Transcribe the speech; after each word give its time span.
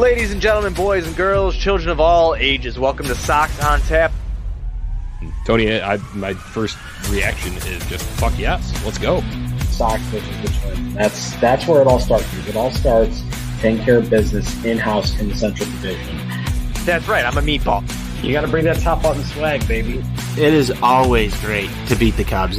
Ladies 0.00 0.32
and 0.32 0.40
gentlemen, 0.40 0.72
boys 0.72 1.06
and 1.06 1.14
girls, 1.14 1.54
children 1.54 1.90
of 1.90 2.00
all 2.00 2.34
ages, 2.34 2.78
welcome 2.78 3.04
to 3.04 3.14
Sox 3.14 3.62
on 3.62 3.82
Tap. 3.82 4.10
Tony, 5.44 5.78
I, 5.78 5.98
my 6.14 6.32
first 6.32 6.78
reaction 7.10 7.52
is 7.68 7.84
just 7.86 8.02
fuck 8.18 8.32
yes, 8.38 8.82
let's 8.82 8.96
go. 8.96 9.22
Sox 9.68 10.00
versus 10.04 10.36
Richmond. 10.38 10.94
That's 10.94 11.36
that's 11.36 11.66
where 11.66 11.82
it 11.82 11.86
all 11.86 12.00
starts. 12.00 12.26
It 12.48 12.56
all 12.56 12.70
starts 12.70 13.22
taking 13.58 13.84
care 13.84 13.98
of 13.98 14.08
business 14.08 14.64
in 14.64 14.78
house 14.78 15.20
in 15.20 15.28
the 15.28 15.36
Central 15.36 15.68
Division. 15.68 16.16
That's 16.86 17.06
right, 17.06 17.26
I'm 17.26 17.36
a 17.36 17.42
meatball. 17.42 17.84
You 18.24 18.32
got 18.32 18.40
to 18.40 18.48
bring 18.48 18.64
that 18.64 18.80
top 18.80 19.02
button 19.02 19.22
swag, 19.24 19.68
baby. 19.68 20.02
It 20.38 20.54
is 20.54 20.70
always 20.82 21.38
great 21.42 21.68
to 21.88 21.94
beat 21.94 22.16
the 22.16 22.24
Cubs. 22.24 22.58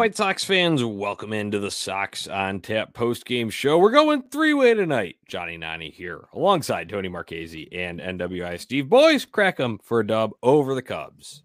White 0.00 0.16
Sox 0.16 0.42
fans, 0.44 0.82
welcome 0.82 1.34
into 1.34 1.58
the 1.58 1.70
Sox 1.70 2.26
on 2.26 2.60
Tap 2.62 2.94
post 2.94 3.26
game 3.26 3.50
show. 3.50 3.76
We're 3.76 3.90
going 3.90 4.22
three 4.22 4.54
way 4.54 4.72
tonight. 4.72 5.16
Johnny 5.28 5.58
Nani 5.58 5.90
here, 5.90 6.26
alongside 6.32 6.88
Tony 6.88 7.10
Marchese 7.10 7.68
and 7.70 8.00
NWI 8.00 8.58
Steve. 8.58 8.88
Boys, 8.88 9.26
crack 9.26 9.58
them 9.58 9.78
for 9.84 10.00
a 10.00 10.06
dub 10.06 10.30
over 10.42 10.74
the 10.74 10.80
Cubs. 10.80 11.42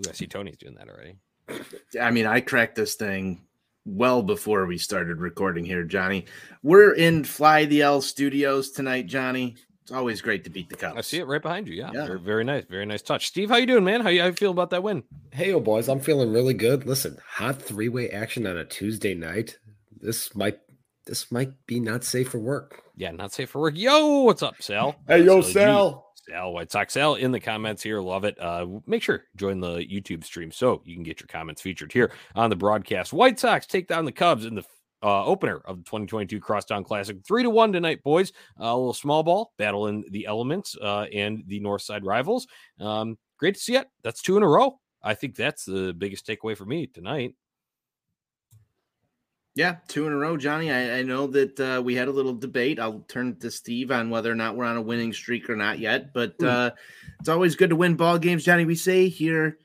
Ooh, 0.00 0.10
I 0.10 0.12
see 0.14 0.26
Tony's 0.26 0.56
doing 0.56 0.74
that 0.74 0.88
already. 0.88 1.14
I 2.00 2.10
mean, 2.10 2.26
I 2.26 2.40
cracked 2.40 2.74
this 2.74 2.96
thing 2.96 3.42
well 3.84 4.24
before 4.24 4.66
we 4.66 4.78
started 4.78 5.18
recording 5.18 5.64
here, 5.64 5.84
Johnny. 5.84 6.24
We're 6.64 6.94
in 6.94 7.22
Fly 7.22 7.66
the 7.66 7.82
L 7.82 8.02
studios 8.02 8.72
tonight, 8.72 9.06
Johnny. 9.06 9.54
It's 9.82 9.92
always 9.92 10.20
great 10.20 10.44
to 10.44 10.50
beat 10.50 10.68
the 10.68 10.76
Cubs. 10.76 10.96
I 10.96 11.00
see 11.00 11.18
it 11.18 11.26
right 11.26 11.42
behind 11.42 11.66
you. 11.66 11.74
Yeah, 11.74 11.90
Yeah. 11.92 12.06
Very, 12.06 12.20
very 12.20 12.44
nice, 12.44 12.64
very 12.70 12.86
nice 12.86 13.02
touch. 13.02 13.26
Steve, 13.26 13.50
how 13.50 13.56
you 13.56 13.66
doing, 13.66 13.84
man? 13.84 14.00
How 14.00 14.10
you, 14.10 14.20
how 14.20 14.26
you 14.28 14.32
feel 14.32 14.52
about 14.52 14.70
that 14.70 14.82
win? 14.82 15.02
Hey, 15.32 15.52
oh 15.52 15.60
boys, 15.60 15.88
I'm 15.88 16.00
feeling 16.00 16.32
really 16.32 16.54
good. 16.54 16.86
Listen, 16.86 17.18
hot 17.26 17.60
three 17.60 17.88
way 17.88 18.08
action 18.10 18.46
on 18.46 18.56
a 18.56 18.64
Tuesday 18.64 19.14
night. 19.14 19.58
This 20.00 20.34
might 20.36 20.58
this 21.06 21.32
might 21.32 21.50
be 21.66 21.80
not 21.80 22.04
safe 22.04 22.28
for 22.30 22.38
work. 22.38 22.82
Yeah, 22.96 23.10
not 23.10 23.32
safe 23.32 23.50
for 23.50 23.60
work. 23.60 23.74
Yo, 23.76 24.20
what's 24.22 24.42
up, 24.42 24.54
Sal? 24.60 24.94
Hey, 25.08 25.24
yo, 25.24 25.40
Sal 25.40 25.42
G. 25.42 25.52
Sal. 25.52 26.12
Sal 26.28 26.52
White 26.52 26.70
Sox 26.70 26.94
Sal 26.94 27.16
in 27.16 27.32
the 27.32 27.40
comments 27.40 27.82
here. 27.82 28.00
Love 28.00 28.22
it. 28.24 28.40
Uh, 28.40 28.66
make 28.86 29.02
sure 29.02 29.24
join 29.34 29.58
the 29.58 29.78
YouTube 29.78 30.22
stream 30.22 30.52
so 30.52 30.80
you 30.84 30.94
can 30.94 31.02
get 31.02 31.18
your 31.20 31.26
comments 31.26 31.60
featured 31.60 31.92
here 31.92 32.12
on 32.36 32.48
the 32.50 32.54
broadcast. 32.54 33.12
White 33.12 33.40
Sox 33.40 33.66
take 33.66 33.88
down 33.88 34.04
the 34.04 34.12
Cubs 34.12 34.44
in 34.44 34.54
the 34.54 34.62
uh, 35.02 35.24
opener 35.24 35.58
of 35.64 35.78
the 35.78 35.84
2022 35.84 36.40
Crosstown 36.40 36.84
Classic, 36.84 37.16
three 37.26 37.42
to 37.42 37.50
one 37.50 37.72
tonight, 37.72 38.02
boys. 38.02 38.32
Uh, 38.60 38.64
a 38.66 38.76
little 38.76 38.94
small 38.94 39.22
ball 39.22 39.52
battle 39.58 39.88
in 39.88 40.04
the 40.10 40.26
elements 40.26 40.76
uh, 40.80 41.06
and 41.12 41.42
the 41.46 41.60
North 41.60 41.82
Side 41.82 42.04
rivals. 42.04 42.46
Um, 42.80 43.18
great 43.38 43.54
to 43.54 43.60
see 43.60 43.76
it. 43.76 43.88
That's 44.02 44.22
two 44.22 44.36
in 44.36 44.42
a 44.42 44.48
row. 44.48 44.78
I 45.02 45.14
think 45.14 45.34
that's 45.34 45.64
the 45.64 45.92
biggest 45.92 46.26
takeaway 46.26 46.56
for 46.56 46.64
me 46.64 46.86
tonight. 46.86 47.34
Yeah, 49.54 49.76
two 49.86 50.06
in 50.06 50.12
a 50.12 50.16
row, 50.16 50.38
Johnny. 50.38 50.70
I, 50.70 51.00
I 51.00 51.02
know 51.02 51.26
that 51.26 51.60
uh, 51.60 51.82
we 51.82 51.94
had 51.94 52.08
a 52.08 52.12
little 52.12 52.32
debate. 52.32 52.80
I'll 52.80 53.00
turn 53.08 53.36
to 53.40 53.50
Steve 53.50 53.90
on 53.90 54.08
whether 54.08 54.32
or 54.32 54.34
not 54.34 54.56
we're 54.56 54.64
on 54.64 54.78
a 54.78 54.82
winning 54.82 55.12
streak 55.12 55.50
or 55.50 55.56
not 55.56 55.78
yet. 55.78 56.14
But 56.14 56.36
Hmm. 56.40 56.46
uh, 56.46 56.70
it's 57.20 57.28
always 57.28 57.54
good 57.54 57.68
to 57.70 57.76
win 57.76 57.94
ball 57.94 58.18
games, 58.18 58.44
Johnny. 58.44 58.64
We 58.64 58.76
say 58.76 59.08
here, 59.08 59.58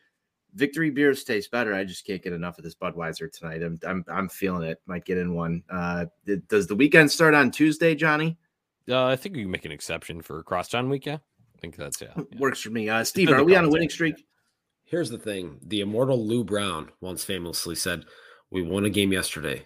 victory 0.57 0.90
beers 0.90 1.23
taste 1.23 1.51
better. 1.51 1.73
I 1.73 1.84
just 1.84 2.06
can't 2.06 2.22
get 2.22 2.34
enough 2.34 2.57
of 2.57 2.63
this 2.63 2.75
Budweiser 2.75 3.31
tonight. 3.31 3.62
I'm 3.63 3.79
I'm, 3.88 4.03
I'm 4.07 4.29
feeling 4.29 4.68
it. 4.68 4.81
Might 4.85 5.06
get 5.06 5.18
in 5.18 5.34
one. 5.34 5.63
Uh, 5.69 6.07
th- 6.25 6.41
does 6.50 6.68
the 6.68 6.75
weekend 6.75 7.12
start 7.12 7.34
on 7.34 7.51
Tuesday, 7.51 7.95
Johnny? 7.95 8.38
Uh, 8.90 9.06
I 9.06 9.16
think 9.16 9.35
we 9.35 9.44
can 9.44 9.51
make 9.51 9.66
an 9.66 9.72
exception 9.72 10.22
for 10.22 10.41
Crosstown 10.44 10.90
week. 10.90 11.06
Yeah, 11.06 11.16
I 11.16 11.59
think 11.59 11.75
that's 11.75 12.01
yeah. 12.01 12.07
yeah. 12.18 12.40
Works 12.40 12.62
for 12.62 12.72
me. 12.72 12.90
Uh, 12.90 13.03
Steve, 13.03 13.29
are 13.29 13.44
we 13.44 13.56
on 13.56 13.66
a 13.66 13.68
context, 13.68 13.72
winning 13.72 13.90
yeah. 13.90 13.94
streak? 13.94 14.25
Here's 14.84 15.09
the 15.09 15.19
thing: 15.19 15.59
the 15.63 15.81
immortal 15.81 16.25
Lou 16.25 16.44
Brown 16.44 16.91
once 17.00 17.24
famously 17.24 17.75
said, 17.75 18.06
"We 18.50 18.62
won 18.63 18.85
a 18.85 18.89
game 18.89 19.13
yesterday. 19.13 19.66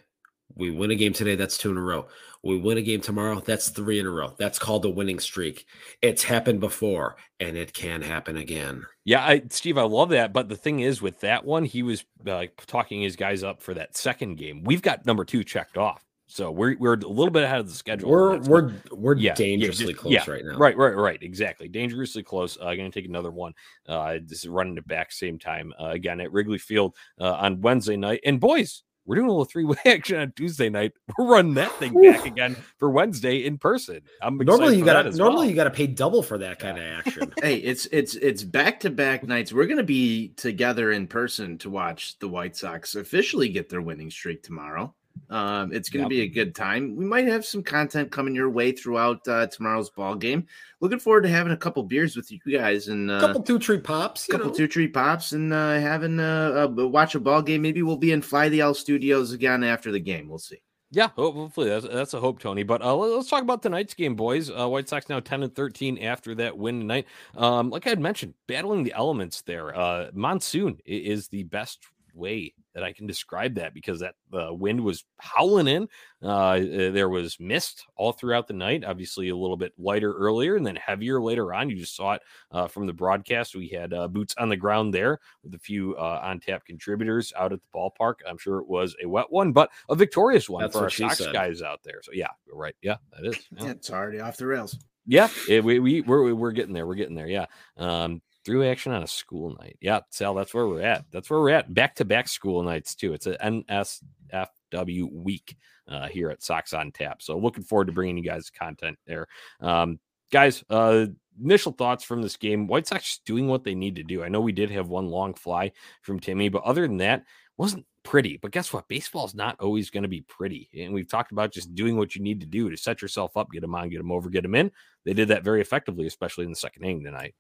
We 0.56 0.72
win 0.72 0.91
a 0.91 0.95
game 0.95 1.13
today. 1.13 1.35
That's 1.35 1.57
two 1.57 1.72
in 1.72 1.78
a 1.78 1.81
row. 1.81 2.07
We 2.44 2.57
win 2.57 2.78
a 2.78 2.81
game 2.81 3.01
tomorrow. 3.01 3.39
That's 3.39 3.69
three 3.69 4.00
in 4.00 4.06
a 4.07 4.09
row. 4.09 4.34
That's 4.38 4.57
called 4.57 4.84
a 4.85 4.89
winning 4.89 5.19
streak. 5.19 5.66
It's 6.01 6.23
happened 6.23 6.59
before, 6.59 7.16
and 7.39 7.56
it 7.56 7.73
can 7.73 8.01
happen 8.01 8.38
again." 8.38 8.84
Yeah, 9.06 9.23
I, 9.23 9.44
Steve, 9.50 9.78
I 9.78 9.84
love 9.84 10.09
that. 10.09 10.34
But 10.34 10.50
the 10.50 10.56
thing 10.56 10.79
is, 10.79 11.01
with 11.01 11.19
that 11.22 11.45
one, 11.45 11.66
he 11.66 11.84
was 11.84 12.03
uh, 12.28 12.45
talking 12.67 13.01
his 13.01 13.16
guys 13.16 13.44
up 13.44 13.61
for 13.61 13.73
that 13.75 13.95
second 13.95 14.35
game. 14.35 14.63
We've 14.63 14.81
got 14.81 15.06
number 15.06 15.23
two 15.23 15.44
checked 15.44 15.78
off, 15.78 16.03
so 16.28 16.50
we're 16.51 16.75
we're 16.79 16.94
a 16.95 17.07
little 17.07 17.29
bit 17.31 17.44
ahead 17.44 17.59
of 17.59 17.67
the 17.67 17.75
schedule. 17.75 18.09
We're 18.09 18.40
we're 18.40 18.73
we're 18.91 19.16
Yeah, 19.17 19.29
yeah, 19.29 19.35
dangerously 19.35 19.88
just- 19.94 20.00
close 20.00 20.13
yeah, 20.13 20.23
right 20.28 20.44
now. 20.44 20.57
Right, 20.57 20.75
right, 20.75 20.95
right. 20.95 21.22
Exactly. 21.22 21.67
Dangerously 21.67 22.23
close. 22.23 22.57
Uh, 22.57 22.73
going 22.73 22.90
to 22.90 22.91
take 22.91 23.07
another 23.07 23.31
one. 23.31 23.53
Uh, 23.88 24.17
this 24.25 24.40
is 24.40 24.47
running 24.47 24.78
it 24.78 24.88
back 24.88 25.11
same 25.11 25.38
time 25.38 25.73
uh, 25.79 25.90
again 25.90 26.19
at 26.19 26.31
Wrigley 26.31 26.57
Field 26.57 26.95
uh, 27.19 27.34
on 27.34 27.61
Wednesday 27.61 27.97
night. 27.97 28.22
And 28.25 28.40
boys, 28.40 28.81
we're 29.06 29.16
doing 29.16 29.28
a 29.28 29.31
little 29.31 29.45
three 29.45 29.66
way 29.66 29.78
action 29.85 30.17
on 30.19 30.31
Tuesday 30.35 30.69
night. 30.69 30.94
We're 31.17 31.25
running 31.28 31.56
that 31.56 31.72
thing 31.73 31.94
back 32.01 32.25
again 32.25 32.56
for 32.78 32.89
Wednesday 32.89 33.45
in 33.45 33.57
person. 33.57 34.01
I'm 34.22 34.38
Normally 34.38 34.78
you 34.78 34.85
gotta 34.85 35.12
normally 35.12 35.38
well. 35.38 35.50
you 35.50 35.56
gotta 35.56 35.72
pay 35.72 35.88
double 35.88 36.23
for 36.23 36.38
that 36.38 36.59
kind 36.59 36.78
of 36.78 36.84
action. 37.06 37.34
hey, 37.41 37.56
it's 37.56 37.88
it's 37.88 38.16
it's 38.16 38.44
back 38.44 38.79
to 38.81 38.90
back 38.90 39.23
nights. 39.28 39.51
We're 39.53 39.66
gonna 39.67 39.84
be 39.84 40.29
together 40.38 40.91
in 40.91 41.07
person 41.07 41.57
to 41.59 41.69
watch 41.69 42.19
the 42.19 42.28
White 42.29 42.56
Sox 42.56 42.95
officially 42.95 43.50
get 43.50 43.69
their 43.69 43.81
winning 43.81 44.11
streak 44.11 44.44
tomorrow. 44.44 44.94
Um, 45.30 45.72
it's 45.72 45.90
gonna 45.90 46.04
Yep. 46.06 46.09
be 46.09 46.22
a 46.22 46.28
good 46.28 46.54
time. 46.56 46.96
We 46.96 47.06
might 47.06 47.28
have 47.28 47.46
some 47.46 47.64
content 47.64 48.12
coming 48.12 48.36
your 48.36 48.50
way 48.50 48.72
throughout 48.72 49.26
uh, 49.28 49.48
tomorrow's 49.48 49.90
ball 49.90 50.16
game. 50.16 50.46
Looking 50.82 51.00
forward 51.00 51.22
to 51.24 51.30
having 51.30 51.54
a 51.54 51.58
couple 51.58 51.84
beers 51.84 52.16
with 52.18 52.32
you 52.32 52.40
guys 52.52 52.88
and 52.90 53.09
uh, 53.09 53.20
couple 53.22 53.44
two 53.44 53.59
tree 53.59 53.80
pops. 53.80 54.28
Couple 54.28 54.48
know. 54.48 54.54
two 54.54 54.68
tree 54.68 54.88
pops 54.88 55.32
and 55.32 55.54
uh, 55.54 55.80
having 55.80 56.20
a, 56.20 56.66
uh, 56.66 56.88
watch 56.88 57.16
a 57.16 57.20
ball 57.20 57.42
game. 57.42 57.62
Maybe 57.62 57.82
we'll 57.84 57.98
be 57.98 58.12
in 58.12 58.22
Fly 58.22 58.50
the 58.50 58.59
L 58.62 58.74
studios 58.74 59.32
again 59.32 59.64
after 59.64 59.92
the 59.92 60.00
game. 60.00 60.28
We'll 60.28 60.40
see. 60.40 60.62
Yeah, 60.94 61.08
hopefully 61.16 61.70
that's 61.70 61.88
that's 61.88 62.14
a 62.14 62.20
hope, 62.20 62.40
Tony. 62.40 62.64
But 62.64 62.82
uh, 62.82 62.94
let- 62.94 63.12
let's 63.16 63.30
talk 63.30 63.44
about 63.44 63.62
tonight's 63.64 63.94
game, 63.94 64.16
boys. 64.16 64.50
Uh, 64.52 64.68
White 64.68 64.90
Sox 64.90 65.08
now 65.08 65.22
ten 65.22 65.42
and 65.44 65.56
thirteen 65.56 65.98
after 66.00 66.36
that 66.36 66.58
win 66.58 66.82
tonight. 66.82 67.06
Um, 67.38 67.70
like 67.70 67.88
I 67.88 67.92
had 67.92 68.02
mentioned, 68.02 68.34
battling 68.48 68.84
the 68.84 68.92
elements 68.94 69.42
there. 69.44 69.74
Uh, 69.74 70.08
monsoon 70.14 70.80
is 70.86 71.30
the 71.30 71.44
best 71.44 71.80
way 72.14 72.53
that 72.74 72.84
I 72.84 72.94
can 72.94 73.06
describe 73.08 73.56
that 73.56 73.74
because 73.74 74.00
that 74.00 74.16
uh, 74.34 74.54
wind 74.54 74.82
was 74.82 75.04
howling 75.18 75.68
in. 75.68 75.88
Uh, 76.24 76.28
uh, 76.30 76.92
there 76.92 77.09
was 77.09 77.38
mist 77.40 77.86
all 77.98 78.12
throughout 78.12 78.48
the 78.48 78.54
night. 78.54 78.84
Obviously, 78.86 79.30
a 79.30 79.36
little 79.36 79.58
bit 79.58 79.74
lighter 79.78 80.14
earlier 80.14 80.56
and 80.56 80.66
then 80.66 80.76
heavier 80.78 81.22
later 81.22 81.54
on. 81.54 81.70
You 81.70 81.76
just 81.78 81.96
saw 81.96 82.14
it 82.14 82.22
uh, 82.52 82.68
from 82.68 82.86
the 82.88 82.94
broadcast. 82.94 83.56
We 83.56 83.68
had 83.68 83.94
uh, 83.94 84.08
boots 84.08 84.34
on 84.38 84.50
the 84.50 84.58
ground 84.58 84.94
there 84.94 85.20
with 85.44 85.54
a 85.54 85.59
few 85.59 85.96
uh, 85.98 86.20
on 86.24 86.40
tap 86.40 86.66
contributors 86.66 87.34
out 87.38 87.52
at 87.54 87.59
the 87.62 87.68
ballpark. 87.76 88.16
I'm 88.28 88.38
sure 88.38 88.59
it 88.59 88.68
was 88.68 88.96
a 89.03 89.08
wet 89.08 89.32
one, 89.32 89.52
but 89.52 89.70
a 89.90 89.96
victorious 89.96 90.50
one 90.50 90.62
That's 90.62 90.74
for 90.78 90.84
our 90.84 90.90
Sox 90.90 91.18
said. 91.18 91.34
guys 91.34 91.62
out 91.62 91.82
there. 91.84 92.02
So 92.03 92.12
yeah, 92.14 92.28
right. 92.52 92.76
Yeah, 92.82 92.98
that 93.14 93.26
is. 93.28 93.38
Yeah, 93.58 93.66
Yeah, 93.66 93.72
it's 93.72 93.92
already 93.92 94.20
off 94.20 94.38
the 94.38 94.46
rails. 94.48 94.78
yeah 95.06 95.30
it- 95.50 95.64
we, 95.64 95.80
we 95.80 96.02
we're 96.02 96.34
we're 96.34 96.52
getting 96.52 96.74
there. 96.74 96.88
We're 96.88 96.96
getting 96.96 97.16
there. 97.16 97.28
Yeah. 97.28 97.47
Um, 97.78 98.22
through 98.43 98.70
action 98.70 98.91
on 98.91 99.03
a 99.03 99.08
school 99.08 99.55
night. 99.59 99.78
Yeah, 99.82 100.02
Sal, 100.09 100.34
that's 100.34 100.53
where 100.53 100.67
we're 100.67 100.82
at. 100.82 101.05
That's 101.11 101.29
where 101.29 101.40
we're 101.40 101.52
at. 101.52 101.73
Back 101.73 101.96
to 101.96 102.05
back 102.05 102.28
school 102.28 102.64
nights 102.64 102.96
too. 102.96 103.14
It's 103.14 103.28
an 103.28 103.64
NSFW 103.70 105.11
week 105.11 105.55
uh, 105.88 106.08
here 106.08 106.29
at 106.29 106.41
Sox 106.41 106.73
on 106.73 106.91
Tap. 106.91 107.22
So 107.22 107.38
looking 107.38 107.64
forward 107.64 107.85
to 107.85 107.93
bringing 107.93 108.17
you 108.17 108.23
guys 108.23 108.49
content 108.49 108.97
there. 109.05 109.28
Um, 109.59 109.99
guys, 110.32 110.64
uh, 110.70 111.08
initial 111.41 111.72
thoughts 111.72 112.03
from 112.03 112.22
this 112.22 112.38
game. 112.38 112.67
White 112.67 112.88
Sox 112.88 113.20
doing 113.26 113.47
what 113.47 113.64
they 113.64 113.76
need 113.76 113.96
to 113.97 114.03
do. 114.03 114.23
I 114.23 114.29
know 114.29 114.41
we 114.41 114.52
did 114.52 114.72
have 114.72 114.90
one 114.90 115.08
long 115.08 115.34
fly 115.34 115.72
from 116.02 116.20
Timmy, 116.20 116.49
but 116.49 116.64
other 116.64 116.88
than 116.88 116.97
that, 116.97 117.26
wasn't 117.58 117.85
pretty. 118.03 118.38
But 118.38 118.52
guess 118.52 118.73
what? 118.73 118.88
Baseball's 118.88 119.35
not 119.35 119.59
always 119.59 119.90
going 119.90 120.03
to 120.03 120.09
be 120.09 120.22
pretty. 120.22 120.70
And 120.79 120.93
we've 120.93 121.08
talked 121.08 121.32
about 121.32 121.53
just 121.53 121.76
doing 121.76 121.97
what 121.97 122.16
you 122.16 122.22
need 122.22 122.40
to 122.41 122.47
do 122.47 122.70
to 122.70 122.78
set 122.78 123.02
yourself 123.02 123.38
up, 123.38 123.52
get 123.52 123.61
them 123.61 123.76
on, 123.76 123.90
get 123.90 123.99
them 123.99 124.11
over, 124.11 124.29
get 124.29 124.41
them 124.43 124.55
in. 124.55 124.72
They 125.05 125.14
did 125.14 125.28
that 125.28 125.43
very 125.43 125.61
effectively, 125.61 126.08
especially 126.08 126.46
in 126.46 126.49
the 126.49 126.55
second 126.55 126.84
inning 126.84 127.03
tonight. 127.03 127.35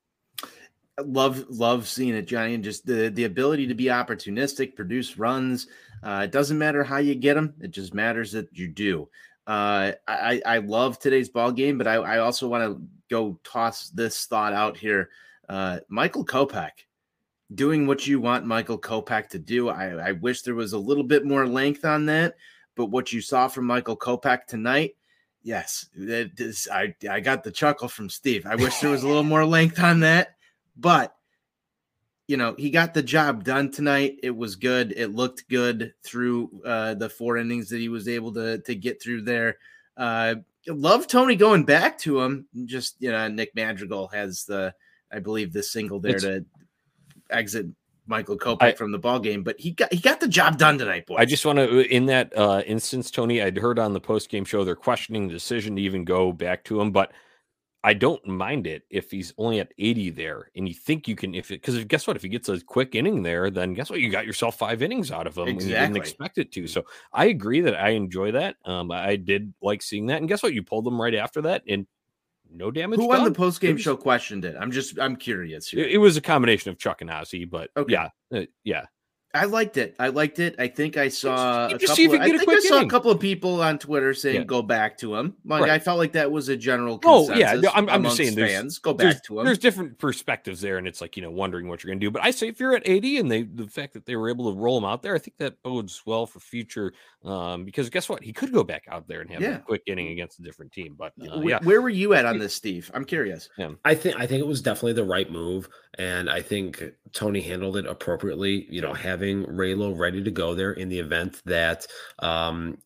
Love 1.05 1.45
love 1.49 1.87
seeing 1.87 2.13
it 2.13 2.27
johnny 2.27 2.53
and 2.53 2.63
just 2.63 2.85
the 2.85 3.09
the 3.09 3.25
ability 3.25 3.67
to 3.67 3.73
be 3.73 3.85
opportunistic 3.85 4.75
produce 4.75 5.17
runs 5.17 5.67
uh 6.03 6.21
it 6.23 6.31
doesn't 6.31 6.57
matter 6.57 6.83
how 6.83 6.97
you 6.97 7.15
get 7.15 7.35
them 7.35 7.53
it 7.59 7.71
just 7.71 7.93
matters 7.93 8.31
that 8.31 8.47
you 8.51 8.67
do. 8.67 9.07
Uh 9.47 9.91
i 10.07 10.41
i 10.45 10.57
love 10.59 10.99
today's 10.99 11.29
ball 11.29 11.51
game 11.51 11.77
but 11.77 11.87
i, 11.87 11.95
I 11.95 12.17
also 12.19 12.47
want 12.47 12.63
to 12.63 12.81
go 13.09 13.39
toss 13.43 13.89
this 13.89 14.25
thought 14.25 14.53
out 14.53 14.77
here. 14.77 15.09
Uh 15.49 15.79
michael 15.89 16.25
kopech 16.25 16.85
doing 17.53 17.85
what 17.85 18.07
you 18.07 18.21
want 18.21 18.45
michael 18.45 18.79
kopech 18.79 19.29
to 19.29 19.39
do 19.39 19.69
i 19.69 20.09
i 20.09 20.11
wish 20.13 20.41
there 20.41 20.55
was 20.55 20.73
a 20.73 20.79
little 20.79 21.03
bit 21.03 21.25
more 21.25 21.45
length 21.45 21.83
on 21.83 22.05
that 22.05 22.35
but 22.75 22.85
what 22.85 23.11
you 23.11 23.19
saw 23.19 23.47
from 23.47 23.65
michael 23.65 23.97
kopech 23.97 24.45
tonight 24.45 24.95
Yes, 25.43 25.89
is, 25.95 26.67
I 26.71 26.93
I 27.09 27.19
got 27.19 27.43
the 27.43 27.51
chuckle 27.51 27.87
from 27.87 28.09
Steve. 28.09 28.45
I 28.45 28.55
wish 28.55 28.79
there 28.79 28.91
was 28.91 29.03
a 29.03 29.07
little 29.07 29.23
more 29.23 29.45
length 29.45 29.79
on 29.79 30.01
that, 30.01 30.35
but 30.75 31.15
you 32.27 32.37
know 32.37 32.55
he 32.57 32.69
got 32.69 32.93
the 32.93 33.03
job 33.03 33.43
done 33.43 33.71
tonight. 33.71 34.17
It 34.23 34.35
was 34.35 34.55
good. 34.55 34.93
It 34.95 35.13
looked 35.13 35.49
good 35.49 35.93
through 36.03 36.61
uh, 36.65 36.93
the 36.93 37.09
four 37.09 37.37
innings 37.37 37.69
that 37.69 37.79
he 37.79 37.89
was 37.89 38.07
able 38.07 38.33
to 38.33 38.59
to 38.59 38.75
get 38.75 39.01
through 39.01 39.23
there. 39.23 39.57
Uh, 39.97 40.35
love 40.67 41.07
Tony 41.07 41.35
going 41.35 41.65
back 41.65 41.97
to 41.99 42.21
him. 42.21 42.47
Just 42.65 42.95
you 42.99 43.11
know, 43.11 43.27
Nick 43.27 43.53
Madrigal 43.55 44.07
has 44.09 44.45
the 44.45 44.73
I 45.11 45.19
believe 45.19 45.51
the 45.51 45.63
single 45.63 45.99
there 45.99 46.15
It's- 46.15 46.23
to 46.23 46.45
exit 47.29 47.65
Michael 48.07 48.37
Kopech 48.37 48.61
I- 48.61 48.71
from 48.73 48.91
the 48.91 48.97
ball 48.97 49.19
game, 49.19 49.43
but 49.43 49.59
he 49.59 49.71
got 49.71 49.91
he 49.93 49.99
got 49.99 50.19
the 50.19 50.27
job 50.27 50.57
done 50.57 50.77
tonight, 50.77 51.05
boy. 51.05 51.17
I 51.17 51.25
just 51.25 51.45
want 51.45 51.59
to, 51.59 51.79
in 51.93 52.05
that 52.07 52.35
uh, 52.37 52.61
instance, 52.65 53.11
Tony, 53.11 53.41
I'd 53.41 53.57
heard 53.57 53.79
on 53.79 53.93
the 53.93 54.01
post 54.01 54.29
game 54.29 54.43
show 54.45 54.63
they're 54.63 54.75
questioning 54.75 55.27
the 55.27 55.33
decision 55.33 55.75
to 55.75 55.81
even 55.81 56.03
go 56.03 56.31
back 56.31 56.63
to 56.65 56.79
him, 56.81 56.91
but 56.91 57.11
I 57.83 57.93
don't 57.95 58.23
mind 58.27 58.67
it 58.67 58.83
if 58.91 59.09
he's 59.09 59.33
only 59.39 59.59
at 59.59 59.73
80 59.79 60.11
there 60.11 60.51
and 60.55 60.67
you 60.67 60.73
think 60.75 61.07
you 61.07 61.15
can, 61.15 61.33
if 61.33 61.49
it, 61.49 61.61
because 61.61 61.83
guess 61.85 62.05
what? 62.05 62.15
If 62.15 62.21
he 62.21 62.29
gets 62.29 62.47
a 62.47 62.61
quick 62.61 62.93
inning 62.93 63.23
there, 63.23 63.49
then 63.49 63.73
guess 63.73 63.89
what? 63.89 63.99
You 63.99 64.11
got 64.11 64.27
yourself 64.27 64.55
five 64.55 64.83
innings 64.83 65.11
out 65.11 65.25
of 65.25 65.35
him 65.37 65.45
when 65.45 65.55
you 65.55 65.61
didn't 65.61 65.95
Exactly. 65.97 65.99
expect 65.99 66.37
it 66.37 66.51
to. 66.51 66.67
So 66.67 66.85
I 67.11 67.25
agree 67.25 67.61
that 67.61 67.75
I 67.75 67.89
enjoy 67.89 68.33
that. 68.33 68.57
Um, 68.65 68.91
I 68.91 69.15
did 69.15 69.51
like 69.63 69.81
seeing 69.81 70.05
that. 70.07 70.17
And 70.19 70.27
guess 70.27 70.43
what? 70.43 70.53
You 70.53 70.61
pulled 70.61 70.85
them 70.85 71.01
right 71.01 71.15
after 71.15 71.41
that 71.41 71.63
and 71.67 71.87
no 72.53 72.69
damage. 72.69 72.99
Who 72.99 73.11
on 73.13 73.23
the 73.23 73.31
post 73.31 73.61
game 73.61 73.77
show 73.77 73.95
questioned 73.97 74.45
it? 74.45 74.55
I'm 74.59 74.71
just 74.71 74.99
I'm 74.99 75.15
curious 75.15 75.69
here. 75.69 75.83
It, 75.83 75.93
it 75.93 75.97
was 75.97 76.17
a 76.17 76.21
combination 76.21 76.69
of 76.69 76.77
Chuck 76.77 77.01
and 77.01 77.09
Ozzy, 77.09 77.49
but 77.49 77.71
Okay. 77.77 77.93
yeah, 77.93 78.09
uh, 78.31 78.41
yeah. 78.63 78.85
I 79.33 79.45
liked 79.45 79.77
it. 79.77 79.95
I 79.97 80.09
liked 80.09 80.39
it. 80.39 80.55
I 80.59 80.67
think 80.67 80.97
I 80.97 81.07
saw 81.07 81.67
a 81.67 81.71
couple. 81.71 81.87
see 81.95 82.03
if 82.05 82.11
you 82.11 82.19
I 82.19 82.25
get 82.27 82.35
a 82.35 82.39
think 82.39 82.51
I 82.51 82.59
saw 82.59 82.75
inning. 82.75 82.87
a 82.87 82.89
couple 82.91 83.11
of 83.11 83.19
people 83.19 83.61
on 83.61 83.79
Twitter 83.79 84.13
saying 84.13 84.35
Yeah. 84.35 84.43
go 84.43 84.61
back 84.61 84.97
to 84.99 85.15
him. 85.15 85.35
Like 85.45 85.61
Right. 85.61 85.69
I 85.71 85.79
felt 85.79 85.97
like 85.99 86.11
that 86.13 86.31
was 86.31 86.49
a 86.49 86.57
general 86.57 86.99
Oh, 87.05 87.27
consensus. 87.27 87.39
yeah, 87.39 87.53
no, 87.53 87.69
I'm- 87.69 87.87
I'm 87.89 88.03
just 88.03 88.17
saying 88.17 88.35
there's- 88.35 88.51
fans 88.51 88.79
go 88.79 88.93
back 88.93 89.23
to 89.25 89.39
him. 89.39 89.45
There's 89.45 89.57
different 89.57 89.97
perspectives 89.99 90.59
there, 90.59 90.77
and 90.77 90.85
it's 90.87 90.99
like 90.99 91.15
you 91.15 91.23
know 91.23 91.31
wondering 91.31 91.69
what 91.69 91.81
you're 91.83 91.89
going 91.91 91.99
to 92.01 92.05
do. 92.05 92.11
But 92.11 92.23
I 92.23 92.31
say 92.31 92.49
if 92.49 92.59
you're 92.59 92.75
at 92.75 92.83
80 92.85 93.17
and 93.19 93.31
they 93.31 93.43
the 93.43 93.67
fact 93.67 93.93
that 93.93 94.05
they 94.05 94.15
were 94.17 94.29
able 94.29 94.51
to 94.53 94.59
roll 94.59 94.77
him 94.77 94.83
out 94.85 95.01
there, 95.01 95.15
I 95.15 95.19
think 95.19 95.37
that 95.37 95.63
bodes 95.63 96.01
well 96.05 96.25
for 96.25 96.39
future. 96.41 96.91
Um, 97.23 97.65
because 97.65 97.89
guess 97.91 98.09
what, 98.09 98.23
he 98.23 98.33
could 98.33 98.51
go 98.51 98.63
back 98.63 98.85
out 98.89 99.07
there 99.07 99.21
and 99.21 99.29
have 99.29 99.41
Yeah. 99.41 99.57
a 99.57 99.59
quick 99.59 99.83
inning 99.85 100.07
against 100.07 100.39
a 100.39 100.41
different 100.41 100.71
team. 100.71 100.95
But 100.97 101.13
uh, 101.21 101.39
Wh- 101.39 101.45
yeah, 101.49 101.59
Where 101.61 101.79
were 101.79 101.89
you 101.89 102.13
at 102.15 102.25
on 102.25 102.39
this, 102.39 102.55
Steve? 102.55 102.89
I'm 102.95 103.05
curious. 103.05 103.47
I 103.85 103.93
think 103.93 104.15
I 104.19 104.25
think 104.25 104.41
it 104.41 104.47
was 104.47 104.61
definitely 104.61 104.93
the 104.93 105.03
right 105.03 105.31
move, 105.31 105.69
and 105.99 106.29
I 106.29 106.41
think 106.41 106.81
Tony 107.13 107.41
handled 107.41 107.77
it 107.77 107.85
appropriately. 107.85 108.65
You 108.71 108.81
know, 108.81 108.93
having 108.95 109.45
Raylo 109.45 109.95
ready 109.95 110.23
to 110.23 110.31
go 110.31 110.55
there 110.55 110.71
in 110.71 110.89
the 110.89 110.97
event 110.97 111.41
that 111.45 111.85
um, 112.19 112.79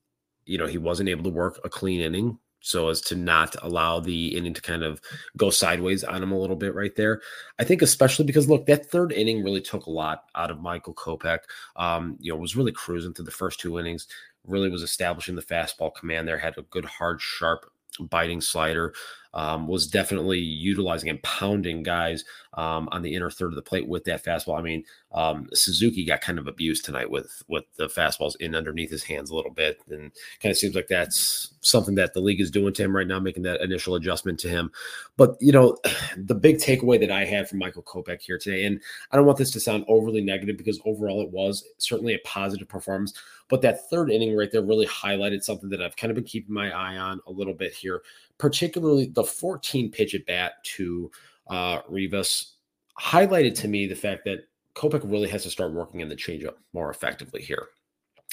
you 0.46 0.58
know 0.58 0.68
he 0.68 0.78
wasn't 0.78 1.08
able 1.10 1.24
to 1.24 1.30
work 1.30 1.60
a 1.64 1.70
clean 1.70 2.02
inning, 2.02 2.38
so 2.66 2.90
as 2.90 3.00
to 3.00 3.16
not 3.16 3.56
allow 3.62 4.00
the 4.00 4.36
inning 4.36 4.54
to 4.54 4.62
kind 4.62 4.82
of 4.82 5.00
go 5.38 5.52
sideways 5.52 6.04
on 6.04 6.24
him 6.24 6.32
a 6.32 6.40
little 6.40 6.56
bit 6.56 6.74
right 6.74 6.96
there. 6.96 7.22
I 7.60 7.64
think 7.64 7.84
especially 7.84 8.26
because 8.26 8.50
look, 8.50 8.66
that 8.66 8.88
third 8.88 9.12
inning 9.12 9.44
really 9.44 9.62
took 9.62 9.86
a 9.86 9.92
lot 9.92 10.24
out 10.34 10.50
of 10.50 10.60
Michael 10.60 10.96
Kopech. 10.96 11.42
Um, 11.76 12.18
you 12.20 12.34
know, 12.34 12.40
was 12.40 12.56
really 12.56 12.72
cruising 12.72 13.14
through 13.14 13.26
the 13.26 13.32
first 13.32 13.60
two 13.60 13.78
innings. 13.78 14.08
Really 14.48 14.72
was 14.72 14.82
establishing 14.82 15.36
the 15.36 15.44
fastball 15.44 15.94
command 15.94 16.28
there. 16.28 16.40
Had 16.40 16.58
a 16.58 16.64
good, 16.64 16.86
hard, 16.86 17.22
sharp, 17.22 17.72
biting 18.00 18.42
slider. 18.42 18.96
Um, 19.36 19.68
was 19.68 19.86
definitely 19.86 20.40
utilizing 20.40 21.10
and 21.10 21.22
pounding 21.22 21.84
guys 21.84 22.24
um, 22.54 22.88
on 22.92 23.02
the 23.02 23.14
inner 23.14 23.30
third 23.30 23.50
of 23.50 23.56
the 23.56 23.62
plate 23.62 23.88
with 23.88 24.06
that 24.06 24.24
fastball. 24.24 24.58
I 24.58 24.62
mean, 24.62 24.86
um, 25.12 25.50
Suzuki 25.54 26.06
got 26.06 26.22
kind 26.22 26.40
of 26.40 26.48
abused 26.48 26.86
tonight 26.86 27.10
with 27.10 27.44
with 27.48 27.66
the 27.76 27.88
fastballs 27.88 28.36
in 28.40 28.56
underneath 28.56 28.90
his 28.90 29.04
hands 29.04 29.30
a 29.30 29.36
little 29.36 29.52
bit, 29.52 29.80
and 29.90 30.12
kind 30.42 30.52
of 30.52 30.58
seems 30.58 30.76
like 30.76 30.88
that's 30.88 31.54
something 31.62 31.96
that 31.96 32.14
the 32.14 32.22
league 32.22 32.40
is 32.40 32.52
doing 32.52 32.74
to 32.74 32.84
him 32.84 32.96
right 32.96 33.08
now, 33.08 33.20
making 33.20 33.44
that 33.44 33.62
initial 33.62 33.96
adjustment 33.96 34.40
to 34.40 34.50
him. 34.50 34.72
But 35.18 35.36
you 35.42 35.52
know, 35.52 35.78
the 36.18 36.36
big 36.36 36.58
takeaway 36.58 37.00
that 37.00 37.12
I 37.12 37.26
had 37.26 37.50
from 37.50 37.60
Michael 37.60 37.84
Kopech 37.84 38.22
here 38.22 38.38
today, 38.38 38.66
and 38.66 38.82
I 39.12 39.18
don't 39.18 39.26
want 39.26 39.38
this 39.38 39.52
to 39.52 39.60
sound 39.60 39.86
overly 39.88 40.22
negative 40.22 40.58
because 40.58 40.80
overall 40.86 41.22
it 41.22 41.32
was 41.32 41.64
certainly 41.78 42.14
a 42.14 42.20
positive 42.20 42.70
performance. 42.70 43.14
But 43.48 43.62
that 43.62 43.90
third 43.90 44.10
inning 44.10 44.36
right 44.36 44.52
there 44.52 44.64
really 44.64 44.88
highlighted 44.88 45.44
something 45.44 45.70
that 45.70 45.82
I've 45.82 45.96
kind 45.96 46.10
of 46.10 46.16
been 46.16 46.24
keeping 46.24 46.54
my 46.54 46.72
eye 46.72 46.98
on 46.98 47.22
a 47.28 47.32
little 47.32 47.54
bit 47.54 47.74
here, 47.74 48.02
particularly 48.38 49.08
the 49.08 49.24
14 49.24 49.92
pitch 49.92 50.16
at 50.16 50.26
bat 50.26 50.54
to 50.64 51.12
uh, 51.48 51.80
Rivas 51.88 52.56
highlighted 53.00 53.56
to 53.56 53.68
me 53.68 53.88
the 53.88 53.96
fact 53.96 54.26
that 54.26 54.48
Kopech 54.76 55.10
really 55.10 55.30
has 55.30 55.44
to 55.44 55.50
start 55.50 55.74
working 55.74 56.02
in 56.02 56.10
the 56.10 56.16
changeup 56.16 56.56
more 56.74 56.90
effectively 56.90 57.42
here. 57.42 57.68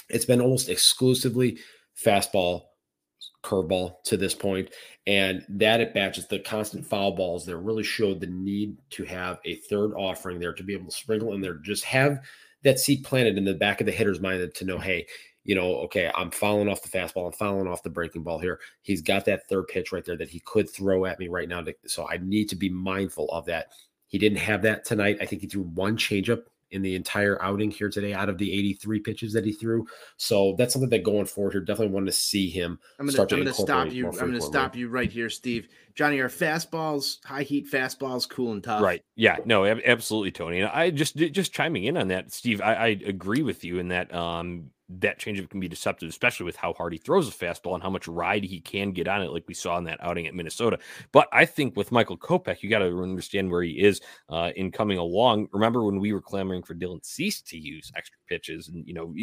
It's 0.09 0.25
been 0.25 0.41
almost 0.41 0.69
exclusively 0.69 1.59
fastball, 1.97 2.63
curveball 3.45 4.03
to 4.05 4.17
this 4.17 4.35
point, 4.35 4.71
and 5.07 5.45
that 5.49 5.81
at 5.81 5.95
bat, 5.95 6.15
just 6.15 6.31
the 6.31 6.39
constant 6.41 6.87
foul 6.87 7.13
balls 7.13 7.47
there 7.47 7.59
really 7.59 7.85
showed 7.85 8.21
the 8.21 8.27
need 8.27 8.77
to 8.91 9.05
have 9.05 9.39
a 9.45 9.57
third 9.57 9.93
offering 9.95 10.39
there 10.39 10.53
to 10.53 10.63
be 10.63 10.75
able 10.75 10.87
to 10.87 10.97
sprinkle 10.97 11.33
in 11.35 11.41
there, 11.41 11.55
just 11.55 11.85
have 11.85 12.21
that 12.63 12.79
seed 12.79 13.05
planted 13.05 13.37
in 13.39 13.45
the 13.45 13.55
back 13.55 13.81
of 13.81 13.87
the 13.87 13.93
hitter's 13.93 14.21
mind 14.21 14.53
to 14.55 14.65
know, 14.65 14.79
hey, 14.79 15.07
you 15.45 15.55
know, 15.55 15.77
okay, 15.81 16.11
I'm 16.15 16.31
fouling 16.31 16.69
off 16.69 16.83
the 16.83 16.89
fastball, 16.89 17.27
I'm 17.27 17.33
fouling 17.33 17.67
off 17.67 17.83
the 17.83 17.91
breaking 17.91 18.23
ball 18.23 18.39
here. 18.39 18.61
He's 18.83 19.03
got 19.03 19.25
that 19.27 19.49
third 19.49 19.69
pitch 19.69 19.93
right 19.93 20.05
there 20.05 20.17
that 20.17 20.29
he 20.29 20.41
could 20.41 20.69
throw 20.69 21.05
at 21.05 21.19
me 21.19 21.29
right 21.29 21.49
now. 21.49 21.63
To, 21.63 21.75
so 21.87 22.09
I 22.09 22.19
need 22.19 22.49
to 22.51 22.57
be 22.57 22.69
mindful 22.69 23.29
of 23.31 23.47
that. 23.47 23.69
He 24.07 24.19
didn't 24.19 24.39
have 24.39 24.63
that 24.63 24.85
tonight. 24.85 25.19
I 25.21 25.27
think 25.27 25.43
he 25.43 25.49
threw 25.49 25.63
one 25.63 25.97
changeup 25.97 26.43
in 26.73 26.83
the 26.83 26.95
entire 26.95 27.41
outing 27.43 27.71
here 27.71 27.89
today 27.89 28.15
out 28.15 28.29
of 28.29 28.39
the 28.39 28.51
83 28.53 29.01
pitches 29.01 29.33
that 29.35 29.45
he 29.45 29.53
threw. 29.53 29.87
So 30.17 30.55
that's 30.59 30.73
something 30.73 30.91
that 30.91 31.05
going 31.05 31.27
forward 31.27 31.53
here, 31.53 31.61
definitely 31.61 31.95
want 31.95 32.07
to 32.07 32.13
see 32.13 32.49
him 32.49 32.79
I'm 32.99 33.07
gonna, 33.07 33.13
start 33.13 33.29
to 33.29 33.37
I'm 33.37 33.45
gonna 33.45 33.55
stop 33.55 33.93
you. 33.93 34.09
I'm 34.09 34.17
gonna 34.17 34.41
stop 34.41 34.75
you 34.75 34.89
right 34.89 35.11
here, 35.11 35.31
Steve. 35.31 35.69
Johnny, 35.95 36.19
are 36.21 36.29
fastballs, 36.29 37.23
high 37.25 37.43
heat 37.43 37.71
fastballs, 37.71 38.29
cool 38.29 38.53
and 38.53 38.65
tough? 38.65 38.83
Right. 38.83 39.03
Yeah. 39.15 39.37
No. 39.45 39.67
Absolutely, 39.67 40.31
Tony. 40.31 40.61
And 40.61 40.71
I 40.71 40.91
just 40.91 41.17
just 41.17 41.53
chiming 41.53 41.85
in 41.85 41.97
on 41.97 42.09
that, 42.09 42.33
Steve. 42.33 42.61
I, 42.63 42.75
I 42.75 42.87
agree 43.05 43.43
with 43.43 43.65
you 43.65 43.79
in 43.79 43.89
that 43.89 44.13
um 44.15 44.71
that 45.01 45.19
changeup 45.19 45.49
can 45.51 45.61
be 45.61 45.69
deceptive, 45.69 46.09
especially 46.09 46.45
with 46.45 46.57
how 46.57 46.73
hard 46.75 46.93
he 46.93 46.99
throws 46.99 47.29
a 47.29 47.33
fastball 47.33 47.75
and 47.75 47.83
how 47.83 47.91
much 47.91 48.09
ride 48.09 48.45
he 48.45 48.61
can 48.61 48.93
get 48.93 49.09
on 49.09 49.23
it, 49.23 49.31
like 49.31 49.45
we 49.49 49.55
saw 49.55 49.79
in 49.79 49.85
that 49.85 50.03
outing 50.03 50.27
at 50.27 50.35
Minnesota. 50.35 50.79
But 51.13 51.29
I 51.33 51.45
think 51.45 51.77
with 51.77 51.93
Michael 51.93 52.19
Kopech, 52.19 52.63
you 52.63 52.71
got 52.71 52.81
to 52.81 53.03
understand 53.03 53.51
where 53.51 53.63
he 53.63 53.83
is 53.83 54.01
uh, 54.29 54.51
in 54.57 54.71
coming 54.71 54.99
along. 54.99 55.49
Remember 55.53 55.85
when 55.85 56.01
we 56.01 56.13
were 56.13 56.21
clamoring 56.21 56.63
for 56.63 56.75
Dylan 56.75 57.05
Cease 57.05 57.41
to 57.43 57.59
use 57.59 57.91
extra 57.97 58.19
pitches 58.29 58.69
and 58.69 58.87
you 58.87 58.95
know 58.95 59.15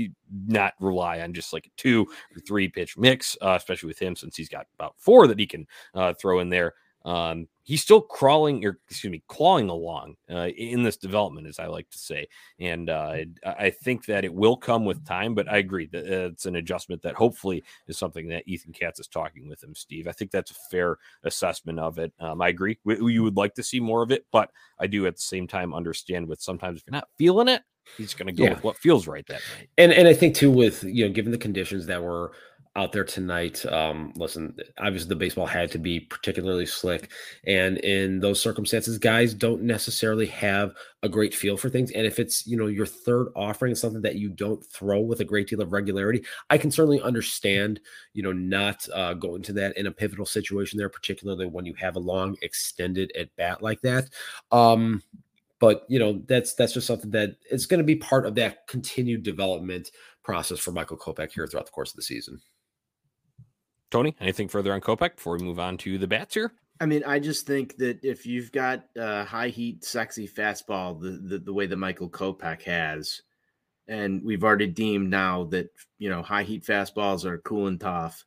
not 0.48 0.74
rely 0.80 1.22
on 1.22 1.34
just 1.34 1.54
like 1.54 1.66
a 1.66 1.70
two 1.78 2.08
or 2.36 2.42
three 2.42 2.68
pitch 2.68 2.98
mix, 2.98 3.38
uh, 3.42 3.56
especially 3.58 3.88
with 3.88 4.00
him 4.00 4.16
since 4.16 4.36
he's 4.36 4.50
got 4.50 4.68
about 4.78 4.96
four 4.98 5.28
that 5.28 5.40
he 5.40 5.48
can 5.48 5.66
uh, 5.94 6.14
throw 6.14 6.40
in 6.40 6.50
there. 6.50 6.74
Um, 7.06 7.48
he's 7.63 7.82
still 7.82 8.01
crawling 8.01 8.65
or 8.65 8.79
excuse 8.89 9.10
me, 9.12 9.24
clawing 9.27 9.70
along 9.70 10.15
uh, 10.29 10.48
in 10.58 10.84
this 10.84 10.98
development, 10.98 11.48
as 11.48 11.60
I 11.60 11.68
like 11.68 11.89
to 11.91 11.98
say. 11.98 12.27
And 12.60 12.89
uh, 12.89 13.15
I 13.46 13.50
I 13.65 13.70
think 13.70 14.06
that 14.06 14.25
it 14.25 14.34
will 14.34 14.58
come 14.58 14.84
with 14.86 15.06
time, 15.06 15.34
but 15.34 15.50
I 15.50 15.58
agree 15.58 15.88
that 15.94 16.03
uh, 16.06 16.27
it's 16.29 16.46
an 16.46 16.58
adjustment 16.58 17.01
that 17.03 17.15
hopefully 17.15 17.63
is 17.88 17.98
something 17.98 18.27
that 18.29 18.44
Ethan 18.48 18.74
Katz 18.74 19.00
is 19.00 19.08
talking 19.08 19.48
with 19.48 19.63
him, 19.63 19.74
Steve. 19.75 20.08
I 20.08 20.12
think 20.12 20.32
that's 20.32 20.51
a 20.51 20.56
fair 20.70 20.98
assessment 21.24 21.79
of 21.79 22.00
it. 22.00 22.12
Um, 22.20 22.41
I 22.41 22.50
agree. 22.50 22.77
We, 22.84 23.13
you 23.13 23.24
would 23.24 23.38
like 23.38 23.53
to 23.56 23.63
see 23.63 23.79
more 23.79 24.01
of 24.03 24.12
it, 24.12 24.25
but 24.32 24.51
I 24.79 24.88
do 24.88 25.06
at 25.08 25.15
the 25.15 25.22
same 25.22 25.48
time 25.48 25.74
understand 25.74 26.27
with 26.27 26.41
sometimes 26.41 26.79
if 26.79 26.84
you're 26.88 26.91
not 26.94 27.08
feeling 27.18 27.48
it, 27.48 27.62
he's 27.98 28.13
going 28.13 28.27
to 28.27 28.34
go 28.34 28.44
Yeah. 28.44 28.53
with 28.56 28.63
what 28.63 28.77
feels 28.77 29.08
right 29.08 29.25
that 29.27 29.41
night. 29.58 29.70
and 29.77 29.91
and 29.94 30.08
I 30.08 30.13
think 30.13 30.36
too 30.36 30.51
with 30.51 30.84
you 30.84 31.06
know 31.08 31.12
given 31.13 31.32
the 31.32 31.38
conditions 31.38 31.86
that 31.88 32.03
were 32.03 32.34
out 32.76 32.92
there 32.92 33.04
tonight 33.04 33.66
um 33.66 34.14
listen 34.16 34.56
obviously 34.78 35.10
the 35.10 35.16
baseball 35.16 35.48
had 35.48 35.72
to 35.72 35.80
be 35.80 36.00
particularly 36.00 36.68
slick 36.68 37.10
and 37.46 37.80
in 37.80 38.20
those 38.20 38.40
circumstances 38.40 39.00
guys 39.00 39.34
don't 39.34 39.64
necessarily 39.64 40.28
have 40.28 40.74
a 41.02 41.10
great 41.10 41.34
feel 41.34 41.58
for 41.58 41.68
things 41.68 41.92
and 41.92 42.06
if 42.06 42.20
it's 42.20 42.46
you 42.46 42.56
know 42.56 42.68
your 42.68 42.86
third 42.86 43.30
offering 43.36 43.74
something 43.74 44.04
that 44.04 44.16
you 44.16 44.30
don't 44.30 44.64
throw 44.66 45.00
with 45.00 45.20
a 45.20 45.26
great 45.26 45.48
deal 45.48 45.62
of 45.62 45.74
regularity 45.74 46.24
i 46.52 46.58
can 46.58 46.70
certainly 46.70 47.02
understand 47.02 47.80
you 48.14 48.22
know 48.22 48.34
not 48.34 48.88
uh, 48.94 49.14
going 49.14 49.42
to 49.42 49.52
that 49.52 49.76
in 49.76 49.88
a 49.88 49.92
pivotal 49.92 50.26
situation 50.26 50.78
there 50.78 50.90
particularly 50.90 51.48
when 51.48 51.66
you 51.66 51.74
have 51.74 51.96
a 51.96 52.00
long 52.00 52.38
extended 52.44 53.12
at 53.18 53.36
bat 53.36 53.64
like 53.64 53.82
that 53.82 54.10
um 54.52 55.02
but 55.60 55.86
you 55.90 55.98
know 55.98 56.22
that's 56.28 56.54
that's 56.54 56.74
just 56.74 56.88
something 56.88 57.12
that 57.12 57.36
it's 57.50 57.66
going 57.66 57.80
to 57.80 57.84
be 57.84 57.96
part 57.96 58.28
of 58.28 58.36
that 58.36 58.68
continued 58.68 59.24
development 59.24 59.90
process 60.24 60.60
for 60.60 60.72
Michael 60.72 60.96
Kopech 60.96 61.32
here 61.32 61.48
throughout 61.48 61.66
the 61.66 61.72
course 61.72 61.90
of 61.90 61.96
the 61.96 62.04
season. 62.04 62.40
Tony, 63.91 64.15
anything 64.19 64.48
further 64.48 64.74
on 64.74 64.81
Kopech 64.81 65.15
before 65.15 65.38
we 65.38 65.43
move 65.43 65.60
on 65.60 65.77
to 65.79 65.98
the 65.98 66.08
bats 66.08 66.34
here? 66.34 66.53
I 66.81 66.86
mean, 66.86 67.03
I 67.05 67.19
just 67.19 67.46
think 67.46 67.75
that 67.77 68.03
if 68.03 68.25
you've 68.25 68.51
got 68.51 68.86
uh, 68.98 69.25
high 69.25 69.50
heat, 69.50 69.84
sexy 69.84 70.27
fastball, 70.27 71.00
the, 71.00 71.10
the 71.10 71.39
the 71.39 71.53
way 71.53 71.65
that 71.65 71.75
Michael 71.75 72.10
Kopech 72.10 72.62
has, 72.63 73.22
and 73.88 74.24
we've 74.24 74.43
already 74.43 74.67
deemed 74.67 75.10
now 75.10 75.46
that 75.46 75.69
you 75.98 76.10
know 76.10 76.22
high 76.22 76.43
heat 76.43 76.63
fastballs 76.65 77.25
are 77.25 77.39
cool 77.39 77.67
and 77.67 77.79
tough. 77.79 78.24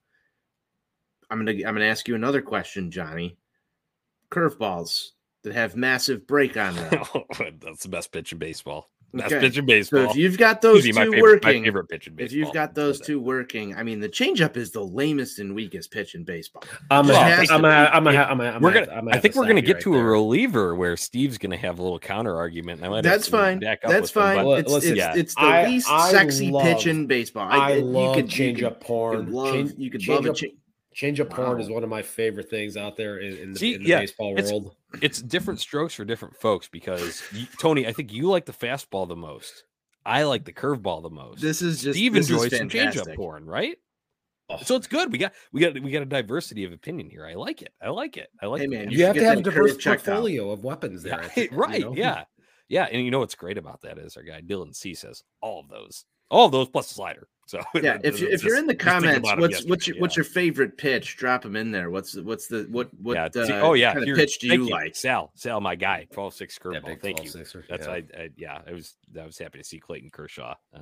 I'm 1.31 1.38
gonna 1.38 1.52
I'm 1.52 1.75
gonna 1.75 1.87
ask 1.87 2.07
you 2.09 2.14
another 2.14 2.42
question, 2.42 2.90
Johnny. 2.90 3.38
Curveballs 4.31 5.11
that 5.45 5.54
have 5.54 5.76
massive 5.76 6.26
break 6.26 6.57
on 6.57 6.75
them. 6.75 7.04
That's 7.61 7.83
the 7.83 7.88
best 7.88 8.12
pitch 8.12 8.33
in 8.33 8.38
baseball. 8.38 8.90
Best 9.14 9.33
Okay. 9.35 9.40
pitch 9.40 9.59
in 9.59 9.85
So 9.85 10.09
if 10.11 10.16
you've 10.16 10.38
got 10.38 10.62
those 10.62 10.78
Easy, 10.87 10.92
my 10.92 11.04
two 11.04 11.12
favorite, 11.12 11.42
my 11.45 11.49
working, 11.50 11.64
favorite 11.64 11.88
pitch 11.88 12.07
in 12.07 12.14
baseball. 12.14 12.26
if 12.26 12.33
you've 12.33 12.54
got 12.54 12.75
those 12.75 12.99
two 12.99 13.21
working, 13.21 13.76
I 13.76 13.83
mean, 13.83 14.00
the 14.00 14.09
changeup 14.09 14.57
is 14.57 14.71
the 14.71 14.81
lamest 14.83 15.38
and 15.38 15.54
weakest 15.54 15.90
pitch 15.90 16.14
in 16.14 16.25
baseball. 16.25 16.62
I'm 16.90 17.07
Just 17.07 17.19
gonna, 17.19 17.31
has 17.35 17.50
I'm 17.50 17.59
to 17.59 17.69
gonna, 17.69 17.85
be- 17.90 17.92
I'm 17.97 18.04
gonna, 18.04 18.19
I'm 18.23 18.38
gonna, 18.38 18.50
I'm 18.52 18.62
we're 18.62 18.73
gonna, 18.73 18.87
gonna. 18.87 18.99
I'm 18.99 19.09
I 19.11 19.19
think 19.19 19.35
we're 19.35 19.47
gonna 19.47 19.61
get 19.61 19.75
right 19.75 19.83
to 19.83 19.97
a 19.97 20.02
reliever 20.02 20.75
where 20.75 20.97
Steve's 20.97 21.37
gonna 21.37 21.59
have 21.59 21.78
a 21.78 21.83
little 21.83 21.99
counter 21.99 22.35
argument. 22.37 22.83
I 22.83 22.88
might 22.88 23.02
That's 23.02 23.28
fine. 23.28 23.59
back 23.59 23.81
up 23.85 23.90
That's 23.90 24.14
with 24.14 24.25
him, 24.25 24.35
fine. 24.37 24.47
Well, 24.47 24.57
it's, 24.57 24.73
listen, 24.73 24.90
it's, 24.92 24.99
yeah. 24.99 25.14
it's 25.14 25.35
the 25.35 25.40
I- 25.42 25.66
least 25.66 25.88
I 25.90 26.11
sexy 26.11 26.50
love- 26.50 26.62
pitch 26.62 26.87
in 26.87 27.07
baseball. 27.07 27.49
I 27.50 27.75
you 27.75 27.85
love 27.85 28.16
could- 28.16 28.25
you 28.25 28.31
change 28.31 28.62
up 28.62 28.81
porn. 28.81 29.19
You 29.19 29.25
could 29.26 29.35
love, 29.35 29.54
change, 29.54 29.73
you 29.76 29.90
could 29.90 30.00
change 30.00 30.16
love 30.16 30.26
a 30.26 30.31
up, 30.31 30.37
cha- 30.37 30.47
change 30.93 31.21
up 31.21 31.31
porn 31.31 31.61
is 31.61 31.69
one 31.69 31.83
of 31.83 31.89
my 31.91 32.03
favorite 32.03 32.49
things 32.51 32.77
out 32.77 32.97
there 32.97 33.19
in, 33.19 33.37
in 33.37 33.53
the, 33.53 33.59
See, 33.59 33.75
in 33.75 33.83
the 33.83 33.89
yeah, 33.89 34.01
baseball 34.01 34.33
it's- 34.33 34.51
world. 34.51 34.75
it's 35.01 35.21
different 35.23 35.61
strokes 35.61 35.95
for 35.95 36.05
different 36.05 36.37
folks 36.37 36.69
because 36.69 37.23
you, 37.33 37.47
Tony, 37.59 37.87
I 37.87 37.93
think 37.93 38.13
you 38.13 38.29
like 38.29 38.47
the 38.47 38.53
fastball 38.53 39.09
the 39.09 39.17
most. 39.17 39.65
I 40.05 40.25
like 40.25 40.45
the 40.45 40.53
curveball 40.53 41.03
the 41.03 41.11
most. 41.11 41.41
This 41.41 41.63
is 41.63 41.83
just 41.83 41.97
Steve 41.97 42.15
this 42.15 42.29
is 42.29 42.31
enjoys 42.31 42.59
some 42.59 42.69
changeup 42.69 42.83
fantastic. 42.95 43.17
porn, 43.17 43.47
right? 43.47 43.77
Oh. 44.51 44.59
So 44.63 44.75
it's 44.77 44.89
good. 44.89 45.13
We 45.13 45.19
got 45.19 45.33
we 45.53 45.61
got 45.61 45.81
we 45.81 45.91
got 45.93 46.03
a 46.03 46.07
diversity 46.07 46.65
of 46.65 46.73
opinion 46.73 47.09
here. 47.09 47.25
I 47.25 47.35
like 47.35 47.63
it. 47.63 47.73
I 47.81 47.91
like 47.91 48.17
it. 48.17 48.29
I 48.43 48.47
like. 48.47 48.63
Hey, 48.63 48.67
man, 48.67 48.81
answer. 48.87 48.91
You, 48.91 48.99
should 48.99 49.07
have 49.07 49.17
to 49.17 49.25
have 49.25 49.39
a 49.39 49.43
diverse 49.43 49.71
curve 49.73 49.81
checked 49.81 50.09
out. 50.09 50.13
portfolio 50.15 50.51
of 50.51 50.65
weapons 50.65 51.03
there. 51.05 51.21
Yeah, 51.21 51.25
I 51.25 51.29
think, 51.29 51.51
you 51.53 51.57
right. 51.57 51.81
know? 51.81 51.95
Yeah. 51.95 52.25
Yeah. 52.69 52.89
And 52.91 53.05
you 53.05 53.11
know 53.11 53.21
what's 53.21 53.37
great 53.37 53.59
about 53.59 53.83
that 53.83 53.99
is 53.99 54.17
our 54.17 54.25
guy 54.25 54.41
Dylan 54.41 54.75
Cease 54.75 55.01
says 55.01 55.23
all 55.41 55.61
of 55.61 55.69
those, 55.69 56.05
all 56.31 56.47
of 56.47 56.53
those 56.53 56.69
plus 56.69 56.89
the 56.89 56.95
slider. 56.95 57.29
So 57.47 57.61
Yeah, 57.75 57.99
if 58.03 58.21
you 58.21 58.29
if 58.29 58.45
you're 58.45 58.57
in 58.57 58.67
the 58.67 58.75
comments, 58.75 59.29
what's 59.29 59.41
what's 59.41 59.53
yesterday, 59.71 59.97
your, 59.97 60.01
what's 60.01 60.17
your 60.17 60.25
favorite 60.25 60.79
pitch? 60.79 61.17
Drop 61.17 61.43
them 61.43 61.57
in 61.57 61.71
there. 61.71 61.91
What's 61.91 62.13
the- 62.13 62.23
what's 62.23 62.47
the 62.47 62.67
what 62.71 62.89
what 63.01 63.15
yeah. 63.15 63.43
uh, 63.43 63.61
oh 63.61 63.75
yeah. 63.75 63.95
kind 63.95 64.09
of 64.09 64.17
pitch 64.17 64.39
do 64.39 64.49
thank 64.49 64.63
you 64.63 64.71
like? 64.71 64.97
Sal? 64.97 65.33
Sal, 65.35 65.61
my 65.61 65.75
guy, 65.75 66.07
12-6 66.13 66.59
curveball. 66.59 66.89
Yeah, 66.89 66.95
thank 67.01 67.25
you. 67.25 67.31
sixer, 67.31 67.65
That's 67.69 67.87
yeah. 67.87 67.93
I, 67.93 67.97
I 68.17 68.31
yeah, 68.37 68.61
I 68.67 68.73
was 68.73 68.95
I 69.21 69.25
was 69.25 69.39
happy 69.39 69.59
to 69.59 69.65
see 69.65 69.79
Clayton 69.79 70.11
Kershaw, 70.11 70.55
uh, 70.75 70.79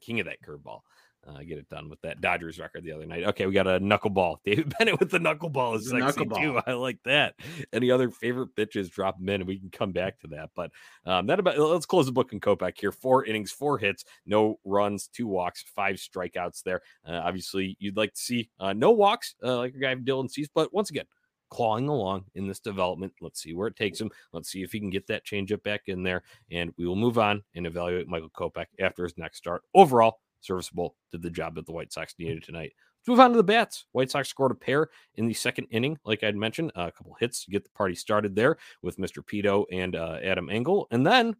king 0.00 0.20
of 0.20 0.26
that 0.26 0.40
curveball, 0.42 0.80
uh, 1.26 1.38
get 1.38 1.58
it 1.58 1.68
done 1.68 1.88
with 1.88 2.00
that 2.02 2.20
Dodgers 2.20 2.58
record 2.58 2.84
the 2.84 2.92
other 2.92 3.06
night. 3.06 3.24
Okay, 3.24 3.46
we 3.46 3.52
got 3.52 3.66
a 3.66 3.80
knuckleball. 3.80 4.36
David 4.44 4.74
Bennett 4.78 5.00
with 5.00 5.10
the 5.10 5.18
knuckleball 5.18 5.76
is 5.76 5.86
The 5.86 6.00
sexy 6.00 6.24
too. 6.24 6.30
knuckleball. 6.30 6.62
I 6.66 6.72
like 6.72 6.98
that. 7.04 7.34
Any 7.72 7.90
other 7.90 8.10
favorite 8.10 8.54
pitches? 8.54 8.88
Drop 8.90 9.18
them 9.18 9.28
in, 9.28 9.40
and 9.40 9.48
we 9.48 9.58
can 9.58 9.70
come 9.70 9.92
back 9.92 10.20
to 10.20 10.26
that. 10.28 10.50
But 10.54 10.70
um, 11.06 11.26
that 11.26 11.38
about 11.38 11.58
let's 11.58 11.86
close 11.86 12.06
the 12.06 12.12
book 12.12 12.32
in 12.32 12.40
Kopech 12.40 12.78
here. 12.78 12.92
Four 12.92 13.24
innings, 13.24 13.52
four 13.52 13.78
hits, 13.78 14.04
no 14.26 14.58
runs, 14.64 15.08
two 15.08 15.26
walks, 15.26 15.64
five 15.74 15.96
strikeouts 15.96 16.62
there. 16.62 16.82
Uh, 17.06 17.20
obviously, 17.24 17.76
you'd 17.80 17.96
like 17.96 18.14
to 18.14 18.20
see 18.20 18.50
uh, 18.60 18.72
no 18.72 18.90
walks, 18.90 19.34
uh, 19.42 19.58
like 19.58 19.74
a 19.74 19.78
guy 19.78 19.94
Dylan 19.94 20.30
Cease, 20.30 20.48
but 20.54 20.72
once 20.74 20.90
again 20.90 21.06
clawing 21.54 21.88
along 21.88 22.24
in 22.34 22.48
this 22.48 22.58
development. 22.58 23.12
Let's 23.20 23.40
see 23.40 23.54
where 23.54 23.68
it 23.68 23.76
takes 23.76 24.00
him. 24.00 24.10
Let's 24.32 24.50
see 24.50 24.62
if 24.62 24.72
he 24.72 24.80
can 24.80 24.90
get 24.90 25.06
that 25.06 25.24
changeup 25.24 25.62
back 25.62 25.82
in 25.86 26.02
there. 26.02 26.24
And 26.50 26.72
we 26.76 26.84
will 26.84 26.96
move 26.96 27.16
on 27.16 27.42
and 27.54 27.64
evaluate 27.64 28.08
Michael 28.08 28.30
Kopech 28.30 28.66
after 28.80 29.04
his 29.04 29.16
next 29.16 29.38
start. 29.38 29.62
Overall, 29.72 30.18
serviceable, 30.44 30.96
did 31.10 31.22
the 31.22 31.30
job 31.30 31.54
that 31.54 31.66
the 31.66 31.72
White 31.72 31.92
Sox 31.92 32.14
needed 32.18 32.42
tonight. 32.42 32.72
Let's 33.00 33.08
move 33.08 33.20
on 33.20 33.30
to 33.32 33.36
the 33.36 33.44
bats. 33.44 33.86
White 33.92 34.10
Sox 34.10 34.28
scored 34.28 34.52
a 34.52 34.54
pair 34.54 34.88
in 35.16 35.26
the 35.26 35.34
second 35.34 35.66
inning, 35.70 35.98
like 36.04 36.22
I'd 36.22 36.36
mentioned, 36.36 36.72
a 36.74 36.90
couple 36.90 37.16
hits 37.20 37.44
to 37.44 37.50
get 37.50 37.64
the 37.64 37.70
party 37.70 37.94
started 37.94 38.34
there 38.34 38.56
with 38.82 38.96
Mr. 38.96 39.22
Pito 39.22 39.64
and 39.70 39.94
uh, 39.94 40.18
Adam 40.22 40.48
Engel. 40.48 40.86
And 40.90 41.06
then 41.06 41.36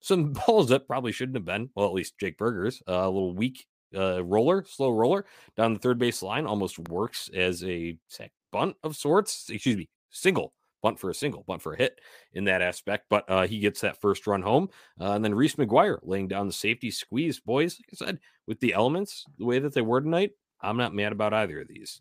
some 0.00 0.32
balls 0.46 0.68
that 0.68 0.86
probably 0.86 1.12
shouldn't 1.12 1.36
have 1.36 1.44
been, 1.44 1.70
well, 1.74 1.86
at 1.86 1.92
least 1.92 2.18
Jake 2.18 2.38
Burger's, 2.38 2.82
uh, 2.88 2.92
a 2.92 3.10
little 3.10 3.34
weak 3.34 3.66
uh, 3.94 4.24
roller, 4.24 4.64
slow 4.64 4.90
roller 4.90 5.26
down 5.56 5.74
the 5.74 5.80
third 5.80 5.98
base 5.98 6.22
line, 6.22 6.46
almost 6.46 6.78
works 6.78 7.28
as 7.34 7.62
a 7.64 7.98
sack 8.08 8.32
bunt 8.50 8.76
of 8.82 8.96
sorts. 8.96 9.50
Excuse 9.50 9.76
me, 9.76 9.88
single 10.10 10.54
bunt 10.82 10.98
for 10.98 11.10
a 11.10 11.14
single, 11.14 11.44
bunt 11.46 11.62
for 11.62 11.74
a 11.74 11.78
hit 11.78 12.00
in 12.32 12.44
that 12.44 12.62
aspect. 12.62 13.06
But 13.08 13.24
uh, 13.28 13.46
he 13.46 13.60
gets 13.60 13.80
that 13.80 14.00
first 14.00 14.26
run 14.26 14.42
home, 14.42 14.68
uh, 15.00 15.12
and 15.12 15.24
then 15.24 15.34
Reese 15.34 15.56
McGuire 15.56 15.98
laying 16.02 16.28
down 16.28 16.46
the 16.46 16.52
safety 16.52 16.90
squeeze. 16.90 17.40
Boys, 17.40 17.78
like 17.78 18.00
I 18.00 18.06
said, 18.06 18.20
with 18.46 18.60
the 18.60 18.74
elements 18.74 19.24
the 19.38 19.46
way 19.46 19.58
that 19.58 19.74
they 19.74 19.80
were 19.80 20.00
tonight, 20.00 20.32
I'm 20.60 20.76
not 20.76 20.94
mad 20.94 21.12
about 21.12 21.34
either 21.34 21.60
of 21.60 21.68
these. 21.68 22.00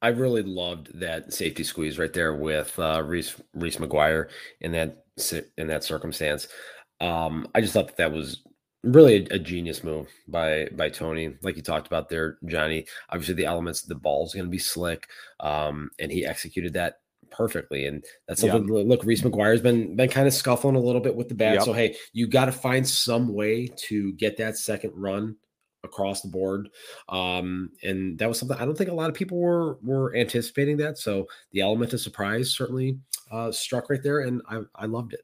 I 0.00 0.08
really 0.08 0.42
loved 0.42 0.98
that 1.00 1.32
safety 1.32 1.64
squeeze 1.64 1.98
right 1.98 2.12
there 2.12 2.34
with 2.34 2.78
uh, 2.78 3.02
Reese 3.04 3.34
Reese 3.54 3.76
McGuire 3.76 4.28
in 4.60 4.72
that 4.72 5.04
in 5.56 5.66
that 5.68 5.84
circumstance. 5.84 6.48
Um, 7.00 7.48
I 7.54 7.60
just 7.60 7.72
thought 7.72 7.88
that 7.88 7.96
that 7.96 8.12
was 8.12 8.42
really 8.84 9.26
a, 9.30 9.36
a 9.36 9.38
genius 9.38 9.82
move 9.82 10.08
by 10.28 10.68
by 10.72 10.88
Tony, 10.88 11.36
like 11.42 11.56
you 11.56 11.62
talked 11.62 11.86
about 11.86 12.08
there, 12.08 12.38
Johnny. 12.46 12.86
Obviously, 13.10 13.34
the 13.34 13.46
elements, 13.46 13.82
the 13.82 13.94
ball's 13.94 14.34
going 14.34 14.46
to 14.46 14.50
be 14.50 14.58
slick, 14.58 15.08
um, 15.40 15.90
and 15.98 16.12
he 16.12 16.24
executed 16.24 16.74
that 16.74 17.00
perfectly. 17.36 17.86
And 17.86 18.04
that's 18.28 18.42
Yeah. 18.42 18.52
something. 18.52 18.72
Look, 18.72 19.04
Reese 19.04 19.22
McGuire's 19.22 19.60
been 19.60 19.96
been 19.96 20.08
kind 20.08 20.26
of 20.26 20.34
scuffling 20.34 20.76
a 20.76 20.80
little 20.80 21.00
bit 21.00 21.14
with 21.14 21.28
the 21.28 21.34
bat. 21.34 21.54
Yep. 21.54 21.62
So 21.64 21.72
hey, 21.72 21.96
you 22.12 22.26
got 22.26 22.46
to 22.46 22.52
find 22.52 22.86
some 22.86 23.32
way 23.32 23.68
to 23.88 24.12
get 24.14 24.36
that 24.38 24.56
second 24.56 24.92
run 24.94 25.36
across 25.82 26.22
the 26.22 26.28
board 26.28 26.70
um 27.10 27.68
and 27.82 28.18
that 28.18 28.26
was 28.26 28.38
something 28.38 28.56
i 28.56 28.64
don't 28.64 28.78
think 28.78 28.88
a 28.88 28.94
lot 28.94 29.10
of 29.10 29.14
people 29.14 29.38
were 29.38 29.74
were 29.82 30.16
anticipating 30.16 30.78
that 30.78 30.96
so 30.96 31.26
the 31.52 31.60
element 31.60 31.92
of 31.92 32.00
surprise 32.00 32.54
certainly 32.54 32.98
uh 33.30 33.52
struck 33.52 33.90
right 33.90 34.02
there 34.02 34.20
and 34.20 34.40
i 34.48 34.60
i 34.76 34.86
loved 34.86 35.12
it 35.12 35.20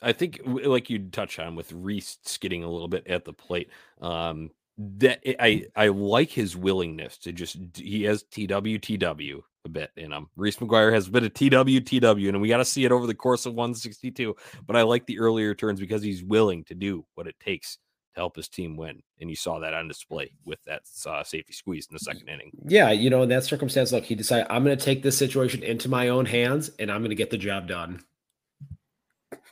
I 0.00 0.12
think, 0.12 0.40
like 0.44 0.90
you 0.90 1.00
touch 1.10 1.38
on 1.38 1.56
with 1.56 1.72
Reese 1.72 2.18
skidding 2.22 2.62
a 2.62 2.70
little 2.70 2.88
bit 2.88 3.06
at 3.08 3.24
the 3.24 3.32
plate, 3.32 3.68
um, 4.00 4.50
that 4.76 5.20
I 5.42 5.66
I 5.74 5.88
like 5.88 6.30
his 6.30 6.56
willingness 6.56 7.18
to 7.18 7.32
just 7.32 7.56
he 7.74 8.04
has 8.04 8.22
TW 8.22 8.78
TW 8.80 9.42
a 9.68 9.72
bit 9.72 9.90
in 9.96 10.12
him. 10.12 10.28
Reese 10.36 10.56
McGuire 10.56 10.92
has 10.92 11.08
a 11.08 11.10
bit 11.10 11.24
of 11.24 11.34
TW 11.34 11.84
TW, 11.84 12.28
and 12.28 12.40
we 12.40 12.48
got 12.48 12.58
to 12.58 12.64
see 12.64 12.84
it 12.84 12.92
over 12.92 13.06
the 13.06 13.14
course 13.14 13.46
of 13.46 13.54
162. 13.54 14.34
But 14.66 14.76
I 14.76 14.82
like 14.82 15.06
the 15.06 15.18
earlier 15.18 15.54
turns 15.54 15.80
because 15.80 16.02
he's 16.02 16.24
willing 16.24 16.64
to 16.64 16.74
do 16.74 17.04
what 17.14 17.26
it 17.26 17.38
takes 17.38 17.78
to 18.14 18.20
help 18.20 18.36
his 18.36 18.48
team 18.48 18.76
win, 18.76 19.02
and 19.20 19.30
you 19.30 19.36
saw 19.36 19.58
that 19.60 19.74
on 19.74 19.86
display 19.86 20.32
with 20.44 20.58
that 20.66 20.82
uh, 21.06 21.22
safety 21.22 21.52
squeeze 21.52 21.86
in 21.88 21.94
the 21.94 22.00
second 22.00 22.28
inning. 22.28 22.50
yeah 22.66 22.90
you 22.90 23.10
know 23.10 23.22
in 23.22 23.28
that 23.28 23.44
circumstance 23.44 23.92
look 23.92 24.04
he 24.04 24.14
decided 24.14 24.46
i'm 24.50 24.64
going 24.64 24.76
to 24.76 24.84
take 24.84 25.02
this 25.02 25.16
situation 25.16 25.62
into 25.62 25.88
my 25.88 26.08
own 26.08 26.24
hands 26.24 26.70
and 26.78 26.90
i'm 26.90 27.00
going 27.00 27.10
to 27.10 27.14
get 27.14 27.30
the 27.30 27.38
job 27.38 27.68
done 27.68 28.02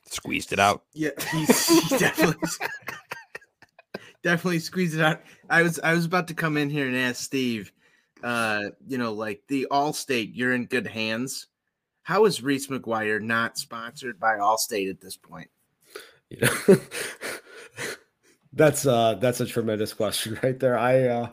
Squeezed 0.09 0.53
it 0.53 0.61
out. 0.61 0.85
Yeah, 0.95 1.11
he's, 1.33 1.67
he 1.67 1.97
definitely 1.99 2.49
definitely 4.23 4.61
squeezed 4.61 4.95
it 4.95 5.01
out. 5.01 5.21
I 5.51 5.63
was 5.63 5.81
I 5.81 5.95
was 5.95 6.05
about 6.05 6.29
to 6.29 6.35
come 6.35 6.57
in 6.57 6.71
here 6.71 6.87
and 6.87 6.97
ask 6.97 7.23
Steve, 7.23 7.73
uh, 8.27 8.71
you 8.87 8.99
know, 8.99 9.13
like 9.13 9.43
the 9.49 9.67
Allstate, 9.71 10.33
you're 10.35 10.55
in 10.55 10.67
good 10.67 10.87
hands. 10.87 11.47
How 12.03 12.25
is 12.25 12.43
Reese 12.43 12.67
McGuire 12.67 13.21
not 13.21 13.59
sponsored 13.59 14.21
by 14.21 14.37
Allstate 14.37 14.91
at 14.91 15.01
this 15.01 15.17
point? 15.17 15.49
you 16.31 16.39
know 16.41 16.77
that's 18.53 18.87
uh 18.87 19.15
that's 19.15 19.41
a 19.41 19.47
tremendous 19.47 19.93
question 19.93 20.39
right 20.43 20.59
there 20.59 20.79
i 20.79 21.05
uh 21.05 21.29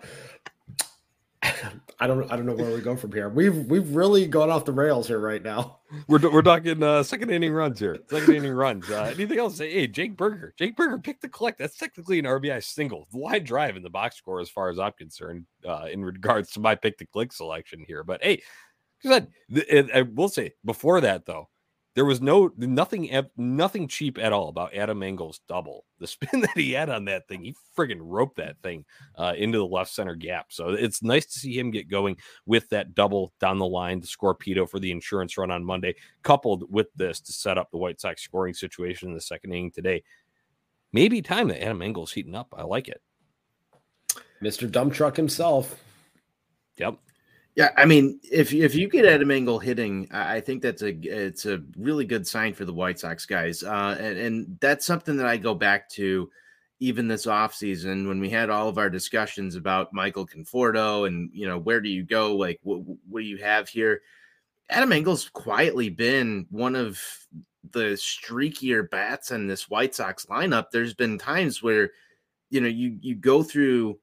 i 2.03 2.07
don't 2.07 2.29
i 2.31 2.35
don't 2.35 2.45
know 2.45 2.53
where 2.53 2.73
we 2.73 2.81
go 2.81 2.95
from 2.95 3.11
here 3.11 3.29
we've 3.29 3.65
we've 3.67 3.95
really 3.95 4.27
gone 4.27 4.49
off 4.49 4.65
the 4.65 4.71
rails 4.71 5.07
here 5.07 5.19
right 5.19 5.41
now 5.41 5.79
We're, 6.07 6.29
we're 6.29 6.41
talking 6.41 6.81
uh, 6.81 7.03
second 7.03 7.29
inning 7.29 7.53
runs 7.53 7.79
here. 7.79 7.97
Second 8.09 8.35
inning 8.35 8.53
runs. 8.53 8.89
Uh, 8.89 9.11
anything 9.13 9.37
else? 9.37 9.59
Hey, 9.59 9.85
Jake 9.87 10.17
Burger. 10.17 10.53
Jake 10.57 10.75
Burger 10.75 10.97
picked 10.97 11.21
the 11.21 11.29
collect. 11.29 11.59
That's 11.59 11.77
technically 11.77 12.17
an 12.17 12.25
RBI 12.25 12.63
single. 12.63 13.07
Wide 13.11 13.43
drive 13.43 13.77
in 13.77 13.83
the 13.83 13.91
box 13.91 14.17
score, 14.17 14.39
as 14.39 14.49
far 14.49 14.69
as 14.69 14.79
I'm 14.79 14.93
concerned, 14.93 15.45
uh, 15.67 15.87
in 15.91 16.03
regards 16.03 16.51
to 16.53 16.59
my 16.59 16.73
pick 16.73 16.97
the 16.97 17.05
click 17.05 17.31
selection 17.31 17.83
here. 17.87 18.03
But 18.03 18.23
hey, 18.23 18.41
I 19.05 19.27
I 19.93 20.01
will 20.01 20.29
say 20.29 20.53
before 20.65 21.01
that 21.01 21.25
though, 21.25 21.49
there 21.95 22.05
was 22.05 22.21
no 22.21 22.51
nothing 22.57 23.09
nothing 23.37 23.87
cheap 23.87 24.17
at 24.17 24.33
all 24.33 24.49
about 24.49 24.73
Adam 24.73 25.03
Engel's 25.03 25.41
double. 25.47 25.85
The 25.99 26.07
spin 26.07 26.41
that 26.41 26.55
he 26.55 26.71
had 26.71 26.89
on 26.89 27.05
that 27.05 27.27
thing, 27.27 27.43
he 27.43 27.55
friggin' 27.77 27.99
roped 28.01 28.37
that 28.37 28.57
thing 28.63 28.85
uh, 29.15 29.33
into 29.37 29.57
the 29.57 29.65
left 29.65 29.91
center 29.91 30.15
gap. 30.15 30.47
So 30.49 30.69
it's 30.69 31.03
nice 31.03 31.25
to 31.27 31.39
see 31.39 31.57
him 31.57 31.71
get 31.71 31.89
going 31.89 32.17
with 32.45 32.69
that 32.69 32.95
double 32.95 33.33
down 33.39 33.59
the 33.59 33.65
line 33.65 34.01
to 34.01 34.07
score 34.07 34.35
Pito 34.35 34.67
for 34.67 34.79
the 34.79 34.91
insurance 34.91 35.37
run 35.37 35.51
on 35.51 35.63
Monday, 35.63 35.95
coupled 36.23 36.71
with 36.71 36.87
this 36.95 37.19
to 37.21 37.33
set 37.33 37.57
up 37.57 37.71
the 37.71 37.77
White 37.77 38.01
Sox 38.01 38.23
scoring 38.23 38.53
situation 38.53 39.09
in 39.09 39.15
the 39.15 39.21
second 39.21 39.51
inning 39.51 39.71
today. 39.71 40.03
Maybe 40.91 41.21
time 41.21 41.47
that 41.47 41.63
Adam 41.63 41.81
Engel's 41.81 42.11
heating 42.11 42.35
up. 42.35 42.53
I 42.55 42.63
like 42.63 42.87
it. 42.87 43.01
mr 44.41 44.69
dump 44.69 44.93
truck 44.93 45.15
himself 45.15 45.79
Yep. 46.77 46.97
Yeah, 47.55 47.69
I 47.77 47.85
mean, 47.85 48.19
if 48.23 48.51
if 48.51 48.73
you 48.73 48.89
get 48.89 49.05
Adam 49.05 49.29
Engel 49.29 49.59
hitting, 49.59 50.07
I 50.11 50.39
think 50.39 50.63
that's 50.63 50.81
a 50.81 50.89
it's 50.89 51.45
a 51.45 51.61
really 51.77 52.05
good 52.05 52.25
sign 52.25 52.53
for 52.55 52.65
the 52.65 52.73
White 52.73 52.99
Sox 52.99 53.27
guys, 53.27 53.61
uh, 53.61 53.95
and 53.99 54.17
and 54.17 54.57
that's 54.59 54.87
something 54.87 55.17
that 55.17 55.27
I 55.27 55.37
go 55.37 55.53
back 55.53 55.87
to 55.91 56.31
even 56.79 57.07
this 57.07 57.27
offseason 57.27 58.07
when 58.07 58.19
we 58.19 58.29
had 58.29 58.49
all 58.49 58.69
of 58.69 58.79
our 58.79 58.89
discussions 58.89 59.55
about 59.55 59.93
Michael 59.93 60.25
Conforto 60.25 61.05
and 61.07 61.29
you 61.31 61.47
know 61.47 61.59
where 61.59 61.79
do 61.79 61.89
you 61.89 62.03
go, 62.03 62.35
like 62.35 62.59
what 62.63 62.81
what 63.07 63.19
do 63.19 63.25
you 63.25 63.37
have 63.37 63.69
here? 63.69 64.01
Adam 64.71 64.91
Engel's 64.91 65.29
quietly 65.29 65.89
been 65.89 66.47
one 66.49 66.75
of 66.75 66.99
the 67.71 67.93
streakier 67.93 68.89
bats 68.89 69.29
in 69.29 69.45
this 69.45 69.69
White 69.69 69.93
Sox 69.93 70.25
lineup. 70.25 70.71
There's 70.71 70.95
been 70.95 71.19
times 71.19 71.61
where 71.61 71.91
you 72.49 72.61
know 72.61 72.67
you 72.67 72.97
you 72.99 73.13
go 73.13 73.43
through 73.43 73.99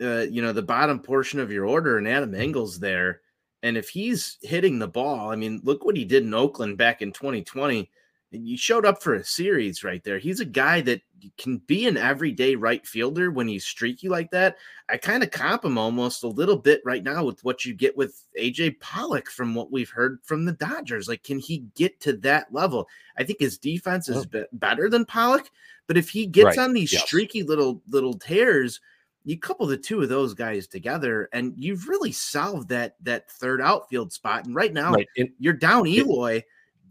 uh, 0.00 0.26
you 0.30 0.42
know, 0.42 0.52
the 0.52 0.62
bottom 0.62 1.00
portion 1.00 1.40
of 1.40 1.50
your 1.50 1.66
order, 1.66 1.98
and 1.98 2.08
Adam 2.08 2.34
Engel's 2.34 2.78
there. 2.78 3.20
And 3.62 3.76
if 3.76 3.88
he's 3.88 4.38
hitting 4.42 4.78
the 4.78 4.88
ball, 4.88 5.30
I 5.30 5.36
mean, 5.36 5.60
look 5.64 5.84
what 5.84 5.96
he 5.96 6.04
did 6.04 6.22
in 6.22 6.34
Oakland 6.34 6.76
back 6.76 7.02
in 7.02 7.12
2020. 7.12 7.90
you 8.30 8.56
showed 8.56 8.84
up 8.84 9.02
for 9.02 9.14
a 9.14 9.24
series 9.24 9.82
right 9.82 10.04
there. 10.04 10.18
He's 10.18 10.40
a 10.40 10.44
guy 10.44 10.82
that 10.82 11.00
can 11.38 11.58
be 11.58 11.86
an 11.86 11.96
everyday 11.96 12.54
right 12.54 12.86
fielder 12.86 13.30
when 13.30 13.48
he's 13.48 13.64
streaky 13.64 14.08
like 14.08 14.30
that. 14.30 14.56
I 14.88 14.98
kind 14.98 15.22
of 15.22 15.30
comp 15.30 15.64
him 15.64 15.78
almost 15.78 16.22
a 16.22 16.28
little 16.28 16.56
bit 16.56 16.82
right 16.84 17.02
now 17.02 17.24
with 17.24 17.42
what 17.44 17.64
you 17.64 17.74
get 17.74 17.96
with 17.96 18.22
AJ 18.38 18.78
Pollock 18.80 19.30
from 19.30 19.54
what 19.54 19.72
we've 19.72 19.90
heard 19.90 20.18
from 20.22 20.44
the 20.44 20.52
Dodgers. 20.52 21.08
Like, 21.08 21.22
can 21.22 21.38
he 21.38 21.64
get 21.74 21.98
to 22.00 22.12
that 22.18 22.52
level? 22.52 22.88
I 23.18 23.24
think 23.24 23.40
his 23.40 23.58
defense 23.58 24.08
is 24.08 24.26
be- 24.26 24.44
better 24.52 24.88
than 24.90 25.06
Pollock, 25.06 25.50
but 25.86 25.96
if 25.96 26.10
he 26.10 26.26
gets 26.26 26.56
right. 26.56 26.64
on 26.64 26.72
these 26.72 26.92
yes. 26.92 27.04
streaky 27.04 27.42
little 27.42 27.82
little 27.88 28.14
tears, 28.14 28.80
you 29.26 29.36
couple 29.36 29.66
the 29.66 29.76
two 29.76 30.00
of 30.02 30.08
those 30.08 30.34
guys 30.34 30.68
together, 30.68 31.28
and 31.32 31.52
you've 31.56 31.88
really 31.88 32.12
solved 32.12 32.68
that 32.68 32.94
that 33.02 33.28
third 33.28 33.60
outfield 33.60 34.12
spot. 34.12 34.46
And 34.46 34.54
right 34.54 34.72
now, 34.72 34.92
right. 34.92 35.08
It, 35.16 35.32
you're 35.40 35.52
down 35.52 35.86
Eloy. 35.86 36.44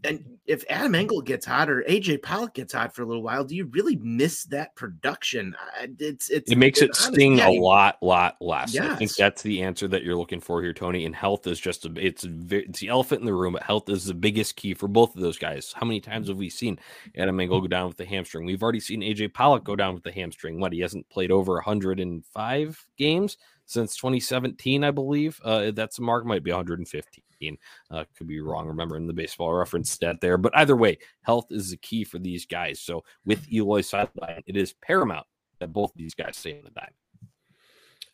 And 0.06 0.38
if 0.46 0.64
Adam 0.70 0.94
Engel 0.94 1.20
gets 1.20 1.44
hot 1.44 1.68
or 1.68 1.82
AJ 1.88 2.22
Pollock 2.22 2.54
gets 2.54 2.72
hot 2.72 2.94
for 2.94 3.02
a 3.02 3.06
little 3.06 3.22
while, 3.22 3.44
do 3.44 3.56
you 3.56 3.66
really 3.66 3.96
miss 3.96 4.44
that 4.44 4.74
production? 4.76 5.56
It's, 5.98 6.30
it's 6.30 6.50
it 6.50 6.56
makes 6.56 6.80
it 6.80 6.90
honest. 6.90 7.12
sting 7.12 7.38
yeah, 7.38 7.48
a 7.48 7.60
lot, 7.60 7.96
lot 8.00 8.36
less. 8.40 8.72
Yes. 8.72 8.90
I 8.90 8.94
think 8.96 9.14
that's 9.14 9.42
the 9.42 9.62
answer 9.62 9.88
that 9.88 10.04
you're 10.04 10.16
looking 10.16 10.40
for 10.40 10.62
here, 10.62 10.72
Tony. 10.72 11.04
And 11.04 11.14
health 11.14 11.46
is 11.46 11.58
just 11.58 11.84
a 11.84 11.92
it's 11.96 12.24
it's 12.50 12.80
the 12.80 12.88
elephant 12.88 13.20
in 13.20 13.26
the 13.26 13.34
room. 13.34 13.54
But 13.54 13.64
health 13.64 13.88
is 13.88 14.04
the 14.04 14.14
biggest 14.14 14.56
key 14.56 14.74
for 14.74 14.88
both 14.88 15.14
of 15.14 15.20
those 15.20 15.38
guys. 15.38 15.72
How 15.74 15.86
many 15.86 16.00
times 16.00 16.28
have 16.28 16.36
we 16.36 16.50
seen 16.50 16.78
Adam 17.16 17.40
Engel 17.40 17.60
go 17.60 17.66
down 17.66 17.88
with 17.88 17.96
the 17.96 18.06
hamstring? 18.06 18.46
We've 18.46 18.62
already 18.62 18.80
seen 18.80 19.00
AJ 19.00 19.34
Pollock 19.34 19.64
go 19.64 19.76
down 19.76 19.94
with 19.94 20.04
the 20.04 20.12
hamstring. 20.12 20.60
What 20.60 20.72
he 20.72 20.80
hasn't 20.80 21.08
played 21.10 21.30
over 21.30 21.54
105 21.54 22.86
games 22.96 23.36
since 23.66 23.96
2017, 23.96 24.84
I 24.84 24.90
believe. 24.90 25.40
Uh, 25.44 25.72
that's 25.72 25.98
a 25.98 26.02
mark 26.02 26.24
might 26.24 26.42
be 26.42 26.50
115. 26.50 27.58
Uh, 27.90 28.04
could 28.16 28.26
be 28.26 28.40
wrong 28.40 28.66
remembering 28.66 29.06
the 29.06 29.12
baseball 29.12 29.52
reference 29.52 29.90
stat 29.90 30.16
there, 30.22 30.38
but 30.38 30.56
either 30.56 30.76
way, 30.76 30.98
health 31.22 31.46
is 31.50 31.70
the 31.70 31.76
key 31.76 32.04
for 32.04 32.18
these 32.18 32.46
guys. 32.46 32.80
So 32.80 33.04
with 33.26 33.52
Eloy 33.52 33.82
sideline, 33.82 34.42
it 34.46 34.56
is 34.56 34.72
paramount 34.72 35.26
that 35.60 35.72
both 35.72 35.92
these 35.94 36.14
guys 36.14 36.36
stay 36.36 36.52
in 36.52 36.64
the 36.64 36.70
diamond. 36.70 36.94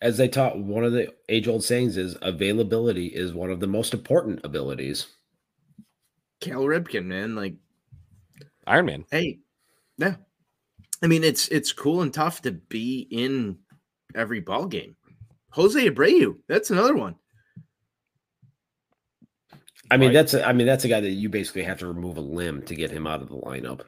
As 0.00 0.16
they 0.16 0.26
taught, 0.26 0.58
one 0.58 0.82
of 0.82 0.92
the 0.92 1.12
age 1.28 1.46
old 1.46 1.62
sayings 1.62 1.96
is 1.96 2.16
availability 2.22 3.06
is 3.06 3.32
one 3.32 3.50
of 3.50 3.60
the 3.60 3.68
most 3.68 3.94
important 3.94 4.40
abilities. 4.44 5.06
Cal 6.40 6.62
Ripken, 6.62 7.04
man, 7.04 7.36
like 7.36 7.54
Iron 8.66 8.86
Man. 8.86 9.04
Hey, 9.12 9.38
yeah. 9.98 10.16
I 11.02 11.06
mean, 11.06 11.22
it's 11.22 11.46
it's 11.48 11.72
cool 11.72 12.02
and 12.02 12.12
tough 12.12 12.42
to 12.42 12.50
be 12.52 13.06
in 13.10 13.58
every 14.14 14.40
ball 14.40 14.66
game. 14.66 14.96
Jose 15.52 15.88
Abreu, 15.88 16.36
that's 16.48 16.70
another 16.70 16.94
one. 16.94 17.16
I 19.90 19.98
mean, 19.98 20.08
right? 20.08 20.14
that's 20.14 20.34
a, 20.34 20.46
I 20.46 20.52
mean 20.52 20.66
that's 20.66 20.84
a 20.84 20.88
guy 20.88 21.00
that 21.00 21.10
you 21.10 21.28
basically 21.28 21.64
have 21.64 21.78
to 21.80 21.86
remove 21.86 22.16
a 22.16 22.22
limb 22.22 22.62
to 22.62 22.74
get 22.74 22.90
him 22.90 23.06
out 23.06 23.20
of 23.20 23.28
the 23.28 23.36
lineup. 23.36 23.82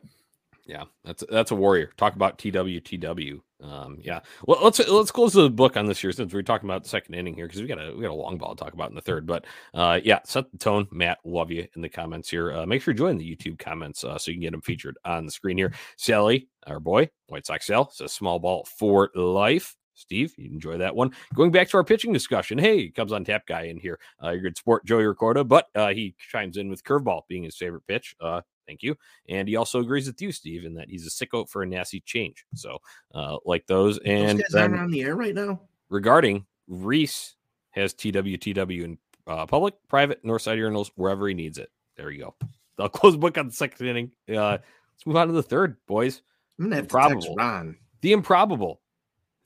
Yeah, 0.67 0.85
that's 1.05 1.25
that's 1.31 1.51
a 1.51 1.55
warrior. 1.55 1.91
Talk 1.97 2.15
about 2.15 2.39
TWTW. 2.39 3.41
Um, 3.63 3.99
yeah. 4.01 4.21
Well, 4.47 4.63
let's 4.63 4.79
let's 4.87 5.11
close 5.11 5.33
the 5.33 5.49
book 5.49 5.77
on 5.77 5.87
this 5.87 6.03
year 6.03 6.13
since 6.13 6.33
we're 6.33 6.43
talking 6.43 6.69
about 6.69 6.83
the 6.83 6.89
second 6.89 7.15
inning 7.15 7.35
here 7.35 7.47
because 7.47 7.61
we 7.61 7.67
got 7.67 7.79
a 7.79 7.95
we 7.95 8.03
got 8.03 8.11
a 8.11 8.15
long 8.15 8.37
ball 8.37 8.55
to 8.55 8.63
talk 8.63 8.75
about 8.75 8.91
in 8.91 8.95
the 8.95 9.01
third. 9.01 9.27
But 9.27 9.47
uh, 9.73 10.01
yeah, 10.05 10.21
set 10.25 10.51
the 10.53 10.59
tone. 10.59 10.87
Matt, 10.91 11.19
love 11.25 11.51
you 11.51 11.67
in 11.75 11.83
the 11.83 11.89
comments 11.89 12.31
here. 12.31 12.53
Uh, 12.53 12.67
make 12.67 12.83
sure 12.83 12.93
you 12.93 12.99
join 12.99 13.17
the 13.17 13.37
YouTube 13.37 13.59
comments 13.59 14.05
uh, 14.05 14.19
so 14.19 14.31
you 14.31 14.37
can 14.37 14.43
get 14.43 14.53
them 14.53 14.63
featured 14.63 14.99
on 15.05 15.27
the 15.27 15.33
screen 15.33 15.57
here. 15.57 15.73
Sally, 15.97 16.49
our 16.67 16.81
boy, 16.81 17.09
White 17.29 17.47
Sox 17.47 17.67
Sal 17.67 17.91
says 17.91 18.13
small 18.13 18.39
ball 18.39 18.67
for 18.79 19.11
life. 19.15 19.77
Steve, 19.95 20.35
you 20.37 20.51
enjoy 20.51 20.79
that 20.79 20.95
one. 20.95 21.13
Going 21.35 21.51
back 21.51 21.69
to 21.69 21.77
our 21.77 21.85
pitching 21.85 22.13
discussion, 22.13 22.59
hey, 22.59 22.89
Cubs 22.89 23.13
on 23.13 23.25
tap 23.25 23.47
guy 23.47 23.63
in 23.63 23.79
here. 23.79 23.99
Uh, 24.23 24.31
your 24.31 24.43
good 24.43 24.57
sport, 24.57 24.85
Joey 24.85 25.05
Ricorda, 25.05 25.47
but 25.47 25.69
uh, 25.75 25.89
he 25.89 26.15
chimes 26.19 26.57
in 26.57 26.69
with 26.69 26.85
curveball 26.85 27.23
being 27.29 27.45
his 27.45 27.57
favorite 27.57 27.87
pitch. 27.87 28.15
Uh, 28.21 28.43
thank 28.67 28.83
you. 28.83 28.97
And 29.29 29.49
he 29.49 29.57
also 29.57 29.81
agrees 29.81 30.07
with 30.07 30.21
you, 30.21 30.33
Steve, 30.33 30.65
in 30.65 30.75
that 30.75 30.91
he's 30.91 31.07
a 31.07 31.11
sicko 31.11 31.49
for 31.49 31.63
a 31.63 31.67
nasty 31.67 32.01
change. 32.01 32.45
So, 32.55 32.79
uh, 33.15 33.39
like 33.45 33.67
those. 33.67 33.99
And 33.99 34.41
those 34.41 34.49
guys 34.53 34.79
on 34.79 34.91
the 34.91 35.03
air 35.03 35.17
right 35.17 35.35
now. 35.35 35.61
Regarding 35.89 36.47
Reese 36.67 37.37
has 37.71 37.95
TWTW 37.95 38.85
in 38.85 38.99
uh, 39.27 39.47
public, 39.47 39.75
private, 39.89 40.25
Northside 40.25 40.59
urinals, 40.59 40.91
wherever 40.97 41.29
he 41.29 41.35
needs 41.35 41.59
it. 41.59 41.71
There 41.97 42.11
you 42.11 42.25
go. 42.25 42.35
I'll 42.79 42.89
close 42.89 43.13
the 43.13 43.19
book 43.19 43.39
on 43.39 43.47
the 43.47 43.53
second 43.53 43.87
inning. 43.87 44.11
Uh, 44.29 44.59
let's 44.59 45.07
move 45.07 45.17
on 45.17 45.29
to 45.29 45.33
the 45.33 45.43
third, 45.43 45.77
boys. 45.87 46.23
I'm 46.59 46.67
gonna 46.67 46.77
have 46.77 46.85
improbable. 46.85 47.21
to 47.21 47.27
text 47.29 47.39
Ron. 47.39 47.77
The 48.01 48.13
improbable 48.13 48.81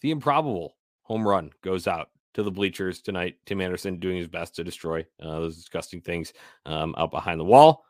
the 0.01 0.11
improbable 0.11 0.77
home 1.03 1.27
run 1.27 1.51
goes 1.63 1.87
out 1.87 2.11
to 2.35 2.43
the 2.43 2.51
bleachers 2.51 3.01
tonight. 3.01 3.37
Tim 3.47 3.61
Anderson 3.61 3.99
doing 3.99 4.19
his 4.19 4.29
best 4.29 4.55
to 4.57 4.65
destroy 4.65 5.01
uh, 5.21 5.41
those 5.41 5.57
disgusting 5.57 6.01
things 6.01 6.33
um, 6.67 6.95
out 6.99 7.11
behind 7.11 7.41
the 7.41 7.45
wall. 7.45 7.85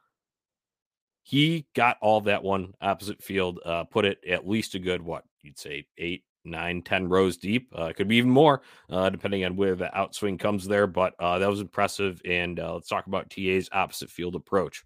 He 1.22 1.66
got 1.74 1.98
all 2.00 2.22
that 2.22 2.42
one 2.42 2.72
opposite 2.80 3.22
field, 3.22 3.60
uh, 3.66 3.84
put 3.84 4.06
it 4.06 4.18
at 4.26 4.48
least 4.48 4.74
a 4.74 4.78
good, 4.78 5.02
what 5.02 5.24
you'd 5.42 5.58
say, 5.58 5.86
eight, 5.98 6.24
nine, 6.44 6.80
ten 6.80 7.08
rows 7.08 7.36
deep. 7.36 7.70
Uh, 7.74 7.92
could 7.94 8.08
be 8.08 8.16
even 8.16 8.30
more, 8.30 8.62
uh, 8.88 9.10
depending 9.10 9.44
on 9.44 9.54
where 9.56 9.74
the 9.74 9.90
outswing 9.94 10.38
comes 10.38 10.66
there. 10.66 10.86
But 10.86 11.12
uh, 11.18 11.38
that 11.38 11.50
was 11.50 11.60
impressive. 11.60 12.22
And 12.24 12.58
uh, 12.58 12.74
let's 12.74 12.88
talk 12.88 13.06
about 13.06 13.28
TA's 13.28 13.68
opposite 13.72 14.10
field 14.10 14.36
approach. 14.36 14.84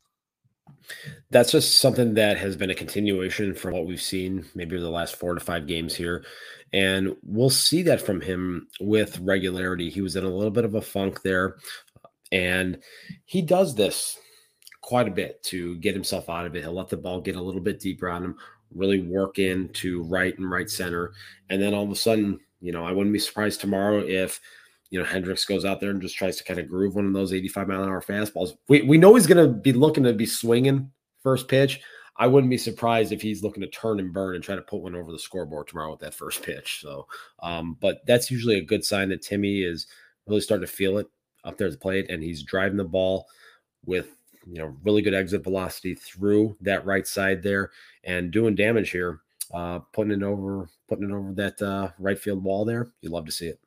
That's 1.31 1.53
just 1.53 1.79
something 1.79 2.15
that 2.15 2.39
has 2.39 2.57
been 2.57 2.71
a 2.71 2.75
continuation 2.75 3.55
from 3.55 3.75
what 3.75 3.87
we've 3.87 4.03
seen 4.03 4.45
maybe 4.55 4.79
the 4.79 4.91
last 4.91 5.17
four 5.17 5.35
to 5.35 5.41
five 5.41 5.67
games 5.67 5.95
here. 5.95 6.25
And 6.73 7.17
we'll 7.23 7.51
see 7.51 7.83
that 7.83 8.01
from 8.01 8.21
him 8.21 8.69
with 8.81 9.19
regularity. 9.21 9.91
He 9.91 10.01
was 10.01 10.17
in 10.17 10.25
a 10.25 10.29
little 10.29 10.51
bit 10.51 10.65
of 10.65 10.75
a 10.75 10.83
funk 10.83 11.23
there. 11.23 11.57
And 12.31 12.79
he 13.27 13.43
does 13.43 13.75
this 13.75 14.19
quite 14.81 15.07
a 15.07 15.13
bit 15.13 15.43
to 15.45 15.77
get 15.77 15.95
himself 15.95 16.31
out 16.31 16.47
of 16.47 16.57
it. 16.57 16.63
He'll 16.63 16.73
let 16.73 16.89
the 16.89 16.97
ball 16.97 17.21
get 17.21 17.37
a 17.37 17.43
little 17.43 17.61
bit 17.61 17.79
deeper 17.79 18.09
on 18.09 18.25
him, 18.25 18.37
really 18.75 19.03
work 19.03 19.39
into 19.39 20.03
right 20.05 20.37
and 20.39 20.51
right 20.51 20.69
center. 20.69 21.13
And 21.51 21.61
then 21.61 21.75
all 21.75 21.85
of 21.85 21.91
a 21.91 21.97
sudden, 21.97 22.41
you 22.61 22.73
know, 22.73 22.85
I 22.85 22.93
wouldn't 22.93 23.13
be 23.13 23.19
surprised 23.19 23.61
tomorrow 23.61 23.99
if 23.99 24.41
you 24.93 24.99
know, 24.99 25.07
Hendricks 25.07 25.47
goes 25.47 25.65
out 25.65 25.81
there 25.81 25.89
and 25.89 26.03
just 26.03 26.17
tries 26.17 26.37
to 26.37 26.45
kind 26.45 26.61
of 26.61 26.69
groove 26.69 26.95
one 26.95 27.07
of 27.07 27.15
those 27.15 27.33
85 27.33 27.67
mile 27.67 27.83
an 27.83 27.89
hour 27.89 28.03
fastballs. 28.03 28.59
We, 28.69 28.83
we 28.83 28.99
know 28.99 29.15
he's 29.15 29.27
going 29.27 29.43
to 29.43 29.53
be 29.53 29.73
looking 29.73 30.05
to 30.05 30.13
be 30.13 30.27
swinging 30.27 30.91
first 31.23 31.49
pitch. 31.49 31.81
I 32.23 32.29
wouldn't 32.29 32.51
be 32.51 32.57
surprised 32.57 33.11
if 33.11 33.21
he's 33.21 33.43
looking 33.43 33.63
to 33.63 33.69
turn 33.69 33.99
and 33.99 34.13
burn 34.13 34.37
and 34.37 34.45
try 34.45 34.55
to 34.55 34.63
put 34.63 34.81
one 34.81 34.95
over 34.95 35.11
the 35.11 35.19
scoreboard 35.19 35.67
tomorrow 35.67 35.91
with 35.91 35.99
that 36.03 36.15
first 36.15 36.41
pitch. 36.41 36.79
So, 36.81 37.09
um, 37.43 37.77
but 37.81 38.07
that's 38.07 38.31
usually 38.31 38.59
a 38.59 38.65
good 38.65 38.85
sign 38.85 39.09
that 39.09 39.23
Timmy 39.23 39.63
is 39.63 39.89
really 40.29 40.41
starting 40.41 40.65
to 40.65 40.73
feel 40.73 40.99
it 40.99 41.09
up 41.43 41.59
there 41.59 41.67
at 41.67 41.73
the 41.73 41.81
plate 41.81 42.09
and 42.09 42.23
he's 42.23 42.45
driving 42.45 42.77
the 42.77 42.85
ball 42.85 43.27
with, 43.87 44.15
you 44.47 44.59
know, 44.61 44.77
really 44.85 45.03
good 45.03 45.15
exit 45.15 45.43
velocity 45.43 45.97
through 45.97 46.57
that 46.61 46.87
right 46.87 47.09
side 47.09 47.43
there 47.43 47.73
and 48.05 48.31
doing 48.31 48.55
damage 48.55 48.91
here, 48.91 49.19
uh, 49.53 49.81
putting 49.93 50.13
it 50.13 50.23
over, 50.23 50.69
putting 50.89 51.11
it 51.11 51.13
over 51.13 51.33
that 51.33 51.61
uh, 51.61 51.91
right 51.99 52.21
field 52.21 52.45
wall 52.45 52.65
there. 52.65 52.93
You 53.01 53.11
love 53.11 53.27
to 53.27 53.33
see 53.33 53.49
it 53.49 53.59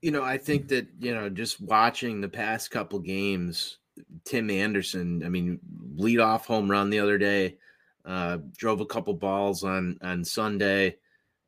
you 0.00 0.12
know, 0.12 0.22
I 0.22 0.38
think 0.38 0.68
that, 0.68 0.86
you 1.00 1.12
know, 1.12 1.28
just 1.28 1.60
watching 1.60 2.20
the 2.20 2.28
past 2.28 2.70
couple 2.70 3.00
games, 3.00 3.78
Tim 4.24 4.50
Anderson, 4.50 5.22
I 5.24 5.28
mean, 5.28 5.58
lead 5.98 6.20
off 6.20 6.46
home 6.46 6.70
run 6.70 6.90
the 6.90 7.00
other 7.00 7.18
day, 7.18 7.58
uh, 8.04 8.38
drove 8.56 8.80
a 8.80 8.86
couple 8.86 9.14
balls 9.14 9.64
on 9.64 9.98
on 10.02 10.24
Sunday. 10.24 10.96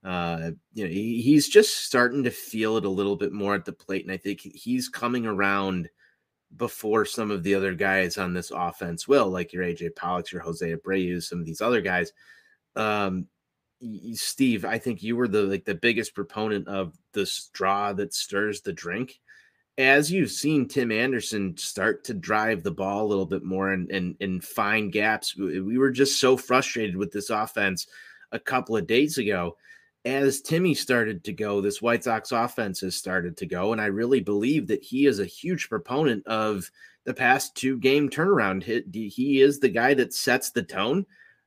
Uh, 0.03 0.53
you 0.73 0.85
know, 0.85 0.91
he, 0.91 1.21
he's 1.21 1.49
just 1.49 1.85
starting 1.85 2.25
to 2.25 2.31
feel 2.31 2.77
it 2.77 2.85
a 2.87 2.91
little 2.91 3.17
bit 3.17 3.33
more 3.33 3.55
at 3.55 3.65
the 3.65 3.73
plate, 3.73 4.05
and 4.05 4.13
I 4.13 4.17
think 4.17 4.41
he's 4.41 4.89
coming 4.89 5.27
around 5.27 5.89
before 6.57 7.05
some 7.05 7.31
of 7.31 7.43
the 7.43 7.55
other 7.55 7.75
guys 7.75 8.19
on 8.19 8.35
this 8.35 8.51
offense 8.51 9.07
will, 9.07 9.29
like 9.29 9.53
your 9.53 9.65
AJ 9.65 9.95
Pollock, 9.95 10.33
your 10.33 10.43
Jose 10.43 10.75
Abreu, 10.75 11.23
some 11.23 11.39
of 11.39 11.47
these 11.47 11.61
other 11.61 11.81
guys. 11.81 12.13
Um, 12.77 13.27
Steve, 14.13 14.65
I 14.65 14.79
think 14.79 15.03
you 15.03 15.17
were 15.17 15.29
the 15.29 15.43
like 15.43 15.65
the 15.65 15.75
biggest 15.75 16.15
proponent 16.15 16.69
of 16.69 16.99
the 17.13 17.25
straw 17.25 17.93
that 17.95 18.13
stirs 18.13 18.61
the 18.61 18.73
drink. 18.73 19.21
As 19.81 20.13
you've 20.13 20.31
seen 20.31 20.69
Tim 20.69 20.93
Anderson 20.93 21.57
start 21.57 22.05
to 22.05 22.13
drive 22.13 22.63
the 22.63 22.71
ball 22.71 23.03
a 23.03 23.09
little 23.09 23.25
bit 23.25 23.43
more 23.43 23.71
and 23.71 23.91
and, 23.91 24.15
and 24.21 24.45
find 24.45 24.93
gaps, 24.93 25.35
we 25.39 25.79
were 25.79 25.91
just 25.91 26.21
so 26.21 26.37
frustrated 26.37 26.99
with 26.99 27.13
this 27.13 27.31
offense 27.31 27.87
a 28.31 28.39
couple 28.39 28.77
of 28.77 28.87
days 28.87 29.17
ago. 29.17 29.57
As 30.05 30.43
Timmy 30.43 30.75
started 30.75 31.25
to 31.25 31.33
go, 31.33 31.63
this 31.63 31.81
White 31.81 32.05
Sox 32.05 32.31
offense 32.31 32.81
has 32.81 32.95
started 32.95 33.39
to 33.39 33.47
go, 33.47 33.73
and 33.73 33.81
I 33.81 33.87
really 33.87 34.21
believe 34.21 34.67
that 34.67 34.85
he 34.85 35.07
is 35.07 35.19
a 35.19 35.25
huge 35.25 35.71
proponent 35.71 36.27
of 36.27 36.71
the 37.05 37.15
past 37.15 37.55
two 37.55 37.79
game 37.79 38.11
turnaround. 38.11 38.63
He 38.63 39.41
is 39.41 39.61
the 39.61 39.71
guy 39.71 39.95
that 39.95 40.13
sets 40.13 40.51
the 40.51 40.63
tone. 40.63 41.07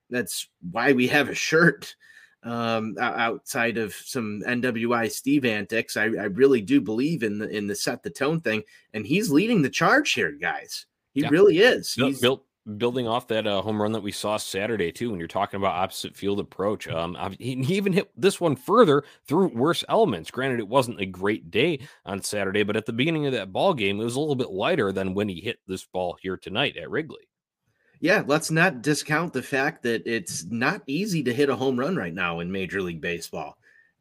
That's 0.10 0.48
why 0.72 0.93
we 0.93 1.08
have 1.08 1.30
a 1.30 1.36
shirt 1.36 1.96
um, 2.43 2.95
outside 2.99 3.77
of 3.77 3.93
some 3.93 4.41
NWI 4.45 5.12
Steve 5.12 5.45
antics. 5.45 5.97
I, 5.97 6.03
I, 6.03 6.25
really 6.25 6.62
do 6.62 6.82
believe 6.82 7.23
in 7.23 7.38
the 7.39 7.49
in 7.49 7.67
the 7.67 7.75
set 7.75 8.03
the 8.03 8.10
tone 8.10 8.41
thing, 8.41 8.63
and 8.93 9.06
he's 9.06 9.29
leading 9.29 9.62
the 9.62 9.69
charge 9.69 10.12
here, 10.13 10.32
guys. 10.32 10.86
He 11.13 11.21
yeah. 11.21 11.29
really 11.29 11.60
is. 11.60 11.93
He's 11.93 12.19
built 12.19 12.45
building 12.77 13.08
off 13.08 13.27
that 13.27 13.45
uh, 13.45 13.62
home 13.62 13.82
run 13.82 13.91
that 13.91 14.03
we 14.03 14.12
saw 14.12 14.38
Saturday 14.38 14.91
too. 14.91 15.10
When 15.10 15.19
you're 15.19 15.27
talking 15.27 15.58
about 15.58 15.75
opposite 15.75 16.15
field 16.15 16.39
approach, 16.39 16.88
um, 16.88 17.17
he, 17.38 17.62
he, 17.63 17.75
even 17.75 17.93
hit 17.93 18.10
this 18.15 18.39
one 18.39 18.56
further 18.56 19.03
through 19.27 19.47
worse 19.49 19.84
elements. 19.89 20.32
Granted, 20.32 20.60
it 20.60 20.67
wasn't 20.67 21.01
a 21.01 21.06
great 21.06 21.51
day 21.51 21.79
on 22.06 22.21
Saturday, 22.21 22.63
but 22.63 22.77
at 22.77 22.86
the 22.86 22.93
beginning 22.93 23.25
of 23.25 23.34
that 23.34 23.51
ball 23.51 23.73
game, 23.73 23.99
it 23.99 24.06
was 24.06 24.15
a 24.15 24.19
little 24.19 24.36
bit 24.36 24.51
lighter 24.51 24.91
than 24.91 25.13
when 25.13 25.27
he 25.29 25.41
hit 25.41 25.60
this 25.67 25.86
ball 25.86 26.17
here 26.21 26.38
tonight 26.38 26.77
at 26.77 26.89
Wrigley. 26.89 27.27
Yeah, 28.04 28.22
let's 28.28 28.52
not 28.52 28.82
discount 28.82 29.32
the 29.32 29.42
fact 29.42 29.82
that 29.84 30.06
it's 30.06 30.44
not 30.44 30.82
easy 30.88 31.24
to 31.24 31.34
hit 31.34 31.48
a 31.48 31.56
home 31.56 31.80
run 31.80 31.96
right 31.96 32.13
now 32.13 32.42
in 32.42 32.52
Major 32.52 32.82
League 32.82 33.00
Baseball, 33.00 33.58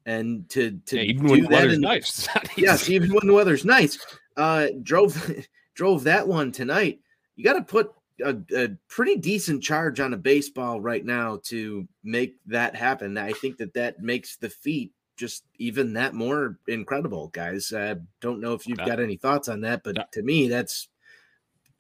and 0.07 0.49
to 0.49 0.73
to 0.87 0.97
Yeah, 0.97 1.03
even 1.05 1.29
when 1.29 1.47
weather's 1.49 1.75
in- 1.75 1.83
nice. 1.83 2.29
yes, 2.57 2.91
even 2.91 3.13
when 3.15 3.29
the 3.29 3.33
weather's 3.33 3.65
nice, 3.65 4.05
uh, 4.37 4.71
drove 4.83 5.33
drove 5.75 6.03
that 6.03 6.27
one 6.27 6.51
tonight. 6.51 6.99
You 7.37 7.45
got 7.45 7.53
to 7.53 7.63
put 7.63 7.93
a, 8.25 8.37
a 8.57 8.71
pretty 8.89 9.19
decent 9.19 9.63
charge 9.63 10.01
on 10.01 10.15
a 10.15 10.19
baseball 10.19 10.81
right 10.81 11.05
now 11.05 11.39
to 11.45 11.87
make 12.03 12.35
that 12.47 12.75
happen. 12.75 13.17
I 13.17 13.33
think 13.35 13.59
that 13.59 13.75
that 13.75 14.03
makes 14.03 14.35
the 14.35 14.51
feat 14.51 14.91
just 15.17 15.45
even 15.59 15.93
that 15.93 16.13
more 16.13 16.59
incredible, 16.67 17.29
guys. 17.29 17.73
I 17.73 17.95
don't 18.21 18.41
know 18.41 18.55
if 18.55 18.67
you've 18.67 18.79
got 18.79 18.99
any 18.99 19.17
thoughts 19.17 19.47
on 19.49 19.61
that, 19.61 19.85
but 19.85 19.95
to 20.11 20.23
me, 20.23 20.49
that's 20.49 20.89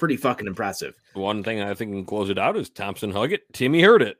pretty 0.02 0.16
fucking 0.16 0.48
impressive. 0.48 0.96
One 1.14 1.44
thing 1.44 1.60
I 1.60 1.74
think 1.74 1.92
can 1.92 2.04
close 2.04 2.28
it 2.28 2.36
out 2.36 2.56
is 2.56 2.68
Thompson 2.68 3.12
hug 3.12 3.32
it. 3.32 3.42
Timmy 3.52 3.82
heard 3.82 4.02
it. 4.02 4.16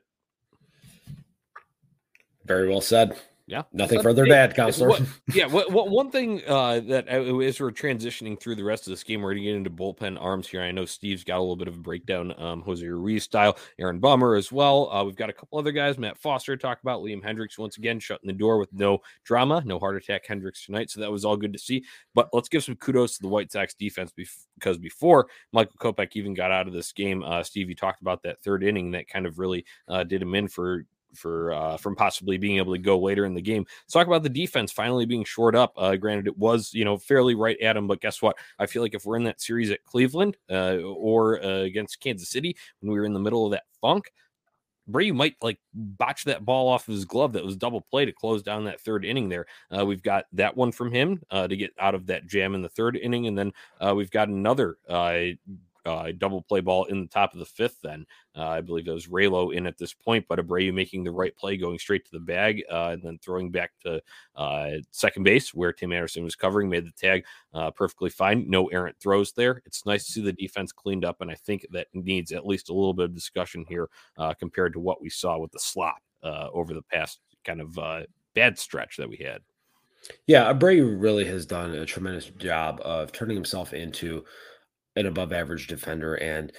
Very 2.45 2.69
well 2.69 2.79
said. 2.79 3.19
Yeah. 3.45 3.63
Nothing 3.73 4.01
further 4.01 4.25
to 4.25 4.35
add, 4.35 4.55
counselor. 4.55 4.89
what- 4.89 5.01
yeah, 5.33 5.47
what, 5.47 5.69
what, 5.71 5.89
one 5.89 6.09
thing 6.11 6.41
uh, 6.47 6.79
that 6.81 7.09
uh, 7.09 7.39
as 7.39 7.59
we're 7.59 7.71
transitioning 7.71 8.39
through 8.39 8.55
the 8.55 8.63
rest 8.63 8.87
of 8.87 8.91
this 8.91 9.03
game, 9.03 9.21
we're 9.21 9.33
going 9.33 9.43
to 9.43 9.49
get 9.49 9.55
into 9.55 9.69
bullpen 9.69 10.17
arms 10.21 10.47
here. 10.47 10.61
I 10.61 10.71
know 10.71 10.85
Steve's 10.85 11.25
got 11.25 11.39
a 11.39 11.41
little 11.41 11.57
bit 11.57 11.67
of 11.67 11.75
a 11.75 11.79
breakdown, 11.79 12.33
um, 12.41 12.61
Jose 12.61 12.85
Ruiz 12.85 13.23
style, 13.23 13.57
Aaron 13.79 13.99
Bummer 13.99 14.35
as 14.35 14.49
well. 14.49 14.89
Uh, 14.91 15.03
we've 15.03 15.17
got 15.17 15.29
a 15.29 15.33
couple 15.33 15.59
other 15.59 15.73
guys, 15.73 15.97
Matt 15.97 16.17
Foster, 16.17 16.55
talk 16.55 16.81
about 16.81 17.01
Liam 17.01 17.21
Hendriks 17.21 17.57
once 17.57 17.77
again 17.77 17.99
shutting 17.99 18.27
the 18.27 18.33
door 18.33 18.59
with 18.59 18.71
no 18.71 19.01
drama, 19.25 19.61
no 19.65 19.77
heart 19.77 19.97
attack 19.97 20.25
Hendriks 20.25 20.65
tonight. 20.65 20.89
So 20.89 21.01
that 21.01 21.11
was 21.11 21.25
all 21.25 21.35
good 21.35 21.53
to 21.53 21.59
see. 21.59 21.83
But 22.15 22.29
let's 22.31 22.47
give 22.47 22.63
some 22.63 22.75
kudos 22.77 23.17
to 23.17 23.23
the 23.23 23.27
White 23.27 23.51
Sox 23.51 23.73
defense 23.73 24.13
because 24.15 24.77
before 24.77 25.27
Michael 25.51 25.75
Kopech 25.79 26.11
even 26.13 26.33
got 26.33 26.51
out 26.51 26.67
of 26.67 26.73
this 26.73 26.93
game, 26.93 27.23
uh, 27.23 27.43
Steve, 27.43 27.67
you 27.67 27.75
talked 27.75 28.01
about 28.01 28.23
that 28.23 28.41
third 28.41 28.63
inning 28.63 28.91
that 28.91 29.09
kind 29.09 29.25
of 29.25 29.37
really 29.37 29.65
uh, 29.89 30.05
did 30.05 30.21
him 30.21 30.33
in 30.33 30.47
for 30.47 30.85
for 31.13 31.53
uh, 31.53 31.77
from 31.77 31.95
possibly 31.95 32.37
being 32.37 32.57
able 32.57 32.73
to 32.73 32.79
go 32.79 32.99
later 32.99 33.25
in 33.25 33.33
the 33.33 33.41
game. 33.41 33.65
Let's 33.83 33.93
talk 33.93 34.07
about 34.07 34.23
the 34.23 34.29
defense 34.29 34.71
finally 34.71 35.05
being 35.05 35.23
shored 35.23 35.55
up. 35.55 35.73
Uh, 35.77 35.95
granted, 35.95 36.27
it 36.27 36.37
was 36.37 36.73
you 36.73 36.85
know 36.85 36.97
fairly 36.97 37.35
right 37.35 37.59
at 37.61 37.73
but 37.87 38.01
guess 38.01 38.21
what? 38.21 38.37
I 38.59 38.65
feel 38.65 38.81
like 38.81 38.93
if 38.93 39.05
we're 39.05 39.17
in 39.17 39.23
that 39.23 39.41
series 39.41 39.71
at 39.71 39.83
Cleveland 39.83 40.37
uh, 40.49 40.77
or 40.77 41.43
uh, 41.43 41.61
against 41.61 41.99
Kansas 41.99 42.29
City 42.29 42.55
when 42.79 42.91
we 42.91 42.99
were 42.99 43.05
in 43.05 43.13
the 43.13 43.19
middle 43.19 43.45
of 43.45 43.51
that 43.51 43.63
funk. 43.81 44.11
Brady 44.85 45.13
might 45.13 45.35
like 45.41 45.59
botch 45.73 46.25
that 46.25 46.43
ball 46.43 46.67
off 46.67 46.89
of 46.89 46.93
his 46.93 47.05
glove 47.05 47.33
that 47.33 47.45
was 47.45 47.55
double 47.55 47.79
play 47.79 48.03
to 48.03 48.11
close 48.11 48.43
down 48.43 48.65
that 48.65 48.81
third 48.81 49.05
inning 49.05 49.29
there. 49.29 49.45
Uh, 49.71 49.85
we've 49.85 50.03
got 50.03 50.25
that 50.33 50.57
one 50.57 50.73
from 50.73 50.91
him 50.91 51.21
uh, 51.31 51.47
to 51.47 51.55
get 51.55 51.71
out 51.79 51.95
of 51.95 52.05
that 52.07 52.27
jam 52.27 52.53
in 52.53 52.61
the 52.61 52.67
third 52.67 52.97
inning. 52.97 53.27
And 53.27 53.37
then 53.37 53.53
uh, 53.79 53.93
we've 53.95 54.11
got 54.11 54.27
another 54.27 54.75
uh, 55.85 56.11
double 56.17 56.41
play 56.41 56.61
ball 56.61 56.85
in 56.85 57.01
the 57.01 57.07
top 57.07 57.33
of 57.33 57.39
the 57.39 57.45
fifth. 57.45 57.79
Then 57.81 58.05
uh, 58.35 58.47
I 58.47 58.61
believe 58.61 58.87
it 58.87 58.91
was 58.91 59.07
Raylo 59.07 59.53
in 59.53 59.67
at 59.67 59.77
this 59.77 59.93
point, 59.93 60.25
but 60.27 60.39
Abreu 60.39 60.73
making 60.73 61.03
the 61.03 61.11
right 61.11 61.35
play, 61.35 61.57
going 61.57 61.79
straight 61.79 62.05
to 62.05 62.11
the 62.11 62.19
bag, 62.19 62.63
uh, 62.71 62.89
and 62.93 63.03
then 63.03 63.19
throwing 63.19 63.51
back 63.51 63.71
to 63.83 64.01
uh, 64.35 64.69
second 64.91 65.23
base 65.23 65.53
where 65.53 65.73
Tim 65.73 65.93
Anderson 65.93 66.23
was 66.23 66.35
covering, 66.35 66.69
made 66.69 66.85
the 66.85 66.91
tag 66.91 67.25
uh, 67.53 67.71
perfectly 67.71 68.09
fine. 68.09 68.49
No 68.49 68.67
errant 68.67 68.97
throws 68.99 69.31
there. 69.33 69.61
It's 69.65 69.85
nice 69.85 70.05
to 70.05 70.11
see 70.11 70.21
the 70.21 70.33
defense 70.33 70.71
cleaned 70.71 71.05
up, 71.05 71.21
and 71.21 71.31
I 71.31 71.35
think 71.35 71.65
that 71.71 71.87
needs 71.93 72.31
at 72.31 72.45
least 72.45 72.69
a 72.69 72.73
little 72.73 72.93
bit 72.93 73.05
of 73.05 73.15
discussion 73.15 73.65
here 73.67 73.89
uh, 74.17 74.33
compared 74.33 74.73
to 74.73 74.79
what 74.79 75.01
we 75.01 75.09
saw 75.09 75.37
with 75.37 75.51
the 75.51 75.59
slop 75.59 76.01
over 76.23 76.73
the 76.73 76.81
past 76.83 77.19
kind 77.43 77.59
of 77.59 77.77
bad 78.33 78.57
stretch 78.57 78.97
that 78.97 79.09
we 79.09 79.17
had. 79.17 79.41
Yeah, 80.27 80.51
Abreu 80.51 80.99
really 80.99 81.25
has 81.25 81.45
done 81.45 81.71
a 81.71 81.85
tremendous 81.85 82.25
job 82.25 82.81
of 82.83 83.11
turning 83.11 83.35
himself 83.35 83.73
into 83.73 84.23
an 84.95 85.05
above 85.05 85.33
average 85.33 85.67
defender. 85.67 86.15
And, 86.15 86.51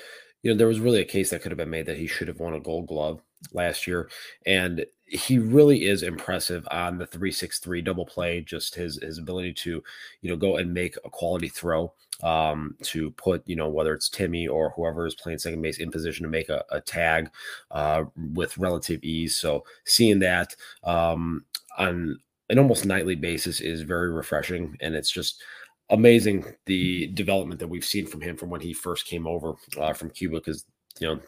you 0.42 0.50
know, 0.50 0.56
there 0.56 0.68
was 0.68 0.80
really 0.80 1.00
a 1.00 1.04
case 1.04 1.30
that 1.30 1.42
could 1.42 1.52
have 1.52 1.58
been 1.58 1.70
made 1.70 1.86
that 1.86 1.98
he 1.98 2.06
should 2.06 2.28
have 2.28 2.40
won 2.40 2.54
a 2.54 2.60
gold 2.60 2.86
glove 2.86 3.20
last 3.52 3.86
year. 3.86 4.08
And 4.46 4.84
he 5.06 5.38
really 5.38 5.84
is 5.86 6.02
impressive 6.02 6.66
on 6.70 6.98
the 6.98 7.06
363 7.06 7.82
double 7.82 8.06
play, 8.06 8.40
just 8.40 8.74
his 8.74 8.98
his 9.02 9.18
ability 9.18 9.52
to, 9.52 9.82
you 10.22 10.30
know, 10.30 10.36
go 10.36 10.56
and 10.56 10.72
make 10.72 10.96
a 11.04 11.10
quality 11.10 11.48
throw. 11.48 11.92
Um, 12.22 12.76
to 12.82 13.10
put, 13.10 13.42
you 13.46 13.56
know, 13.56 13.68
whether 13.68 13.92
it's 13.92 14.08
Timmy 14.08 14.46
or 14.46 14.70
whoever 14.70 15.04
is 15.04 15.16
playing 15.16 15.38
second 15.38 15.60
base 15.62 15.78
in 15.78 15.90
position 15.90 16.22
to 16.22 16.30
make 16.30 16.48
a, 16.48 16.64
a 16.70 16.80
tag 16.80 17.28
uh 17.72 18.04
with 18.34 18.56
relative 18.56 19.02
ease. 19.02 19.36
So 19.36 19.64
seeing 19.84 20.20
that 20.20 20.54
um 20.84 21.44
on 21.76 22.20
an 22.50 22.58
almost 22.58 22.84
nightly 22.86 23.16
basis 23.16 23.60
is 23.60 23.82
very 23.82 24.10
refreshing 24.10 24.76
and 24.80 24.94
it's 24.94 25.10
just 25.10 25.42
amazing 25.90 26.44
the 26.66 27.06
development 27.08 27.60
that 27.60 27.68
we've 27.68 27.84
seen 27.84 28.06
from 28.06 28.20
him 28.20 28.36
from 28.36 28.50
when 28.50 28.60
he 28.60 28.72
first 28.72 29.06
came 29.06 29.26
over 29.26 29.54
uh, 29.78 29.92
from 29.92 30.10
Cuba 30.10 30.36
because 30.36 30.64
you 30.98 31.08
know 31.08 31.20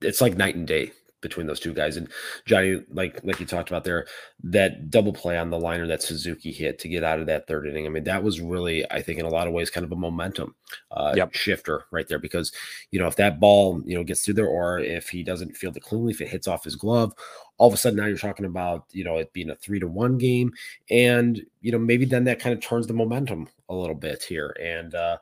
it's 0.00 0.20
like 0.20 0.36
night 0.36 0.54
and 0.54 0.66
day 0.66 0.92
between 1.22 1.46
those 1.46 1.60
two 1.60 1.72
guys. 1.72 1.96
And 1.96 2.08
Johnny 2.44 2.82
like 2.90 3.20
like 3.24 3.40
you 3.40 3.46
talked 3.46 3.70
about 3.70 3.84
there 3.84 4.06
that 4.44 4.90
double 4.90 5.12
play 5.12 5.38
on 5.38 5.50
the 5.50 5.58
liner 5.58 5.86
that 5.86 6.02
Suzuki 6.02 6.52
hit 6.52 6.78
to 6.80 6.88
get 6.88 7.04
out 7.04 7.20
of 7.20 7.26
that 7.26 7.46
third 7.46 7.66
inning 7.66 7.86
I 7.86 7.88
mean 7.88 8.04
that 8.04 8.22
was 8.22 8.40
really 8.40 8.84
I 8.90 9.00
think 9.00 9.18
in 9.18 9.24
a 9.26 9.30
lot 9.30 9.46
of 9.46 9.52
ways 9.54 9.70
kind 9.70 9.84
of 9.84 9.92
a 9.92 9.96
momentum 9.96 10.54
uh, 10.90 11.14
Yep. 11.16 11.34
shifter 11.34 11.84
right 11.90 12.06
there 12.08 12.18
because 12.18 12.52
you 12.90 12.98
know 12.98 13.06
if 13.06 13.16
that 13.16 13.40
ball 13.40 13.80
you 13.86 13.96
know 13.96 14.04
gets 14.04 14.24
through 14.24 14.34
there 14.34 14.46
or 14.46 14.78
if 14.80 15.08
he 15.08 15.22
doesn't 15.22 15.56
field 15.56 15.76
it 15.76 15.82
cleanly 15.82 16.12
if 16.12 16.20
it 16.20 16.28
hits 16.28 16.48
off 16.48 16.64
his 16.64 16.76
glove 16.76 17.14
all 17.58 17.68
of 17.68 17.74
a 17.74 17.76
sudden 17.76 17.96
now 17.98 18.06
you're 18.06 18.16
talking 18.18 18.46
about 18.46 18.86
you 18.90 19.04
know 19.04 19.16
it 19.18 19.32
being 19.32 19.50
a 19.50 19.54
three 19.54 19.78
to 19.78 19.86
one 19.86 20.18
game. 20.18 20.52
And 20.90 21.40
you 21.60 21.70
know 21.72 21.78
maybe 21.78 22.04
then 22.04 22.24
that 22.24 22.40
kind 22.40 22.52
of 22.54 22.60
turns 22.60 22.86
the 22.88 22.92
momentum 22.94 23.48
a 23.68 23.74
little 23.74 23.94
bit 23.94 24.22
here. 24.22 24.56
And 24.60 24.94
uh 24.94 25.18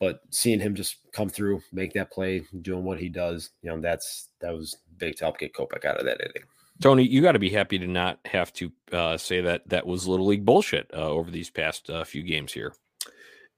but 0.00 0.20
seeing 0.30 0.60
him 0.60 0.74
just 0.74 0.96
come 1.12 1.28
through 1.28 1.62
make 1.72 1.92
that 1.92 2.10
play 2.10 2.42
doing 2.62 2.84
what 2.84 2.98
he 2.98 3.08
does 3.08 3.50
you 3.62 3.70
know 3.70 3.80
that's 3.80 4.28
that 4.40 4.52
was 4.52 4.76
big 4.98 5.14
to 5.16 5.24
help 5.24 5.38
get 5.38 5.54
Kopech 5.54 5.84
out 5.84 5.98
of 5.98 6.06
that 6.06 6.20
inning 6.20 6.44
Tony, 6.80 7.06
you 7.06 7.20
got 7.20 7.32
to 7.32 7.38
be 7.38 7.50
happy 7.50 7.78
to 7.78 7.86
not 7.86 8.18
have 8.24 8.52
to 8.54 8.72
uh, 8.90 9.18
say 9.18 9.42
that 9.42 9.68
that 9.68 9.86
was 9.86 10.08
little 10.08 10.26
league 10.26 10.46
bullshit 10.46 10.90
uh, 10.94 11.08
over 11.08 11.30
these 11.30 11.50
past 11.50 11.90
uh, 11.90 12.04
few 12.04 12.22
games 12.22 12.54
here. 12.54 12.74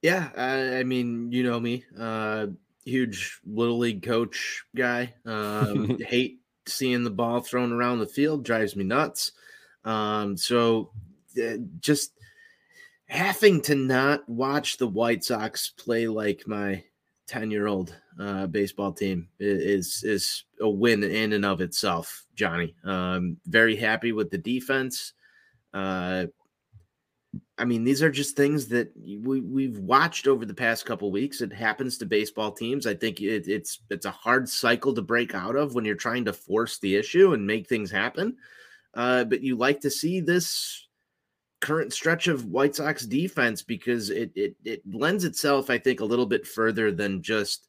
Yeah, 0.02 0.30
I, 0.36 0.78
I 0.78 0.82
mean, 0.82 1.30
you 1.30 1.44
know 1.44 1.60
me, 1.60 1.84
uh, 1.96 2.48
huge 2.84 3.40
little 3.46 3.78
league 3.78 4.02
coach 4.02 4.64
guy. 4.74 5.14
Um, 5.24 5.98
hate 6.00 6.40
seeing 6.66 7.04
the 7.04 7.10
ball 7.10 7.40
thrown 7.40 7.72
around 7.72 8.00
the 8.00 8.06
field, 8.06 8.44
drives 8.44 8.74
me 8.74 8.82
nuts. 8.82 9.32
Um, 9.84 10.36
so 10.36 10.90
uh, 11.40 11.58
just 11.78 12.12
having 13.12 13.60
to 13.60 13.74
not 13.74 14.26
watch 14.26 14.78
the 14.78 14.88
White 14.88 15.22
Sox 15.22 15.68
play 15.68 16.08
like 16.08 16.44
my 16.46 16.82
ten-year-old 17.26 17.94
uh, 18.18 18.46
baseball 18.46 18.92
team 18.92 19.28
is 19.38 20.02
is 20.02 20.44
a 20.60 20.68
win 20.68 21.02
in 21.04 21.34
and 21.34 21.44
of 21.44 21.60
itself, 21.60 22.24
Johnny. 22.34 22.74
Um, 22.84 23.36
very 23.46 23.76
happy 23.76 24.12
with 24.12 24.30
the 24.30 24.38
defense. 24.38 25.12
Uh, 25.74 26.26
I 27.58 27.66
mean, 27.66 27.84
these 27.84 28.02
are 28.02 28.10
just 28.10 28.34
things 28.34 28.66
that 28.68 28.90
we 28.96 29.40
we've 29.40 29.78
watched 29.78 30.26
over 30.26 30.46
the 30.46 30.54
past 30.54 30.86
couple 30.86 31.12
weeks. 31.12 31.42
It 31.42 31.52
happens 31.52 31.98
to 31.98 32.06
baseball 32.06 32.50
teams. 32.50 32.86
I 32.86 32.94
think 32.94 33.20
it, 33.20 33.46
it's 33.46 33.80
it's 33.90 34.06
a 34.06 34.10
hard 34.10 34.48
cycle 34.48 34.94
to 34.94 35.02
break 35.02 35.34
out 35.34 35.54
of 35.54 35.74
when 35.74 35.84
you're 35.84 35.96
trying 35.96 36.24
to 36.24 36.32
force 36.32 36.78
the 36.78 36.96
issue 36.96 37.34
and 37.34 37.46
make 37.46 37.68
things 37.68 37.90
happen. 37.90 38.36
Uh, 38.94 39.24
but 39.24 39.42
you 39.42 39.56
like 39.56 39.80
to 39.80 39.90
see 39.90 40.20
this 40.20 40.88
current 41.62 41.92
stretch 41.92 42.26
of 42.26 42.46
White 42.46 42.74
Sox 42.74 43.06
defense 43.06 43.62
because 43.62 44.10
it 44.10 44.30
it 44.34 44.56
it 44.64 44.82
lends 44.92 45.24
itself, 45.24 45.70
I 45.70 45.78
think, 45.78 46.00
a 46.00 46.04
little 46.04 46.26
bit 46.26 46.46
further 46.46 46.90
than 46.90 47.22
just 47.22 47.68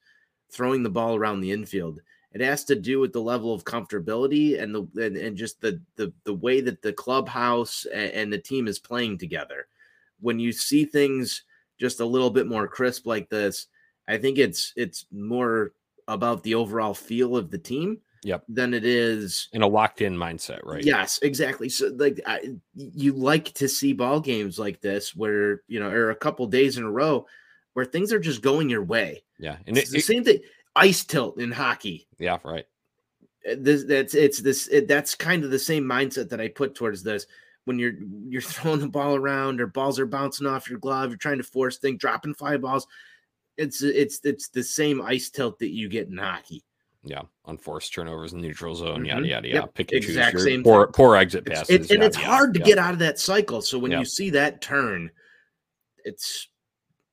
throwing 0.52 0.84
the 0.84 0.90
ball 0.90 1.16
around 1.16 1.40
the 1.40 1.52
infield. 1.52 2.02
It 2.34 2.42
has 2.42 2.64
to 2.66 2.76
do 2.76 3.00
with 3.00 3.14
the 3.14 3.22
level 3.22 3.54
of 3.54 3.64
comfortability 3.64 4.62
and 4.62 4.74
the 4.74 5.06
and, 5.06 5.16
and 5.16 5.38
just 5.38 5.62
the, 5.62 5.80
the 5.96 6.12
the 6.24 6.34
way 6.34 6.60
that 6.60 6.82
the 6.82 6.92
clubhouse 6.92 7.86
and, 7.94 8.12
and 8.12 8.34
the 8.34 8.40
team 8.40 8.68
is 8.68 8.80
playing 8.80 9.20
together. 9.20 9.68
When 10.20 10.40
you 10.40 10.52
see 10.52 10.86
things 10.86 11.44
just 11.80 12.00
a 12.00 12.06
little 12.06 12.32
bit 12.32 12.48
more 12.48 12.68
crisp 12.68 13.06
like 13.06 13.30
this, 13.30 13.68
I 14.08 14.18
think 14.18 14.40
it's 14.40 14.74
it's 14.76 15.06
more 15.12 15.74
about 16.08 16.42
the 16.42 16.56
overall 16.56 16.96
feel 16.96 17.38
of 17.38 17.52
the 17.52 17.60
team 17.60 18.00
Yep. 18.24 18.44
than 18.48 18.74
it 18.74 18.86
is 18.86 19.50
In 19.54 19.62
a 19.62 19.68
locked 19.68 20.02
in 20.02 20.16
mindset, 20.16 20.60
right? 20.64 20.84
Yes, 20.84 21.20
exactly. 21.22 21.70
So 21.70 21.88
like 21.96 22.20
I, 22.26 22.56
you 22.76 23.14
like 23.14 23.54
to 23.56 23.68
see 23.68 23.94
ball 23.94 24.20
games 24.20 24.58
like 24.58 24.82
this 24.82 25.16
where, 25.16 25.62
you 25.68 25.80
know, 25.80 25.90
or 25.90 26.10
a 26.12 26.16
couple 26.16 26.46
days 26.48 26.78
in 26.78 26.84
a 26.84 26.92
row 26.92 27.26
where 27.74 27.86
things 27.86 28.14
are 28.14 28.20
just 28.20 28.42
going 28.42 28.70
your 28.70 28.84
way. 28.84 29.24
Yeah. 29.40 29.58
And 29.68 29.78
It's 29.78 29.90
it, 29.90 29.92
the 29.94 29.98
it- 30.00 30.06
same 30.06 30.24
thing 30.24 30.40
ice 30.76 31.04
tilt 31.04 31.40
in 31.40 31.52
hockey. 31.52 32.08
yeah, 32.18 32.38
right. 32.44 32.66
Uh, 33.50 33.56
This 33.60 33.84
that's 33.84 34.14
it's 34.16 34.40
this 34.40 34.68
it, 34.70 34.88
that's 34.88 35.16
kind 35.16 35.44
of 35.44 35.52
the 35.52 35.60
same 35.60 35.84
mindset 35.84 36.30
that 36.30 36.40
I 36.42 36.48
put 36.48 36.76
towards 36.76 37.04
this 37.04 37.28
when 37.66 37.78
you're 37.80 37.94
you're 38.28 38.42
throwing 38.42 38.80
the 38.80 38.88
ball 38.88 39.16
around 39.16 39.60
or 39.62 39.68
balls 39.68 40.00
are 40.00 40.06
bouncing 40.06 40.48
off 40.48 40.70
your 40.70 40.80
glove, 40.80 41.10
you're 41.10 41.18
trying 41.18 41.38
to 41.38 41.44
force 41.44 41.78
things, 41.78 42.00
dropping 42.00 42.34
fly 42.36 42.58
balls. 42.58 42.88
It's 43.58 43.84
it's 43.84 44.20
it's 44.24 44.48
the 44.50 44.64
same 44.64 45.02
ice 45.02 45.30
tilt 45.30 45.60
that 45.60 45.70
you 45.74 45.88
get 45.90 46.08
in 46.08 46.18
hockey. 46.18 46.64
Yeah. 47.04 47.24
Unforced 47.48 47.94
turnovers 47.94 48.32
in 48.34 48.40
the 48.42 48.48
neutral 48.48 48.76
zone, 48.76 49.04
Mhm. 49.04 49.08
yada, 49.08 49.28
yada, 49.28 49.48
Yep. 49.48 49.56
yada. 49.56 49.68
Pick 49.74 49.92
and 49.92 50.04
Exact 50.04 50.32
choose 50.34 50.44
same 50.46 50.64
poor, 50.64 50.88
poor 50.88 51.16
exit 51.18 51.44
It's- 51.46 51.60
passes. 51.60 51.76
it- 51.76 51.82
and 51.82 51.90
yada, 51.90 52.06
it's 52.06 52.18
yada, 52.18 52.30
hard 52.30 52.54
to 52.54 52.60
yeah. 52.62 52.66
get 52.66 52.78
out 52.78 52.94
of 52.94 53.00
that 53.00 53.20
cycle. 53.20 53.62
So 53.62 53.78
when 53.78 53.92
you 53.92 54.06
see 54.06 54.30
that 54.32 54.62
turn, 54.62 55.12
it's 56.06 56.48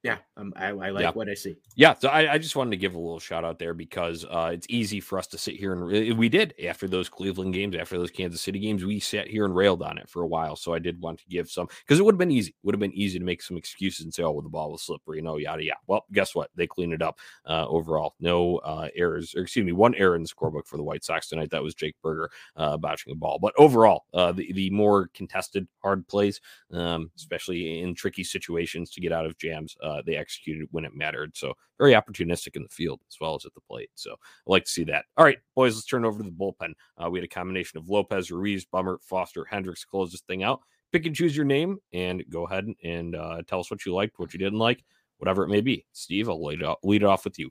Yeah, 0.03 0.17
um, 0.39 0.51
I, 0.57 0.69
I 0.69 0.91
like 0.91 1.03
Yeah. 1.03 1.11
what 1.13 1.29
I 1.29 1.35
see. 1.35 1.57
Yeah, 1.77 1.93
so 1.93 2.09
I, 2.09 2.33
I 2.33 2.39
just 2.39 2.57
wanted 2.57 2.71
to 2.71 2.79
give 2.79 2.95
a 2.95 2.99
little 2.99 3.19
shout 3.21 3.45
out 3.45 3.59
there 3.59 3.75
because 3.75 4.25
uh, 4.25 4.51
it's 4.55 4.67
easy 4.71 4.99
for 4.99 5.19
us 5.19 5.27
to 5.27 5.37
sit 5.37 5.57
here 5.57 5.75
and 5.75 6.17
we 6.19 6.29
did 6.31 6.55
after 6.65 6.89
those 6.89 7.11
Cleveland 7.11 7.53
games, 7.53 7.77
after 7.77 7.99
those 7.99 8.11
Kansas 8.11 8.41
City 8.41 8.59
games, 8.59 8.83
we 8.83 8.99
sat 8.99 9.29
here 9.29 9.45
and 9.45 9.55
railed 9.55 9.83
on 9.83 9.99
it 9.99 10.09
for 10.09 10.23
a 10.23 10.27
while. 10.27 10.57
So 10.57 10.73
I 10.73 10.79
did 10.79 10.99
want 11.03 11.19
to 11.19 11.27
give 11.29 11.51
some 11.51 11.67
because 11.81 11.99
it 12.01 12.03
would 12.03 12.15
have 12.15 12.19
been 12.19 12.31
easy, 12.31 12.55
would 12.63 12.75
have 12.75 12.81
been 12.81 12.95
easy 12.95 13.19
to 13.19 13.25
make 13.27 13.43
some 13.43 13.59
excuses 13.59 14.05
and 14.05 14.15
say, 14.15 14.23
"Oh, 14.23 14.31
well, 14.33 14.43
the 14.43 14.49
ball 14.49 14.73
was 14.73 14.81
slippery," 14.83 15.19
you 15.19 15.23
know, 15.23 15.37
yada 15.37 15.63
yada. 15.63 15.81
Well, 15.87 16.07
guess 16.13 16.35
what? 16.35 16.51
They 16.55 16.67
cleaned 16.67 16.95
it 16.95 17.03
up 17.03 17.19
uh, 17.45 17.67
overall. 17.69 18.15
No 18.21 18.57
uh, 18.59 18.89
errors, 18.97 19.35
or 19.35 19.43
excuse 19.43 19.67
me, 19.67 19.73
one 19.73 19.95
error 19.97 20.17
in 20.17 20.23
the 20.23 20.29
scorebook 20.29 20.67
for 20.67 20.79
the 20.79 20.83
White 20.83 21.05
Sox 21.05 21.29
tonight. 21.29 21.51
That 21.51 21.63
was 21.63 21.75
Jake 21.75 21.97
Burger 22.03 22.31
uh, 22.57 22.79
botching 22.79 23.13
a 23.13 23.17
ball, 23.17 23.39
but 23.39 23.53
overall, 23.59 24.05
uh, 24.15 24.33
the 24.33 24.51
the 24.55 24.71
more 24.71 25.09
contested 25.13 25.69
hard 25.83 26.09
plays, 26.09 26.41
um, 26.73 27.11
especially 27.17 27.81
in 27.81 27.95
tricky 27.95 28.25
situations 28.25 28.91
to 28.93 29.01
get 29.03 29.13
out 29.13 29.27
of 29.27 29.37
jams, 29.37 29.77
uh, 29.91 30.03
they 30.05 30.17
executed 30.17 30.69
when 30.71 30.85
it 30.85 30.95
mattered. 30.95 31.37
So 31.37 31.55
very 31.79 31.93
opportunistic 31.93 32.57
in 32.57 32.63
the 32.63 32.69
field 32.69 33.01
as 33.09 33.17
well 33.21 33.35
as 33.35 33.45
at 33.45 33.55
the 33.55 33.61
plate. 33.61 33.91
So 33.95 34.13
I 34.13 34.17
like 34.47 34.65
to 34.65 34.71
see 34.71 34.85
that. 34.85 35.07
All 35.17 35.25
right, 35.25 35.39
boys, 35.55 35.75
let's 35.75 35.87
turn 35.87 36.05
over 36.05 36.19
to 36.19 36.25
the 36.25 36.31
bullpen. 36.31 36.73
Uh, 36.97 37.11
we 37.11 37.19
had 37.19 37.25
a 37.25 37.29
combination 37.29 37.79
of 37.79 37.89
Lopez, 37.89 38.31
Ruiz, 38.31 38.65
Bummer, 38.65 38.99
Foster, 39.03 39.47
Hendriks 39.51 39.87
close 39.87 40.13
this 40.13 40.23
thing 40.23 40.43
out. 40.43 40.61
Pick 40.93 41.07
and 41.07 41.15
choose 41.15 41.37
your 41.37 41.47
name 41.47 41.79
and 41.93 42.25
go 42.31 42.47
ahead 42.47 42.67
and 42.83 43.15
uh, 43.15 43.43
tell 43.47 43.61
us 43.61 43.71
what 43.71 43.85
you 43.87 43.95
liked, 43.95 44.19
what 44.19 44.33
you 44.33 44.39
didn't 44.39 44.59
like, 44.59 44.85
whatever 45.19 45.45
it 45.45 45.49
may 45.49 45.61
be. 45.61 45.87
Steve, 45.93 46.29
I'll 46.29 46.45
lead 46.45 46.61
it, 46.61 46.67
off, 46.67 46.79
lead 46.83 47.03
it 47.03 47.07
off 47.07 47.25
with 47.25 47.39
you. 47.39 47.51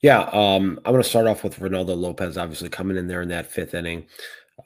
Yeah, 0.00 0.22
um, 0.32 0.78
I'm 0.84 0.92
going 0.92 1.02
to 1.02 1.08
start 1.08 1.26
off 1.26 1.44
with 1.44 1.58
Reynaldo 1.58 1.96
Lopez, 1.96 2.36
obviously 2.36 2.68
coming 2.68 2.96
in 2.96 3.06
there 3.06 3.22
in 3.22 3.28
that 3.28 3.50
fifth 3.50 3.74
inning. 3.74 4.06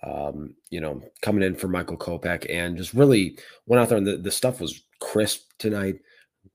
Um, 0.03 0.55
you 0.69 0.81
know, 0.81 1.01
coming 1.23 1.43
in 1.43 1.55
for 1.55 1.69
Michael 1.69 1.97
Kopech 1.97 2.47
and 2.51 2.77
just 2.77 2.93
really 2.93 3.39
went 3.67 3.81
out 3.81 3.89
there 3.89 3.97
and 3.97 4.07
the, 4.07 4.19
the 4.19 4.31
stuff 4.31 4.61
was 4.61 4.83
crisp 5.01 5.51
tonight. 5.59 6.01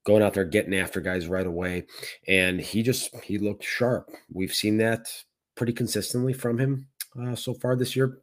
Going 0.05 0.23
out 0.23 0.33
there, 0.33 0.45
getting 0.45 0.75
after 0.75 1.01
guys 1.01 1.27
right 1.27 1.47
away, 1.47 1.85
and 2.27 2.59
he 2.59 2.83
just 2.83 3.15
he 3.23 3.37
looked 3.37 3.63
sharp. 3.63 4.09
We've 4.31 4.53
seen 4.53 4.77
that 4.77 5.11
pretty 5.55 5.73
consistently 5.73 6.33
from 6.33 6.57
him 6.57 6.87
uh, 7.21 7.35
so 7.35 7.53
far 7.53 7.75
this 7.75 7.95
year. 7.95 8.19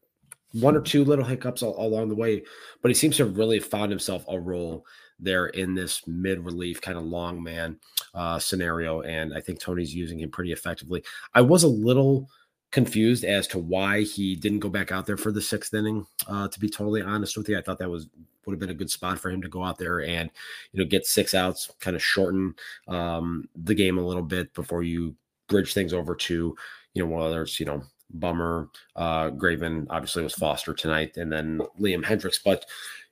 One 0.53 0.77
or 0.77 0.81
two 0.81 1.05
little 1.05 1.25
hiccups 1.25 1.63
all, 1.63 1.79
along 1.79 2.09
the 2.09 2.17
way, 2.17 2.43
but 2.83 2.91
he 2.91 2.95
seems 2.95 3.17
to 3.17 3.27
have 3.27 3.39
really 3.39 3.61
found 3.61 3.91
himself 3.91 4.25
a 4.29 4.39
role 4.39 4.85
there 5.21 5.47
in 5.47 5.75
this 5.75 6.03
mid 6.07 6.45
relief 6.45 6.81
kind 6.81 6.99
of 6.99 7.05
long 7.05 7.43
man 7.43 7.79
uh, 8.15 8.39
scenario. 8.39 9.03
And 9.03 9.33
I 9.35 9.41
think 9.41 9.61
Tony's 9.61 9.95
using 9.95 10.19
him 10.19 10.31
pretty 10.31 10.53
effectively. 10.53 11.05
I 11.35 11.43
was 11.43 11.63
a 11.63 11.69
little 11.69 12.29
confused 12.71 13.25
as 13.25 13.47
to 13.49 13.59
why 13.59 14.03
he 14.03 14.37
didn't 14.37 14.61
go 14.61 14.69
back 14.69 14.93
out 14.93 15.07
there 15.07 15.17
for 15.17 15.33
the 15.33 15.43
sixth 15.43 15.75
inning. 15.75 16.07
Uh, 16.29 16.49
to 16.49 16.61
be 16.61 16.69
totally 16.69 17.03
honest 17.03 17.37
with 17.37 17.49
you, 17.49 17.59
I 17.59 17.63
thought 17.63 17.79
that 17.79 17.91
was 17.91 18.09
would 18.47 18.55
have 18.55 18.61
been 18.61 18.71
a 18.71 18.75
good 18.75 18.91
spot 18.91 19.19
for 19.19 19.31
him 19.31 19.43
to 19.43 19.49
go 19.49 19.63
out 19.63 19.79
there 19.79 20.01
and 20.01 20.31
you 20.73 20.81
know 20.81 20.89
get 20.89 21.07
six 21.07 21.35
outs, 21.35 21.71
kind 21.81 21.97
of 21.97 22.03
shorten 22.03 22.55
um, 22.89 23.49
the 23.55 23.75
game 23.75 23.99
a 23.99 24.07
little 24.07 24.23
bit 24.23 24.53
before 24.55 24.83
you 24.83 25.15
bridge 25.49 25.75
things 25.75 25.93
over 25.93 26.15
to 26.15 26.57
you 26.95 27.03
know 27.03 27.09
whether 27.09 27.43
it's 27.43 27.61
you 27.61 27.67
know 27.67 27.83
Bummer, 28.13 28.69
uh, 28.97 29.31
Graveman 29.31 29.87
obviously 29.91 30.23
was 30.23 30.35
Foster 30.35 30.75
tonight, 30.75 31.17
and 31.17 31.33
then 31.33 31.61
Liam 31.79 32.05
Hendriks, 32.05 32.39
but 32.45 32.67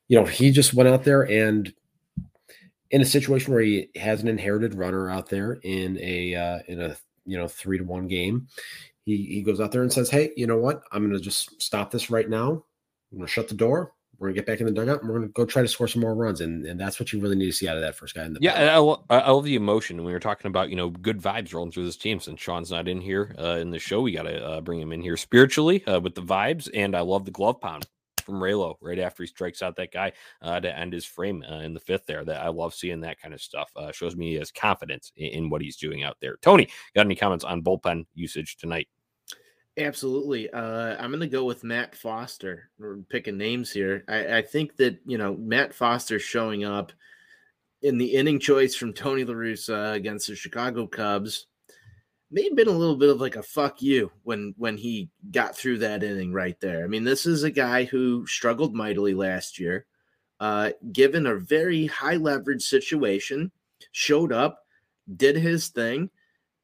you 0.09 0.19
know 0.19 0.27
he 0.27 0.51
just 0.51 0.75
went 0.75 0.89
out 0.89 1.05
there 1.05 1.23
and 1.23 1.73
in 2.91 3.03
a 3.03 3.07
situation 3.07 3.53
where 3.53 3.63
he 3.63 3.91
has 3.97 4.23
an 4.23 4.29
inherited 4.29 4.75
runner 4.75 5.11
out 5.11 5.29
there 5.29 5.55
in 5.63 5.99
a 6.01 6.35
uh, 6.35 6.59
in 6.69 6.81
a 6.81 6.97
you 7.27 7.37
know 7.37 7.47
three 7.47 7.79
to 7.79 7.85
one 7.85 8.09
game, 8.09 8.49
he 9.09 9.25
he 9.25 9.43
goes 9.43 9.61
out 9.61 9.73
there 9.73 9.83
and 9.83 9.93
says, 9.93 10.11
"Hey, 10.11 10.33
you 10.37 10.47
know 10.47 10.59
what? 10.59 10.83
I'm 10.93 11.03
going 11.03 11.17
to 11.17 11.23
just 11.23 11.61
stop 11.61 11.91
this 11.91 12.11
right 12.11 12.29
now. 12.29 12.51
I'm 13.11 13.19
going 13.19 13.27
to 13.27 13.33
shut 13.33 13.49
the 13.49 13.55
door. 13.55 13.93
We're 14.19 14.29
going 14.29 14.35
to 14.35 14.41
get 14.41 14.47
back 14.47 14.61
in 14.61 14.67
the 14.67 14.73
dugout. 14.73 15.01
And 15.01 15.09
we're 15.09 15.17
going 15.17 15.29
to 15.29 15.33
go 15.33 15.47
try 15.47 15.63
to 15.63 15.69
score 15.69 15.89
some 15.89 16.03
more 16.03 16.15
runs." 16.15 16.41
And 16.41 16.67
and 16.67 16.79
that's 16.79 17.01
what 17.01 17.13
you 17.13 17.21
really 17.21 17.37
need 17.37 17.47
to 17.47 17.53
see 17.53 17.69
out 17.69 17.77
of 17.77 17.83
that 17.83 17.95
first 17.95 18.15
guy 18.15 18.25
in 18.25 18.35
the 18.35 18.41
Yeah, 18.43 18.53
and 18.53 18.71
I, 18.71 19.17
I 19.17 19.31
love 19.31 19.45
the 19.45 19.55
emotion. 19.55 19.97
When 19.97 20.07
we 20.07 20.13
were 20.13 20.21
talking 20.21 20.49
about, 20.49 20.69
you 20.71 20.77
know, 20.77 20.91
good 20.91 21.21
vibes 21.21 21.55
rolling 21.55 21.73
through 21.73 21.87
this 21.87 21.97
team. 21.97 22.21
Since 22.21 22.41
Sean's 22.41 22.71
not 22.71 22.87
in 22.87 23.01
here 23.01 23.35
uh, 23.39 23.57
in 23.57 23.71
the 23.71 23.79
show, 23.79 24.03
we 24.03 24.13
got 24.13 24.25
to 24.25 24.45
uh, 24.45 24.61
bring 24.61 24.81
him 24.81 24.93
in 24.93 25.01
here 25.01 25.17
spiritually 25.17 25.85
uh, 25.87 26.01
with 26.01 26.15
the 26.15 26.23
vibes. 26.23 26.69
And 26.75 26.95
I 26.95 27.01
love 27.01 27.25
the 27.25 27.31
glove 27.31 27.61
pound 27.61 27.87
from 28.29 28.41
Raylo 28.41 28.77
right 28.83 28.99
after 28.99 29.23
he 29.23 29.27
strikes 29.27 29.63
out 29.63 29.75
that 29.77 29.91
guy 29.91 30.13
uh, 30.43 30.61
to 30.61 30.79
end 30.79 30.93
his 30.93 31.07
frame 31.07 31.43
uh, 31.51 31.61
in 31.61 31.73
the 31.73 31.81
fifth 31.81 32.05
there. 32.05 32.25
That 32.25 32.43
I 32.45 32.49
love 32.49 32.75
seeing 32.75 33.01
that 33.01 33.19
kind 33.19 33.33
of 33.33 33.41
stuff. 33.41 33.71
Uh, 33.75 33.91
shows 33.91 34.17
me 34.17 34.33
he 34.33 34.35
has 34.35 34.53
confidence 34.53 35.13
in, 35.17 35.29
in 35.29 35.51
what 35.51 35.63
he's 35.63 35.77
doing 35.77 36.03
out 36.03 36.19
there. 36.21 36.37
Tony, 36.43 36.69
got 36.95 37.07
any 37.07 37.15
comments 37.15 37.45
on 37.45 37.63
bullpen 37.63 38.05
usage 38.15 38.59
tonight? 38.59 38.89
Absolutely. 39.79 40.51
Uh, 40.51 40.97
I'm 40.99 41.11
going 41.11 41.21
to 41.21 41.29
go 41.29 41.45
with 41.45 41.63
Matt 41.63 41.95
Foster. 41.95 42.69
We're 42.79 42.97
picking 43.09 43.39
names 43.39 43.71
here. 43.71 44.05
I, 44.09 44.39
I 44.39 44.43
think 44.43 44.77
that, 44.77 44.99
you 45.07 45.19
know, 45.19 45.37
Matt 45.37 45.73
Foster 45.73 46.19
showing 46.19 46.65
up 46.65 46.93
in 47.83 47.97
the 47.97 48.15
inning 48.15 48.41
choice 48.41 48.75
from 48.75 48.93
Tony 48.93 49.25
La 49.25 49.35
Russa 49.35 49.95
against 49.95 50.27
the 50.27 50.35
Chicago 50.35 50.87
Cubs 50.87 51.47
may 52.31 52.45
have 52.45 52.57
been 52.57 52.69
a 52.69 52.73
little 52.73 52.97
bit 52.97 53.09
of 53.09 53.21
like 53.21 53.37
a 53.37 53.43
fuck 53.43 53.81
you 53.81 54.11
when 54.25 54.55
when 54.59 54.77
he 54.77 55.11
got 55.31 55.57
through 55.57 55.79
that 55.79 56.03
inning 56.03 56.33
right 56.33 56.59
there. 56.61 56.85
I 56.85 56.89
mean, 56.89 57.05
this 57.05 57.25
is 57.25 57.45
a 57.45 57.51
guy 57.51 57.85
who 57.85 58.27
struggled 58.27 58.75
mightily 58.75 59.15
last 59.15 59.59
year, 59.59 59.87
uh, 60.41 60.73
given 60.93 61.27
a 61.27 61.37
very 61.37 61.87
high 61.87 62.17
leverage 62.17 62.63
situation, 62.63 63.51
showed 63.93 64.33
up, 64.33 64.65
did 65.17 65.37
his 65.37 65.69
thing, 65.69 66.11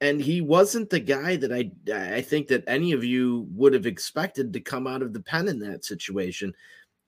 and 0.05 0.21
he 0.21 0.39
wasn't 0.39 0.89
the 0.89 0.99
guy 0.99 1.35
that 1.35 1.51
I 1.51 1.71
I 1.91 2.21
think 2.21 2.47
that 2.47 2.63
any 2.67 2.91
of 2.91 3.03
you 3.03 3.47
would 3.51 3.73
have 3.73 3.87
expected 3.87 4.53
to 4.53 4.59
come 4.59 4.85
out 4.85 5.01
of 5.01 5.13
the 5.13 5.19
pen 5.19 5.47
in 5.47 5.59
that 5.59 5.83
situation. 5.83 6.53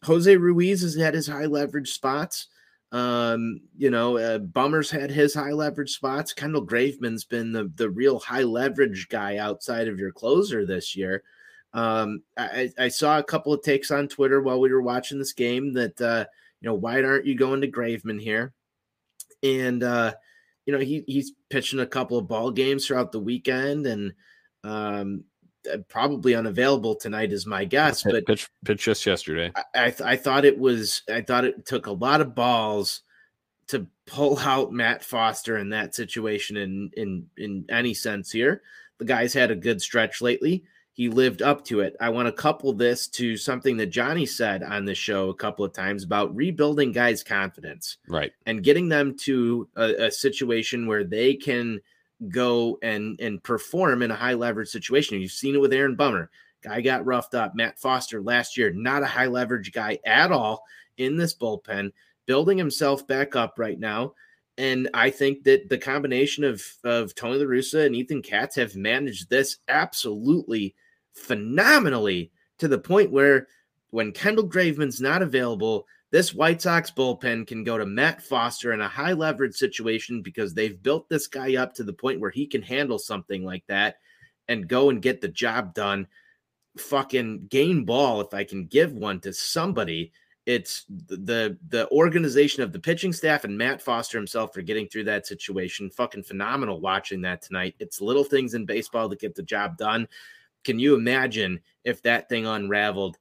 Jose 0.04 0.36
Ruiz 0.36 0.82
has 0.82 0.96
had 0.96 1.14
his 1.14 1.28
high 1.28 1.46
leverage 1.46 1.92
spots. 1.92 2.48
Um, 2.92 3.62
you 3.78 3.90
know, 3.92 4.18
uh, 4.18 4.40
Bummers 4.40 4.90
had 4.90 5.12
his 5.12 5.34
high 5.34 5.52
leverage 5.52 5.94
spots. 5.94 6.34
Kendall 6.34 6.66
Graveman's 6.66 7.24
been 7.24 7.52
the 7.52 7.72
the 7.76 7.90
real 7.90 8.18
high 8.20 8.44
leverage 8.44 9.10
guy 9.10 9.38
outside 9.38 9.88
of 9.88 10.00
your 10.00 10.12
closer 10.12 10.66
this 10.66 10.96
year. 10.96 11.24
Um, 11.74 12.24
I, 12.38 12.72
I 12.80 12.88
saw 12.88 13.20
a 13.20 13.24
couple 13.24 13.54
of 13.54 13.62
takes 13.62 13.92
on 13.92 14.08
Twitter 14.08 14.42
while 14.42 14.60
we 14.60 14.72
were 14.72 14.82
watching 14.82 15.20
this 15.20 15.34
game 15.34 15.74
that 15.74 16.02
uh, 16.02 16.26
you 16.62 16.68
know, 16.68 16.76
why 16.76 17.04
aren't 17.04 17.28
you 17.28 17.36
going 17.36 17.62
to 17.62 17.72
Graveman 17.72 18.20
here? 18.20 18.54
And 19.44 19.84
uh, 19.84 20.14
you 20.68 20.74
know, 20.74 20.80
he 20.80 21.04
he's 21.08 21.32
pitching 21.50 21.80
a 21.80 21.88
couple 21.88 22.18
of 22.18 22.28
ball 22.28 22.52
games 22.52 22.86
throughout 22.86 23.12
the 23.12 23.20
weekend 23.20 23.88
and 23.88 24.14
um 24.64 25.24
uh, 25.72 25.78
probably 25.90 26.36
unavailable 26.36 26.96
tonight 26.96 27.32
is 27.32 27.46
my 27.46 27.66
guess, 27.66 28.04
but 28.04 28.26
pitch 28.26 28.50
pitch 28.64 28.84
just 28.84 29.06
yesterday. 29.06 29.52
I 29.56 29.64
I, 29.74 29.90
th- 29.90 30.02
I 30.02 30.16
thought 30.18 30.46
it 30.46 30.60
was 30.60 31.02
I 31.10 31.22
thought 31.22 31.46
it 31.46 31.66
took 31.66 31.88
a 31.88 31.92
lot 31.92 32.22
of 32.22 32.36
balls 32.36 33.02
to 33.70 33.88
pull 34.06 34.38
out 34.40 34.72
Matt 34.72 35.04
Foster 35.04 35.58
in 35.58 35.70
that 35.70 35.96
situation 35.96 36.58
in 36.58 36.92
in 36.96 37.28
in 37.38 37.66
any 37.70 37.94
sense 37.94 38.32
here. 38.32 38.62
The 39.00 39.06
guy's 39.06 39.34
had 39.34 39.52
a 39.52 39.56
good 39.56 39.82
stretch 39.82 40.22
lately. 40.22 40.66
He 40.98 41.10
lived 41.10 41.44
up 41.44 41.64
to 41.66 41.82
it. 41.82 41.96
I 42.02 42.10
want 42.10 42.26
to 42.26 42.32
couple 42.32 42.74
this 42.74 43.08
to 43.10 43.38
something 43.38 43.78
that 43.78 43.92
Johnny 43.92 44.26
said 44.26 44.64
on 44.64 44.84
the 44.84 44.96
show 44.96 45.30
a 45.30 45.36
couple 45.36 45.64
of 45.64 45.72
times 45.72 46.04
about 46.04 46.36
rebuilding 46.36 46.92
guys' 46.92 47.24
confidence 47.24 47.98
Right. 48.10 48.32
and 48.48 48.64
getting 48.64 48.90
them 48.90 49.16
to 49.20 49.70
a, 49.76 50.06
a 50.08 50.12
situation 50.12 50.88
where 50.88 51.04
they 51.04 51.36
can 51.36 51.80
go 52.30 52.80
and 52.82 53.20
and 53.22 53.44
perform 53.44 54.02
in 54.02 54.10
a 54.10 54.16
high 54.16 54.34
leverage 54.34 54.70
situation. 54.70 55.22
You've 55.22 55.32
seen 55.32 55.54
it 55.54 55.62
with 55.62 55.72
Aaron 55.72 55.96
Bummer. 55.96 56.32
Guy 56.64 56.82
got 56.82 57.06
roughed 57.06 57.36
up. 57.36 57.54
Matt 57.54 57.78
Foster 57.78 58.20
last 58.20 58.58
year, 58.58 58.74
not 58.74 59.04
a 59.04 59.06
high 59.06 59.28
leverage 59.28 59.72
guy 59.72 60.00
at 60.04 60.32
all 60.32 60.64
in 60.98 61.16
this 61.16 61.36
bullpen, 61.36 61.92
building 62.26 62.58
himself 62.58 63.06
back 63.06 63.36
up 63.36 63.60
right 63.60 63.80
now. 63.80 64.16
And 64.58 64.90
I 64.96 65.12
think 65.12 65.44
that 65.44 65.70
the 65.70 65.78
combination 65.78 66.44
of 66.44 66.66
of 66.84 67.14
Tony 67.14 67.38
La 67.38 67.46
Russa 67.46 67.86
and 67.86 67.96
Ethan 67.96 68.24
Katz 68.24 68.56
have 68.56 68.76
managed 68.76 69.30
this 69.30 69.58
absolutely 69.68 70.74
phenomenally 71.18 72.32
to 72.60 72.68
the 72.68 72.78
point 72.78 73.12
where 73.12 73.48
when 73.90 74.12
Kendall 74.12 74.48
Graveman's 74.48 75.02
not 75.02 75.22
available, 75.22 75.88
this 76.12 76.34
White 76.34 76.62
Sox 76.62 76.92
bullpen 76.92 77.48
can 77.48 77.64
go 77.64 77.78
to 77.78 77.86
Matt 77.86 78.22
Foster 78.22 78.74
in 78.74 78.82
a 78.82 78.88
high 78.88 79.14
leverage 79.14 79.56
situation 79.56 80.22
because 80.22 80.54
they've 80.54 80.82
built 80.82 81.10
this 81.10 81.28
guy 81.28 81.56
up 81.56 81.74
to 81.76 81.84
the 81.84 81.94
point 81.94 82.20
where 82.20 82.32
he 82.32 82.48
can 82.48 82.62
handle 82.62 83.00
something 83.00 83.44
like 83.44 83.66
that 83.68 83.98
and 84.48 84.68
go 84.68 84.90
and 84.90 85.02
get 85.02 85.20
the 85.20 85.28
job 85.28 85.74
done. 85.74 86.08
Fucking 86.78 87.48
game 87.48 87.84
ball 87.84 88.22
if 88.22 88.34
I 88.34 88.44
can 88.44 88.68
give 88.68 88.94
one 88.94 89.20
to 89.22 89.34
somebody. 89.34 90.14
It's 90.46 90.86
the, 90.88 91.58
the 91.68 91.90
organization 91.92 92.64
of 92.64 92.72
the 92.72 92.80
pitching 92.80 93.12
staff 93.12 93.44
and 93.44 93.58
Matt 93.58 93.82
Foster 93.82 94.18
himself 94.18 94.54
for 94.54 94.62
getting 94.62 94.88
through 94.88 95.04
that 95.06 95.28
situation. 95.28 95.90
Fucking 95.90 96.24
phenomenal 96.24 96.80
watching 96.80 97.22
that 97.22 97.42
tonight. 97.42 97.76
It's 97.80 98.00
little 98.00 98.24
things 98.24 98.54
in 98.54 98.66
baseball 98.66 99.10
that 99.10 99.20
get 99.20 99.36
the 99.36 99.44
job 99.44 99.76
done. 99.76 100.08
Can 100.68 100.80
you 100.80 100.96
imagine 100.96 101.62
if 101.86 102.02
that 102.02 102.28
thing 102.28 102.46
unraveled? 102.46 103.18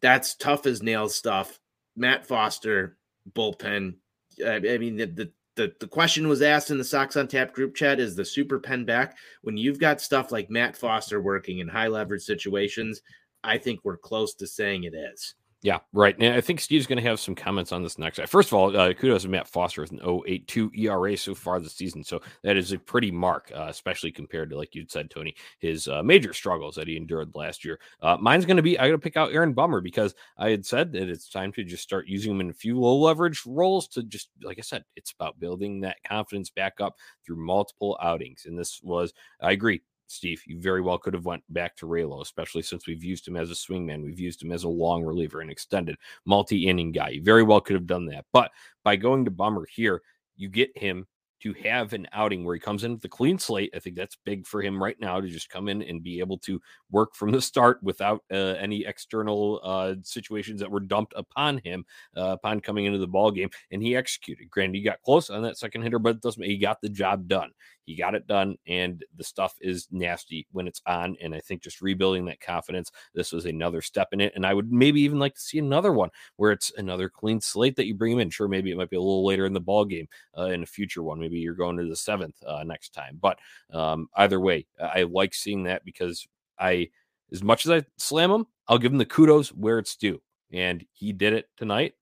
That's 0.00 0.34
tough 0.34 0.64
as 0.64 0.82
nails 0.82 1.14
stuff. 1.14 1.60
Matt 1.96 2.26
Foster 2.26 2.96
bullpen. 3.30 3.96
I, 4.42 4.58
mean, 4.58 4.96
the, 4.96 5.04
the 5.04 5.32
the 5.56 5.74
the 5.80 5.86
question 5.86 6.28
was 6.28 6.40
asked 6.40 6.70
in 6.70 6.78
the 6.78 6.84
Sox 6.84 7.14
on 7.18 7.28
Tap 7.28 7.52
group 7.52 7.74
chat: 7.74 8.00
Is 8.00 8.16
the 8.16 8.24
super 8.24 8.58
pen 8.58 8.86
back? 8.86 9.18
When 9.42 9.58
you've 9.58 9.78
got 9.78 10.00
stuff 10.00 10.32
like 10.32 10.48
Matt 10.48 10.78
Foster 10.78 11.20
working 11.20 11.58
in 11.58 11.68
high 11.68 11.88
leverage 11.88 12.22
situations, 12.22 13.02
I 13.44 13.58
think 13.58 13.80
we're 13.84 13.98
close 13.98 14.32
to 14.36 14.46
saying 14.46 14.84
it 14.84 14.94
is. 14.94 15.34
Yeah, 15.60 15.78
right. 15.92 16.14
And 16.20 16.34
I 16.34 16.40
think 16.40 16.60
Steve's 16.60 16.86
going 16.86 17.02
to 17.02 17.08
have 17.08 17.18
some 17.18 17.34
comments 17.34 17.72
on 17.72 17.82
this 17.82 17.98
next. 17.98 18.20
First 18.28 18.50
of 18.50 18.54
all, 18.54 18.76
uh, 18.76 18.94
kudos 18.94 19.22
to 19.22 19.28
Matt 19.28 19.48
Foster 19.48 19.80
with 19.82 19.90
an 19.90 19.98
082 20.00 20.70
ERA 20.76 21.16
so 21.16 21.34
far 21.34 21.58
this 21.58 21.74
season. 21.74 22.04
So 22.04 22.20
that 22.44 22.56
is 22.56 22.70
a 22.70 22.78
pretty 22.78 23.10
mark, 23.10 23.50
uh, 23.52 23.66
especially 23.68 24.12
compared 24.12 24.50
to, 24.50 24.56
like 24.56 24.76
you 24.76 24.84
said, 24.88 25.10
Tony, 25.10 25.34
his 25.58 25.88
uh, 25.88 26.00
major 26.04 26.32
struggles 26.32 26.76
that 26.76 26.86
he 26.86 26.96
endured 26.96 27.32
last 27.34 27.64
year. 27.64 27.80
Uh, 28.00 28.16
mine's 28.20 28.46
going 28.46 28.56
to 28.56 28.62
be 28.62 28.78
I 28.78 28.86
got 28.86 28.92
to 28.92 28.98
pick 28.98 29.16
out 29.16 29.32
Aaron 29.32 29.52
Bummer 29.52 29.80
because 29.80 30.14
I 30.36 30.50
had 30.50 30.64
said 30.64 30.92
that 30.92 31.08
it's 31.08 31.28
time 31.28 31.50
to 31.54 31.64
just 31.64 31.82
start 31.82 32.06
using 32.06 32.30
him 32.34 32.40
in 32.40 32.50
a 32.50 32.54
few 32.54 32.78
low 32.78 32.96
leverage 32.96 33.42
roles 33.44 33.88
to 33.88 34.04
just, 34.04 34.28
like 34.44 34.58
I 34.60 34.62
said, 34.62 34.84
it's 34.94 35.10
about 35.10 35.40
building 35.40 35.80
that 35.80 35.96
confidence 36.06 36.50
back 36.50 36.74
up 36.80 36.94
through 37.26 37.44
multiple 37.44 37.98
outings. 38.00 38.44
And 38.46 38.56
this 38.56 38.80
was, 38.84 39.12
I 39.40 39.50
agree, 39.50 39.80
Steve, 40.08 40.42
you 40.46 40.58
very 40.58 40.80
well 40.80 40.98
could 40.98 41.14
have 41.14 41.26
went 41.26 41.42
back 41.50 41.76
to 41.76 41.86
Raylo, 41.86 42.22
especially 42.22 42.62
since 42.62 42.86
we've 42.86 43.04
used 43.04 43.28
him 43.28 43.36
as 43.36 43.50
a 43.50 43.54
swingman. 43.54 44.02
We've 44.02 44.18
used 44.18 44.42
him 44.42 44.52
as 44.52 44.64
a 44.64 44.68
long 44.68 45.04
reliever, 45.04 45.40
an 45.40 45.50
extended 45.50 45.96
multi-inning 46.24 46.92
guy. 46.92 47.10
You 47.10 47.22
very 47.22 47.42
well 47.42 47.60
could 47.60 47.74
have 47.74 47.86
done 47.86 48.06
that. 48.06 48.24
But 48.32 48.50
by 48.84 48.96
going 48.96 49.24
to 49.26 49.30
Bummer 49.30 49.66
here, 49.70 50.02
you 50.36 50.48
get 50.48 50.76
him 50.76 51.06
to 51.40 51.52
have 51.52 51.92
an 51.92 52.06
outing 52.12 52.44
where 52.44 52.54
he 52.54 52.60
comes 52.60 52.84
in 52.84 52.92
with 52.92 53.04
a 53.04 53.08
clean 53.08 53.38
slate. 53.38 53.70
I 53.74 53.78
think 53.78 53.96
that's 53.96 54.16
big 54.24 54.46
for 54.46 54.60
him 54.60 54.82
right 54.82 54.96
now 55.00 55.20
to 55.20 55.28
just 55.28 55.50
come 55.50 55.68
in 55.68 55.82
and 55.82 56.02
be 56.02 56.18
able 56.18 56.38
to 56.38 56.60
work 56.90 57.14
from 57.14 57.30
the 57.30 57.40
start 57.40 57.80
without 57.82 58.24
uh, 58.32 58.56
any 58.58 58.84
external 58.84 59.60
uh, 59.62 59.94
situations 60.02 60.60
that 60.60 60.70
were 60.70 60.80
dumped 60.80 61.12
upon 61.16 61.58
him 61.58 61.84
uh, 62.16 62.30
upon 62.30 62.60
coming 62.60 62.86
into 62.86 62.98
the 62.98 63.06
ball 63.06 63.30
game. 63.30 63.50
And 63.70 63.82
he 63.82 63.94
executed. 63.94 64.50
Granted, 64.50 64.76
he 64.76 64.82
got 64.82 65.02
close 65.02 65.30
on 65.30 65.42
that 65.42 65.58
second 65.58 65.82
hitter, 65.82 65.98
but 65.98 66.16
it 66.16 66.22
doesn't. 66.22 66.42
He 66.42 66.56
got 66.56 66.80
the 66.80 66.88
job 66.88 67.28
done. 67.28 67.50
He 67.88 67.96
got 67.96 68.14
it 68.14 68.26
done, 68.26 68.56
and 68.66 69.02
the 69.16 69.24
stuff 69.24 69.54
is 69.62 69.88
nasty 69.90 70.46
when 70.52 70.68
it's 70.68 70.82
on. 70.84 71.16
And 71.22 71.34
I 71.34 71.40
think 71.40 71.62
just 71.62 71.80
rebuilding 71.80 72.26
that 72.26 72.38
confidence, 72.38 72.92
this 73.14 73.32
was 73.32 73.46
another 73.46 73.80
step 73.80 74.08
in 74.12 74.20
it. 74.20 74.34
And 74.36 74.44
I 74.44 74.52
would 74.52 74.70
maybe 74.70 75.00
even 75.00 75.18
like 75.18 75.34
to 75.36 75.40
see 75.40 75.58
another 75.58 75.90
one 75.94 76.10
where 76.36 76.52
it's 76.52 76.70
another 76.76 77.08
clean 77.08 77.40
slate 77.40 77.76
that 77.76 77.86
you 77.86 77.94
bring 77.94 78.12
him 78.12 78.18
in. 78.18 78.28
Sure, 78.28 78.46
maybe 78.46 78.70
it 78.70 78.76
might 78.76 78.90
be 78.90 78.96
a 78.96 79.00
little 79.00 79.24
later 79.24 79.46
in 79.46 79.54
the 79.54 79.60
ball 79.60 79.86
game 79.86 80.06
uh, 80.36 80.48
in 80.48 80.62
a 80.62 80.66
future 80.66 81.02
one. 81.02 81.18
Maybe 81.18 81.38
you're 81.38 81.54
going 81.54 81.78
to 81.78 81.88
the 81.88 81.96
seventh 81.96 82.36
uh, 82.46 82.62
next 82.62 82.90
time. 82.90 83.18
But 83.22 83.38
um, 83.72 84.10
either 84.16 84.38
way, 84.38 84.66
I 84.78 85.04
like 85.04 85.32
seeing 85.32 85.62
that 85.62 85.82
because 85.82 86.26
I, 86.58 86.90
as 87.32 87.42
much 87.42 87.64
as 87.64 87.72
I 87.72 87.86
slam 87.96 88.30
him, 88.30 88.46
I'll 88.68 88.76
give 88.76 88.92
him 88.92 88.98
the 88.98 89.06
kudos 89.06 89.48
where 89.48 89.78
it's 89.78 89.96
due. 89.96 90.20
And 90.52 90.84
he 90.92 91.14
did 91.14 91.32
it 91.32 91.48
tonight. 91.56 91.94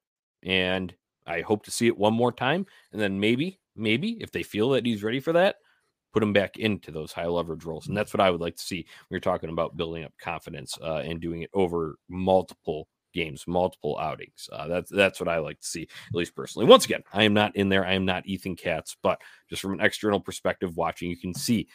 And 0.43 0.93
I 1.29 1.43
hope 1.43 1.65
to 1.67 1.71
see 1.71 1.87
it 1.87 1.97
one 1.97 2.13
more 2.13 2.33
time. 2.33 2.67
And 2.91 3.01
then 3.01 3.21
maybe, 3.21 3.61
maybe 3.77 4.19
if 4.21 4.33
they 4.33 4.43
feel 4.43 4.71
that 4.71 4.85
he's 4.85 5.05
ready 5.05 5.21
for 5.21 5.33
that, 5.35 5.59
put 6.17 6.21
them 6.21 6.33
back 6.33 6.57
into 6.57 6.91
those 6.91 7.13
high 7.13 7.27
leverage 7.27 7.67
roles. 7.67 7.89
And 7.89 7.95
that's 7.95 8.15
what 8.15 8.23
I 8.23 8.31
would 8.31 8.41
like 8.41 8.57
to 8.57 8.63
see. 8.63 8.87
We 9.11 9.19
are 9.19 9.21
talking 9.21 9.51
about 9.51 9.77
building 9.77 10.03
up 10.03 10.15
confidence 10.19 10.79
uh, 10.81 11.03
and 11.05 11.21
doing 11.21 11.43
it 11.43 11.51
over 11.53 11.99
multiple 12.09 12.89
games, 13.13 13.45
multiple 13.47 13.99
outings. 13.99 14.49
Uh, 14.51 14.67
that's 14.67 14.91
that's 14.91 15.21
what 15.21 15.29
I 15.29 15.41
like 15.41 15.61
to 15.61 15.67
see, 15.67 15.83
at 15.83 16.15
least 16.15 16.35
personally. 16.35 16.67
Once 16.67 16.87
again, 16.87 17.03
I 17.13 17.25
am 17.25 17.35
not 17.35 17.55
in 17.55 17.69
there. 17.69 17.85
I 17.85 17.93
am 17.93 18.07
not 18.07 18.27
Ethan 18.27 18.57
Katz, 18.57 18.97
but 19.03 19.21
just 19.51 19.61
from 19.61 19.75
an 19.75 19.83
external 19.83 20.19
perspective, 20.19 20.75
watching, 20.75 21.11
you 21.11 21.19
can 21.19 21.35
see 21.35 21.69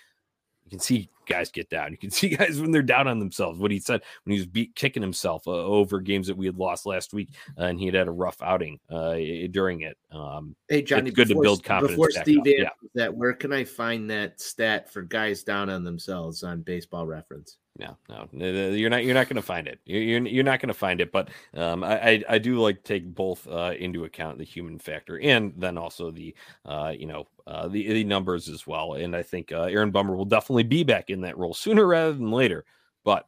you 0.65 0.69
can 0.69 0.79
see 0.79 1.09
guys 1.27 1.51
get 1.51 1.69
down. 1.69 1.91
You 1.91 1.97
can 1.97 2.11
see 2.11 2.29
guys 2.35 2.59
when 2.59 2.71
they're 2.71 2.81
down 2.81 3.07
on 3.07 3.19
themselves. 3.19 3.59
What 3.59 3.71
he 3.71 3.79
said 3.79 4.01
when 4.23 4.33
he 4.33 4.39
was 4.39 4.47
beat, 4.47 4.75
kicking 4.75 5.01
himself 5.01 5.47
uh, 5.47 5.51
over 5.51 5.99
games 5.99 6.27
that 6.27 6.37
we 6.37 6.45
had 6.45 6.57
lost 6.57 6.85
last 6.85 7.13
week, 7.13 7.29
uh, 7.57 7.63
and 7.63 7.79
he 7.79 7.85
had 7.85 7.95
had 7.95 8.07
a 8.07 8.11
rough 8.11 8.41
outing 8.41 8.79
uh, 8.89 9.15
during 9.51 9.81
it. 9.81 9.97
Um, 10.11 10.55
hey, 10.67 10.81
Johnny, 10.81 11.09
it's 11.09 11.15
good 11.15 11.29
before, 11.29 11.43
to 11.43 11.47
build 11.47 11.63
confidence. 11.63 11.95
Before 11.95 12.11
Steve. 12.11 12.41
Yeah. 12.45 12.69
that, 12.95 13.13
where 13.13 13.33
can 13.33 13.53
I 13.53 13.63
find 13.63 14.09
that 14.09 14.41
stat 14.41 14.91
for 14.91 15.01
guys 15.01 15.43
down 15.43 15.69
on 15.69 15.83
themselves 15.83 16.43
on 16.43 16.61
Baseball 16.61 17.05
Reference? 17.05 17.57
No, 17.77 17.97
no, 18.09 18.27
you're 18.33 18.89
not. 18.89 19.05
You're 19.05 19.13
not 19.13 19.27
going 19.27 19.37
to 19.37 19.41
find 19.41 19.65
it. 19.65 19.79
You're 19.85 20.27
you're 20.27 20.43
not 20.43 20.59
going 20.59 20.67
to 20.67 20.73
find 20.73 20.99
it. 20.99 21.11
But 21.11 21.29
um, 21.55 21.85
I 21.85 22.21
I 22.27 22.37
do 22.37 22.59
like 22.59 22.83
take 22.83 23.15
both 23.15 23.47
uh, 23.47 23.73
into 23.79 24.03
account 24.03 24.37
the 24.37 24.43
human 24.43 24.77
factor 24.77 25.17
and 25.19 25.53
then 25.57 25.77
also 25.77 26.11
the 26.11 26.35
uh, 26.65 26.93
you 26.95 27.07
know 27.07 27.27
uh, 27.51 27.67
the 27.67 27.91
the 27.91 28.03
numbers 28.05 28.47
as 28.47 28.65
well. 28.65 28.93
And 28.93 29.13
I 29.15 29.23
think 29.23 29.51
uh, 29.51 29.63
Aaron 29.63 29.91
Bummer 29.91 30.15
will 30.15 30.25
definitely 30.25 30.63
be 30.63 30.83
back 30.83 31.09
in 31.09 31.21
that 31.21 31.37
role 31.37 31.53
sooner 31.53 31.85
rather 31.85 32.13
than 32.13 32.31
later. 32.31 32.63
But 33.03 33.25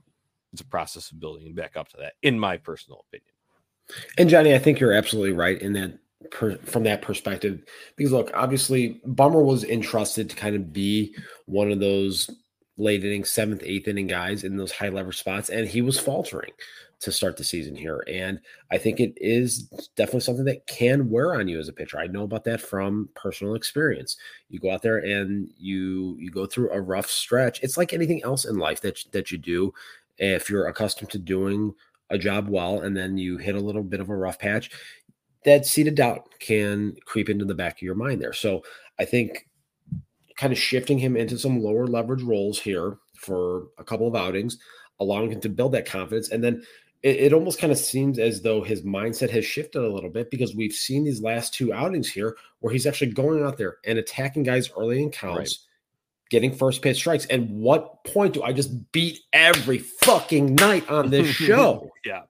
it's 0.53 0.61
a 0.61 0.65
process 0.65 1.11
of 1.11 1.19
building 1.19 1.53
back 1.53 1.75
up 1.75 1.89
to 1.89 1.97
that, 1.97 2.13
in 2.21 2.39
my 2.39 2.57
personal 2.57 3.05
opinion. 3.07 3.33
And 4.17 4.29
Johnny, 4.29 4.55
I 4.55 4.59
think 4.59 4.79
you're 4.79 4.93
absolutely 4.93 5.33
right 5.33 5.61
in 5.61 5.73
that 5.73 5.99
Per, 6.31 6.55
from 6.59 6.83
that 6.83 7.01
perspective 7.01 7.65
because 7.97 8.13
look 8.13 8.31
obviously 8.33 9.01
Bummer 9.05 9.43
was 9.43 9.65
entrusted 9.65 10.29
to 10.29 10.37
kind 10.37 10.55
of 10.55 10.71
be 10.71 11.13
one 11.47 11.69
of 11.69 11.81
those 11.81 12.29
late 12.77 13.03
inning, 13.03 13.25
seventh, 13.25 13.61
eighth 13.65 13.89
inning 13.89 14.07
guys 14.07 14.45
in 14.45 14.55
those 14.55 14.71
high 14.71 14.87
leverage 14.87 15.19
spots, 15.19 15.49
and 15.49 15.67
he 15.67 15.81
was 15.81 15.99
faltering 15.99 16.51
to 17.03 17.11
start 17.11 17.37
the 17.37 17.43
season 17.43 17.75
here. 17.75 18.03
And 18.07 18.39
I 18.71 18.77
think 18.77 18.99
it 18.99 19.13
is 19.17 19.63
definitely 19.95 20.21
something 20.21 20.45
that 20.45 20.67
can 20.67 21.09
wear 21.09 21.35
on 21.35 21.47
you 21.47 21.59
as 21.59 21.67
a 21.67 21.73
pitcher. 21.73 21.99
I 21.99 22.07
know 22.07 22.23
about 22.23 22.43
that 22.45 22.61
from 22.61 23.09
personal 23.15 23.55
experience. 23.55 24.17
You 24.49 24.59
go 24.59 24.71
out 24.71 24.81
there 24.81 24.97
and 24.97 25.49
you 25.57 26.17
you 26.19 26.31
go 26.31 26.45
through 26.45 26.71
a 26.71 26.81
rough 26.81 27.09
stretch. 27.09 27.61
It's 27.61 27.77
like 27.77 27.93
anything 27.93 28.23
else 28.23 28.45
in 28.45 28.57
life 28.57 28.81
that 28.81 28.99
that 29.11 29.31
you 29.31 29.37
do. 29.37 29.73
If 30.17 30.49
you're 30.49 30.67
accustomed 30.67 31.09
to 31.11 31.19
doing 31.19 31.73
a 32.09 32.17
job 32.17 32.47
well, 32.47 32.81
and 32.81 32.95
then 32.95 33.17
you 33.17 33.37
hit 33.37 33.55
a 33.55 33.59
little 33.59 33.83
bit 33.83 33.99
of 33.99 34.09
a 34.09 34.15
rough 34.15 34.39
patch, 34.39 34.69
that 35.45 35.65
seed 35.65 35.87
of 35.87 35.95
doubt 35.95 36.29
can 36.39 36.95
creep 37.05 37.29
into 37.29 37.45
the 37.45 37.55
back 37.55 37.73
of 37.73 37.81
your 37.81 37.95
mind 37.95 38.21
there. 38.21 38.33
So 38.33 38.63
I 38.99 39.05
think 39.05 39.47
kind 40.35 40.53
of 40.53 40.59
shifting 40.59 40.99
him 40.99 41.15
into 41.15 41.37
some 41.37 41.61
lower 41.61 41.87
leverage 41.87 42.23
roles 42.23 42.59
here 42.59 42.97
for 43.15 43.67
a 43.77 43.83
couple 43.83 44.07
of 44.07 44.15
outings, 44.15 44.57
allowing 44.99 45.31
him 45.31 45.41
to 45.41 45.49
build 45.49 45.71
that 45.73 45.85
confidence. 45.85 46.29
And 46.29 46.43
then 46.43 46.63
it, 47.03 47.17
it, 47.17 47.33
almost 47.33 47.59
kind 47.59 47.71
of 47.71 47.77
seems 47.77 48.17
as 48.17 48.41
though 48.41 48.63
his 48.63 48.81
mindset 48.81 49.29
has 49.29 49.45
shifted 49.45 49.83
a 49.83 49.93
little 49.93 50.09
bit 50.09 50.31
because 50.31 50.55
we've 50.55 50.73
seen 50.73 51.03
these 51.03 51.21
last 51.21 51.53
two 51.53 51.73
outings 51.73 52.09
here 52.09 52.35
where 52.59 52.73
he's 52.73 52.87
actually 52.87 53.11
going 53.11 53.43
out 53.43 53.57
there 53.57 53.77
and 53.85 53.99
attacking 53.99 54.43
guys 54.43 54.71
early 54.77 55.01
in 55.01 55.11
counts. 55.11 55.37
Right. 55.37 55.57
Getting 56.29 56.55
first 56.55 56.81
pitch 56.81 56.97
strikes. 56.97 57.25
And 57.27 57.49
what 57.49 58.03
point 58.05 58.33
do 58.33 58.41
I 58.41 58.53
just 58.53 58.91
beat 58.91 59.19
every 59.33 59.77
fucking 59.77 60.55
night 60.55 60.89
on 60.89 61.09
this 61.09 61.27
show? 61.35 61.91
yeah 62.03 62.21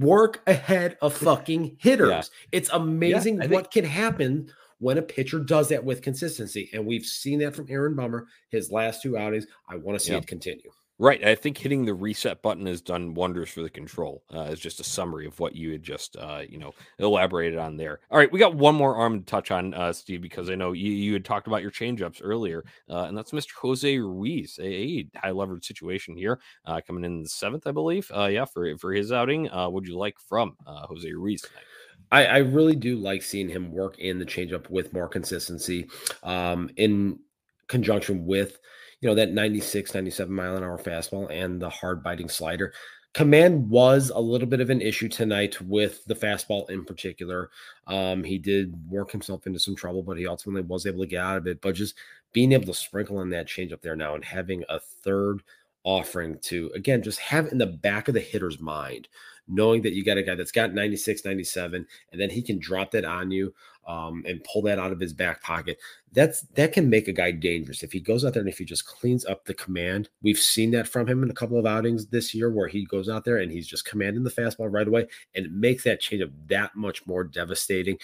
work 0.00 0.42
ahead 0.46 0.96
of 1.00 1.14
fucking 1.16 1.76
hitters. 1.78 2.08
Yeah. 2.08 2.22
It's 2.52 2.70
amazing 2.70 3.36
yeah, 3.36 3.46
what 3.48 3.72
think, 3.72 3.84
can 3.84 3.84
happen 3.84 4.50
when 4.78 4.98
a 4.98 5.02
pitcher 5.02 5.38
does 5.38 5.68
that 5.68 5.84
with 5.84 6.02
consistency. 6.02 6.70
And 6.72 6.86
we've 6.86 7.04
seen 7.04 7.38
that 7.40 7.54
from 7.54 7.66
Aaron 7.68 7.94
Bummer, 7.94 8.26
his 8.48 8.72
last 8.72 9.02
two 9.02 9.16
outings. 9.16 9.46
I 9.68 9.76
want 9.76 9.98
to 9.98 10.04
see 10.04 10.14
it 10.14 10.26
continue. 10.26 10.70
Right. 11.02 11.24
I 11.24 11.34
think 11.34 11.56
hitting 11.56 11.86
the 11.86 11.94
reset 11.94 12.42
button 12.42 12.66
has 12.66 12.82
done 12.82 13.14
wonders 13.14 13.48
for 13.48 13.62
the 13.62 13.70
control. 13.70 14.22
Uh, 14.30 14.48
it's 14.50 14.60
just 14.60 14.80
a 14.80 14.84
summary 14.84 15.26
of 15.26 15.40
what 15.40 15.56
you 15.56 15.72
had 15.72 15.82
just, 15.82 16.14
uh, 16.18 16.42
you 16.46 16.58
know, 16.58 16.74
elaborated 16.98 17.58
on 17.58 17.78
there. 17.78 18.00
All 18.10 18.18
right. 18.18 18.30
We 18.30 18.38
got 18.38 18.54
one 18.54 18.74
more 18.74 18.94
arm 18.94 19.20
to 19.20 19.24
touch 19.24 19.50
on, 19.50 19.72
uh, 19.72 19.94
Steve, 19.94 20.20
because 20.20 20.50
I 20.50 20.56
know 20.56 20.72
you, 20.72 20.92
you 20.92 21.14
had 21.14 21.24
talked 21.24 21.46
about 21.46 21.62
your 21.62 21.70
changeups 21.70 22.20
earlier, 22.22 22.66
uh, 22.90 23.04
and 23.04 23.16
that's 23.16 23.30
Mr. 23.30 23.52
Jose 23.62 23.98
Ruiz, 23.98 24.58
a, 24.60 24.66
a 24.66 25.06
high 25.16 25.30
leverage 25.30 25.66
situation 25.66 26.14
here, 26.14 26.38
uh, 26.66 26.82
coming 26.86 27.04
in 27.04 27.22
the 27.22 27.28
seventh, 27.30 27.66
I 27.66 27.72
believe. 27.72 28.12
Uh, 28.14 28.26
yeah, 28.26 28.44
for, 28.44 28.76
for 28.76 28.92
his 28.92 29.10
outing. 29.10 29.50
Uh, 29.50 29.70
would 29.70 29.88
you 29.88 29.96
like 29.96 30.18
from 30.18 30.54
Jose 30.66 31.10
Ruiz 31.10 31.40
tonight? 31.40 31.64
I, 32.12 32.26
I 32.26 32.38
really 32.38 32.76
do 32.76 32.96
like 32.96 33.22
seeing 33.22 33.48
him 33.48 33.72
work 33.72 33.98
in 33.98 34.18
the 34.18 34.26
changeup 34.26 34.68
with 34.68 34.92
more 34.92 35.08
consistency 35.08 35.88
um, 36.24 36.68
in 36.76 37.20
conjunction 37.68 38.26
with, 38.26 38.58
you 39.00 39.08
know, 39.08 39.14
that 39.14 39.32
96, 39.32 39.94
97 39.94 40.34
mile 40.34 40.56
an 40.56 40.64
hour 40.64 40.78
fastball 40.78 41.30
and 41.30 41.60
the 41.60 41.70
hard 41.70 42.02
biting 42.02 42.28
slider. 42.28 42.72
Command 43.12 43.68
was 43.68 44.10
a 44.10 44.20
little 44.20 44.46
bit 44.46 44.60
of 44.60 44.70
an 44.70 44.80
issue 44.80 45.08
tonight 45.08 45.60
with 45.60 46.04
the 46.04 46.14
fastball 46.14 46.70
in 46.70 46.84
particular. 46.84 47.50
Um, 47.88 48.22
he 48.22 48.38
did 48.38 48.74
work 48.88 49.10
himself 49.10 49.46
into 49.46 49.58
some 49.58 49.74
trouble, 49.74 50.02
but 50.02 50.16
he 50.16 50.28
ultimately 50.28 50.62
was 50.62 50.86
able 50.86 51.00
to 51.00 51.08
get 51.08 51.24
out 51.24 51.38
of 51.38 51.46
it. 51.48 51.60
But 51.60 51.74
just 51.74 51.96
being 52.32 52.52
able 52.52 52.66
to 52.66 52.74
sprinkle 52.74 53.20
in 53.22 53.30
that 53.30 53.48
change 53.48 53.72
up 53.72 53.82
there 53.82 53.96
now 53.96 54.14
and 54.14 54.24
having 54.24 54.62
a 54.68 54.78
third 54.78 55.42
offering 55.82 56.38
to, 56.42 56.70
again, 56.74 57.02
just 57.02 57.18
have 57.18 57.48
in 57.48 57.58
the 57.58 57.66
back 57.66 58.06
of 58.06 58.14
the 58.14 58.20
hitter's 58.20 58.60
mind 58.60 59.08
knowing 59.50 59.82
that 59.82 59.94
you 59.94 60.04
got 60.04 60.16
a 60.16 60.22
guy 60.22 60.34
that's 60.34 60.52
got 60.52 60.72
96, 60.72 61.24
97, 61.24 61.86
and 62.12 62.20
then 62.20 62.30
he 62.30 62.40
can 62.40 62.58
drop 62.58 62.92
that 62.92 63.04
on 63.04 63.30
you 63.30 63.52
um, 63.90 64.22
and 64.26 64.44
pull 64.44 64.62
that 64.62 64.78
out 64.78 64.92
of 64.92 65.00
his 65.00 65.12
back 65.12 65.42
pocket. 65.42 65.78
That's 66.12 66.42
that 66.54 66.72
can 66.72 66.90
make 66.90 67.06
a 67.06 67.12
guy 67.12 67.30
dangerous 67.30 67.82
if 67.84 67.92
he 67.92 68.00
goes 68.00 68.24
out 68.24 68.34
there 68.34 68.40
and 68.40 68.48
if 68.48 68.58
he 68.58 68.64
just 68.64 68.86
cleans 68.86 69.24
up 69.24 69.44
the 69.44 69.54
command. 69.54 70.08
We've 70.22 70.38
seen 70.38 70.72
that 70.72 70.88
from 70.88 71.06
him 71.06 71.22
in 71.22 71.30
a 71.30 71.34
couple 71.34 71.58
of 71.58 71.66
outings 71.66 72.06
this 72.06 72.34
year 72.34 72.50
where 72.50 72.66
he 72.66 72.84
goes 72.84 73.08
out 73.08 73.24
there 73.24 73.36
and 73.38 73.50
he's 73.50 73.68
just 73.68 73.84
commanding 73.84 74.24
the 74.24 74.30
fastball 74.30 74.72
right 74.72 74.88
away 74.88 75.06
and 75.34 75.46
it 75.46 75.52
makes 75.52 75.84
that 75.84 76.02
changeup 76.02 76.32
that 76.48 76.74
much 76.74 77.06
more 77.06 77.22
devastating. 77.22 77.96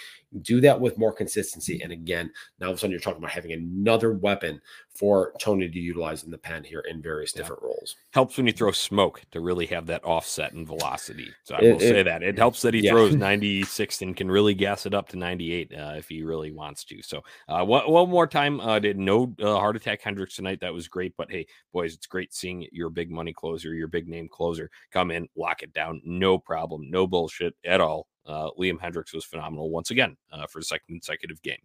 Do 0.43 0.61
that 0.61 0.81
with 0.81 0.99
more 0.99 1.13
consistency. 1.13 1.81
And 1.83 1.93
again, 1.93 2.31
now 2.61 2.67
all 2.67 2.73
of 2.73 2.79
a 2.79 2.81
sudden 2.81 2.93
you're 2.93 3.01
talking 3.01 3.19
about 3.19 3.31
having 3.31 3.53
another 3.53 4.13
weapon 4.13 4.61
for 4.95 5.33
Tony 5.41 5.69
to 5.69 5.79
utilize 5.79 6.23
in 6.23 6.31
the 6.31 6.39
pen 6.39 6.63
here 6.63 6.85
in 6.89 7.03
various 7.03 7.33
yeah. 7.35 7.43
different 7.43 7.63
roles. 7.63 7.97
Helps 8.13 8.37
when 8.37 8.47
you 8.47 8.53
throw 8.53 8.71
smoke 8.71 9.23
to 9.33 9.41
really 9.41 9.67
have 9.67 9.87
that 9.87 10.05
offset 10.05 10.53
and 10.53 10.67
velocity 10.67 11.29
So 11.43 11.57
I 11.57 11.59
It- 11.61 11.73
will 11.73 11.81
say 11.81 12.03
that 12.05 12.23
it 12.23 12.39
helps 12.39 12.63
that 12.63 12.73
he 12.73 12.81
yeah. 12.81 12.93
throws 12.93 13.15
96 13.17 14.01
and 14.03 14.17
can 14.17 14.31
really 14.31 14.55
gas 14.55 14.87
it 14.87 14.95
up 14.95 15.09
to 15.09 15.17
98 15.17 15.73
uh, 15.77 15.95
if 15.97 16.09
he 16.09 16.23
really 16.23 16.51
wants 16.51 16.85
to. 16.85 17.03
So 17.03 17.23
uh, 17.49 17.65
one, 17.65 17.91
one 17.91 18.11
more 18.11 18.27
time, 18.27 18.61
uh, 18.61 18.79
did 18.79 18.99
no 18.99 19.35
uh, 19.41 19.55
heart 19.55 19.77
attack 19.77 20.03
Hendriks 20.03 20.37
tonight. 20.37 20.61
That 20.61 20.75
was 20.75 20.89
great. 20.89 21.15
But 21.17 21.31
hey, 21.31 21.47
boys, 21.73 21.95
it's 21.95 22.07
great 22.07 22.35
seeing 22.35 22.67
your 22.73 22.91
big 22.91 23.11
money 23.11 23.33
closer, 23.33 23.75
your 23.75 23.89
big 23.89 24.09
name 24.09 24.29
closer 24.29 24.71
come 24.93 25.11
in, 25.11 25.29
lock 25.37 25.63
it 25.63 25.73
down. 25.73 26.01
No 26.05 26.39
problem, 26.39 26.91
no 26.91 27.07
bullshit 27.07 27.55
at 27.65 27.81
all. 27.81 28.07
Uh, 28.27 28.51
Liam 28.59 28.79
Hendriks 28.79 29.15
was 29.15 29.25
phenomenal 29.25 29.71
once 29.71 29.91
again 29.91 30.17
uh, 30.33 30.47
for 30.47 30.61
the 30.61 30.65
second 30.65 30.87
consecutive 30.89 31.41
game. 31.43 31.61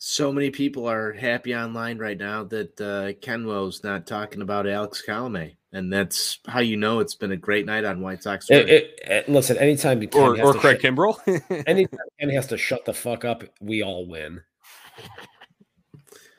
So 0.00 0.32
many 0.32 0.50
people 0.50 0.88
are 0.88 1.12
happy 1.12 1.54
online 1.56 1.98
right 1.98 2.16
now 2.16 2.44
that 2.44 2.80
uh, 2.80 3.12
Kenwo's 3.20 3.82
not 3.82 4.06
talking 4.06 4.42
about 4.42 4.68
Alex 4.68 5.02
Colomé, 5.06 5.56
and 5.72 5.92
that's 5.92 6.38
how 6.46 6.60
you 6.60 6.76
know 6.76 7.00
it's 7.00 7.16
been 7.16 7.32
a 7.32 7.36
great 7.36 7.66
night 7.66 7.84
on 7.84 8.00
White 8.00 8.22
Sox. 8.22 8.48
It- 8.48 8.68
it- 8.68 8.98
it- 9.02 9.28
listen, 9.28 9.56
anytime 9.58 10.00
Ken 10.06 10.22
Or, 10.22 10.36
has 10.36 10.46
or 10.46 10.52
to 10.52 10.58
Craig 10.60 10.80
shut- 10.80 10.94
Kimbrel. 10.94 11.64
anytime 11.66 11.98
Ken 12.20 12.30
has 12.30 12.46
to 12.48 12.56
shut 12.56 12.84
the 12.84 12.94
fuck 12.94 13.24
up, 13.24 13.42
we 13.60 13.82
all 13.82 14.06
win. 14.06 14.40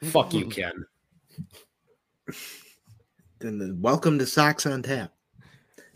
Fuck 0.05 0.33
you, 0.33 0.45
Ken. 0.47 0.85
then 3.41 3.57
the, 3.57 3.75
welcome 3.77 4.17
to 4.19 4.25
Sox 4.25 4.65
on 4.65 4.83
Tap. 4.83 5.11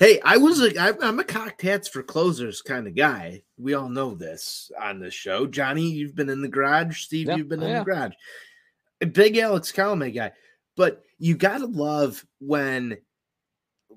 Hey, 0.03 0.19
I 0.25 0.35
was 0.35 0.59
a, 0.59 0.77
I, 0.77 0.91
I'm 1.01 1.19
a 1.19 1.23
cocked 1.23 1.61
hats 1.61 1.87
for 1.87 2.03
closers 2.03 2.61
kind 2.61 2.87
of 2.87 2.93
guy. 2.93 3.41
We 3.57 3.73
all 3.73 3.87
know 3.87 4.13
this 4.13 4.69
on 4.77 4.99
the 4.99 5.09
show. 5.09 5.47
Johnny, 5.47 5.83
you've 5.83 6.13
been 6.13 6.27
in 6.27 6.41
the 6.41 6.49
garage. 6.49 7.03
Steve, 7.03 7.27
Yeah, 7.27 7.37
you've 7.37 7.47
been 7.47 7.63
oh, 7.63 7.67
in 7.67 7.71
yeah. 7.71 7.79
the 7.79 7.85
garage. 7.85 8.13
A 8.99 9.05
big 9.05 9.37
Alex 9.37 9.71
Colomé 9.71 10.13
guy. 10.13 10.33
But 10.75 11.03
you 11.19 11.37
gotta 11.37 11.67
love 11.67 12.25
when 12.39 12.97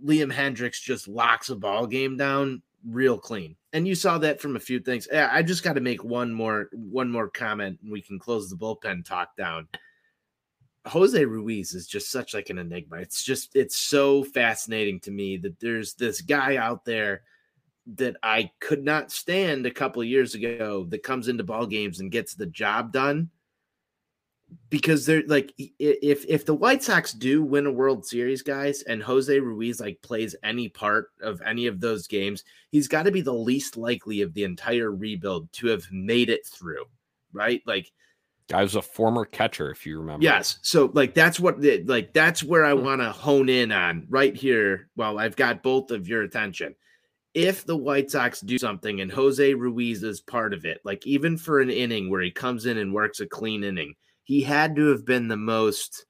Liam 0.01 0.33
Hendriks 0.33 0.81
just 0.81 1.09
locks 1.09 1.51
a 1.51 1.57
ball 1.57 1.89
game 1.89 2.17
down 2.17 2.63
real 2.89 3.19
clean. 3.19 3.57
And 3.73 3.89
you 3.89 3.97
saw 3.97 4.17
that 4.19 4.41
from 4.41 4.55
a 4.55 4.61
few 4.61 4.79
things. 4.79 5.09
I 5.09 5.43
just 5.43 5.65
got 5.65 5.73
to 5.73 5.81
make 5.81 6.05
one 6.05 6.33
more 6.33 6.69
one 6.73 7.11
more 7.11 7.29
comment 7.29 7.81
and 7.83 7.91
we 7.91 8.01
can 8.01 8.21
close 8.21 8.49
the 8.49 8.55
bullpen 8.55 9.05
talk 9.05 9.37
down. 9.37 9.67
Jose 10.87 11.25
Ruiz 11.25 11.75
is 11.75 11.87
just 11.87 12.11
such 12.11 12.33
like 12.35 12.51
an 12.51 12.59
enigma. 12.59 12.99
It's 12.99 13.25
just 13.25 13.57
it's 13.57 13.77
so 13.77 14.25
fascinating 14.25 15.01
to 15.01 15.11
me 15.11 15.37
that 15.39 15.59
there's 15.59 15.95
this 15.95 16.21
guy 16.21 16.57
out 16.57 16.85
there 16.85 17.23
that 17.95 18.17
I 18.23 18.51
could 18.61 18.85
not 18.85 19.13
stand 19.13 19.67
a 19.67 19.71
couple 19.71 20.03
years 20.03 20.35
ago 20.35 20.87
that 20.91 21.03
comes 21.03 21.29
into 21.29 21.45
ball 21.45 21.67
games 21.67 22.01
and 22.01 22.11
gets 22.11 22.35
the 22.35 22.47
job 22.47 22.93
done. 22.93 23.31
Because 24.71 25.05
they're 25.05 25.25
like 25.27 25.53
if 25.59 26.25
if 26.29 26.47
the 26.47 26.55
White 26.55 26.85
Sox 26.85 27.13
do 27.13 27.43
win 27.43 27.67
a 27.67 27.73
World 27.73 28.07
Series, 28.07 28.43
guys, 28.43 28.83
and 28.83 29.03
Jose 29.03 29.41
Ruiz 29.41 29.81
like 29.81 30.01
plays 30.03 30.37
any 30.45 30.69
part 30.69 31.09
of 31.21 31.43
any 31.43 31.67
of 31.67 31.81
those 31.81 32.07
games, 32.07 32.45
he's 32.71 32.87
got 32.87 33.03
to 33.05 33.11
be 33.11 33.23
the 33.23 33.35
least 33.35 33.77
likely 33.77 34.23
of 34.23 34.35
the 34.35 34.45
entire 34.45 34.93
rebuild 34.93 35.53
to 35.55 35.67
have 35.67 35.85
made 35.91 36.31
it 36.31 36.47
through, 36.47 36.85
right? 37.33 37.61
Like 37.67 37.91
I 38.53 38.63
was 38.63 38.77
a 38.77 38.83
former 38.83 39.25
catcher, 39.25 39.71
if 39.71 39.85
you 39.87 39.99
remember. 39.99 40.23
Yes. 40.23 40.59
So 40.63 40.91
like 40.95 41.15
that's 41.15 41.41
what 41.41 41.61
the, 41.61 41.83
like 41.85 42.13
that's 42.13 42.43
where 42.45 42.65
I 42.65 42.73
Hmm. 42.75 42.85
want 42.85 43.01
to 43.01 43.11
hone 43.11 43.49
in 43.49 43.73
on 43.73 44.07
right 44.09 44.37
here. 44.37 44.89
Well, 44.97 45.19
I've 45.19 45.35
got 45.37 45.63
both 45.63 45.91
of 45.91 46.07
your 46.09 46.23
attention. 46.23 46.75
If 47.35 47.67
the 47.67 47.77
White 47.77 48.11
Sox 48.11 48.41
do 48.41 48.57
something 48.57 49.01
and 49.01 49.11
Jose 49.13 49.53
Ruiz 49.55 50.03
is 50.03 50.21
part 50.21 50.55
of 50.55 50.65
it, 50.65 50.81
like 50.85 51.07
even 51.07 51.37
for 51.37 51.61
an 51.61 51.71
inning 51.71 52.09
where 52.09 52.23
he 52.23 52.31
comes 52.31 52.67
in 52.67 52.79
and 52.79 52.95
works 52.95 53.21
a 53.21 53.27
clean 53.27 53.63
inning, 53.65 53.95
he 54.25 54.43
had 54.43 54.77
to 54.77 54.87
have 54.91 55.05
been 55.05 55.29
the 55.29 55.37
most 55.37 56.07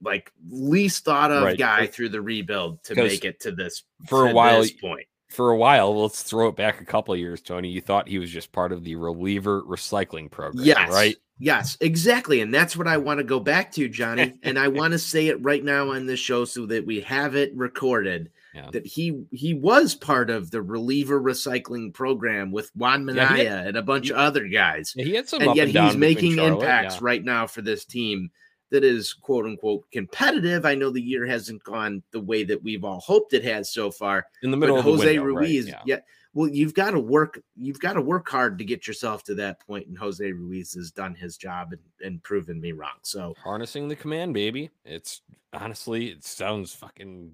like 0.00 0.30
least 0.48 1.04
thought 1.04 1.32
of 1.32 1.42
Right. 1.42 1.58
guy 1.58 1.86
through 1.88 2.10
the 2.10 2.22
rebuild 2.22 2.84
to 2.84 2.94
make 2.94 3.24
it 3.24 3.40
to 3.40 3.50
this 3.52 3.82
for 4.06 4.28
a 4.28 4.32
while- 4.32 4.60
this 4.62 4.70
point. 4.70 5.08
For 5.28 5.50
a 5.50 5.56
while, 5.56 6.02
let's 6.02 6.22
throw 6.22 6.48
it 6.48 6.56
back 6.56 6.80
a 6.80 6.84
couple 6.86 7.12
of 7.12 7.20
years, 7.20 7.42
Tony. 7.42 7.68
You 7.68 7.80
thought 7.82 8.08
he 8.08 8.18
was 8.18 8.30
just 8.30 8.50
part 8.50 8.72
of 8.72 8.82
the 8.82 8.96
reliever 8.96 9.62
recycling 9.62 10.30
program, 10.30 10.64
Yes. 10.64 10.90
right? 10.90 11.16
Yes, 11.38 11.76
exactly. 11.80 12.40
And 12.40 12.52
that's 12.52 12.76
what 12.76 12.88
I 12.88 12.96
want 12.96 13.18
to 13.18 13.24
go 13.24 13.38
back 13.38 13.70
to, 13.72 13.88
Johnny. 13.88 14.34
and 14.42 14.58
I 14.58 14.68
want 14.68 14.92
to 14.92 14.98
say 14.98 15.28
it 15.28 15.42
right 15.42 15.62
now 15.62 15.92
on 15.92 16.06
this 16.06 16.18
show 16.18 16.44
so 16.46 16.66
that 16.66 16.86
we 16.86 17.00
have 17.02 17.36
it 17.36 17.52
recorded 17.54 18.30
Yeah. 18.54 18.70
that 18.72 18.86
he 18.86 19.22
he 19.30 19.52
was 19.54 19.94
part 19.94 20.30
of 20.30 20.50
the 20.50 20.62
reliever 20.62 21.20
recycling 21.20 21.92
program 21.94 22.50
with 22.50 22.70
Juan 22.74 23.04
Minaya 23.04 23.44
Yeah, 23.44 23.60
and 23.60 23.76
a 23.76 23.82
bunch 23.82 24.06
he- 24.06 24.12
of 24.12 24.16
other 24.18 24.48
guys. 24.48 24.94
Yeah, 24.96 25.04
he 25.04 25.14
had 25.14 25.28
some 25.28 25.42
And 25.42 25.50
up 25.50 25.56
yet 25.56 25.64
and 25.66 25.74
down 25.74 25.86
he's 25.88 25.96
making 25.96 26.36
Charlotte, 26.36 26.54
impacts 26.62 27.00
right 27.02 27.22
now 27.22 27.46
for 27.46 27.60
this 27.62 27.84
team 27.84 28.30
that 28.70 28.84
is 28.84 29.12
quote 29.12 29.46
unquote 29.46 29.90
competitive. 29.90 30.66
I 30.66 30.74
know 30.74 30.90
the 30.90 31.00
year 31.00 31.26
hasn't 31.26 31.62
gone 31.64 32.02
the 32.10 32.20
way 32.20 32.44
that 32.44 32.62
we've 32.62 32.84
all 32.84 33.00
hoped 33.00 33.34
it 33.34 33.44
has 33.44 33.70
so 33.72 33.90
far, 33.90 34.26
in 34.42 34.50
the 34.50 34.56
middle 34.56 34.76
but 34.76 34.80
of 34.80 34.84
the 34.84 34.90
Jose 34.92 35.06
window, 35.18 35.34
right, 35.34 35.48
Ruiz, 35.48 35.68
yeah. 35.68 35.82
yeah. 35.84 36.00
Well, 36.34 36.48
you've 36.48 36.74
got 36.74 36.90
to 36.90 37.00
work. 37.00 37.42
You've 37.56 37.80
got 37.80 37.94
to 37.94 38.02
work 38.02 38.28
hard 38.28 38.58
to 38.58 38.64
get 38.64 38.86
yourself 38.86 39.24
to 39.24 39.34
that 39.36 39.60
point, 39.66 39.88
and 39.88 39.96
Jose 39.96 40.30
Ruiz 40.30 40.74
has 40.74 40.90
done 40.90 41.14
his 41.14 41.36
job 41.36 41.72
and, 41.72 41.80
and 42.06 42.22
proven 42.22 42.60
me 42.60 42.72
wrong. 42.72 42.98
So 43.02 43.34
harnessing 43.42 43.88
the 43.88 43.96
command, 43.96 44.34
baby. 44.34 44.70
It's 44.84 45.22
honestly, 45.52 46.08
it 46.08 46.24
sounds 46.24 46.74
fucking 46.74 47.32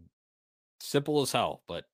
simple 0.80 1.22
as 1.22 1.32
hell, 1.32 1.62
but 1.66 1.84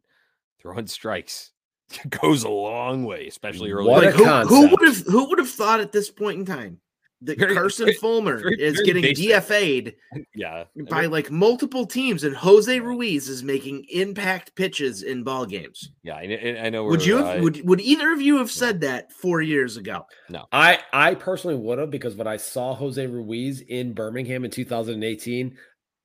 throwing 0.60 0.86
strikes 0.86 1.52
goes 2.22 2.44
a 2.44 2.50
long 2.50 3.04
way, 3.04 3.26
especially 3.26 3.72
early. 3.72 3.88
What 3.88 4.04
a 4.04 4.10
like, 4.10 4.46
who, 4.46 4.54
who 4.54 4.68
would 4.68 4.82
have 4.86 5.06
who 5.06 5.28
would 5.30 5.38
have 5.38 5.50
thought 5.50 5.80
at 5.80 5.92
this 5.92 6.10
point 6.10 6.38
in 6.38 6.44
time 6.44 6.80
that 7.22 7.38
Very- 7.38 7.54
Carson 7.54 7.86
very- 7.86 7.96
Fulmer 7.96 8.38
very- 8.38 8.60
is 8.60 8.80
getting 8.80 9.02
basic. 9.02 9.28
DFA'd 9.28 9.94
yeah, 10.34 10.64
by 10.88 11.06
like 11.06 11.30
multiple 11.30 11.84
teams, 11.86 12.24
and 12.24 12.34
Jose 12.34 12.80
Ruiz 12.80 13.28
is 13.28 13.42
making 13.42 13.84
impact 13.90 14.54
pitches 14.54 15.02
in 15.02 15.22
ball 15.22 15.44
games? 15.46 15.90
yeah. 16.02 16.16
I, 16.16 16.58
I 16.66 16.70
know. 16.70 16.84
Would 16.84 17.00
we're, 17.00 17.06
you 17.06 17.16
have, 17.18 17.38
uh, 17.38 17.42
would 17.42 17.66
would 17.68 17.80
either 17.80 18.12
of 18.12 18.22
you 18.22 18.38
have 18.38 18.50
said 18.50 18.80
that 18.80 19.12
four 19.12 19.42
years 19.42 19.76
ago? 19.76 20.06
No, 20.28 20.46
I 20.52 20.78
I 20.92 21.14
personally 21.14 21.56
would 21.56 21.78
have 21.78 21.90
because 21.90 22.14
when 22.16 22.26
I 22.26 22.36
saw 22.38 22.74
Jose 22.74 23.06
Ruiz 23.06 23.60
in 23.60 23.92
Birmingham 23.92 24.44
in 24.44 24.50
2018, 24.50 25.56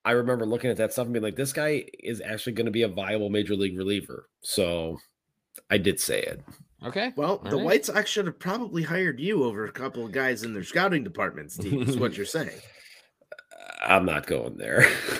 I 0.04 0.12
remember 0.12 0.46
looking 0.46 0.70
at 0.70 0.78
that 0.78 0.92
stuff 0.94 1.06
and 1.06 1.14
being 1.14 1.24
like, 1.24 1.36
this 1.36 1.54
guy 1.54 1.86
is 2.00 2.22
actually 2.22 2.54
going 2.54 2.66
to 2.66 2.72
be 2.72 2.84
a 2.84 2.88
viable 2.88 3.30
major 3.30 3.56
league 3.56 3.78
reliever. 3.78 4.30
So 4.42 4.98
I 5.70 5.78
did 5.78 6.00
say 6.00 6.22
it. 6.22 6.44
Okay? 6.84 7.14
Well, 7.16 7.42
All 7.44 7.50
the 7.50 7.58
right. 7.58 7.66
White 7.66 7.86
Sox 7.86 8.10
should 8.10 8.26
have 8.26 8.40
probably 8.40 8.84
hired 8.84 9.20
you 9.20 9.44
over 9.44 9.66
a 9.66 9.72
couple 9.72 10.06
of 10.06 10.12
guys 10.12 10.44
in 10.44 10.54
their 10.54 10.64
scouting 10.64 11.04
departments, 11.04 11.56
Steve. 11.56 11.88
is 11.88 11.98
what 11.98 12.18
you're 12.18 12.26
saying. 12.26 12.50
I'm 13.86 14.06
not 14.06 14.26
going 14.26 14.58
there. 14.58 14.86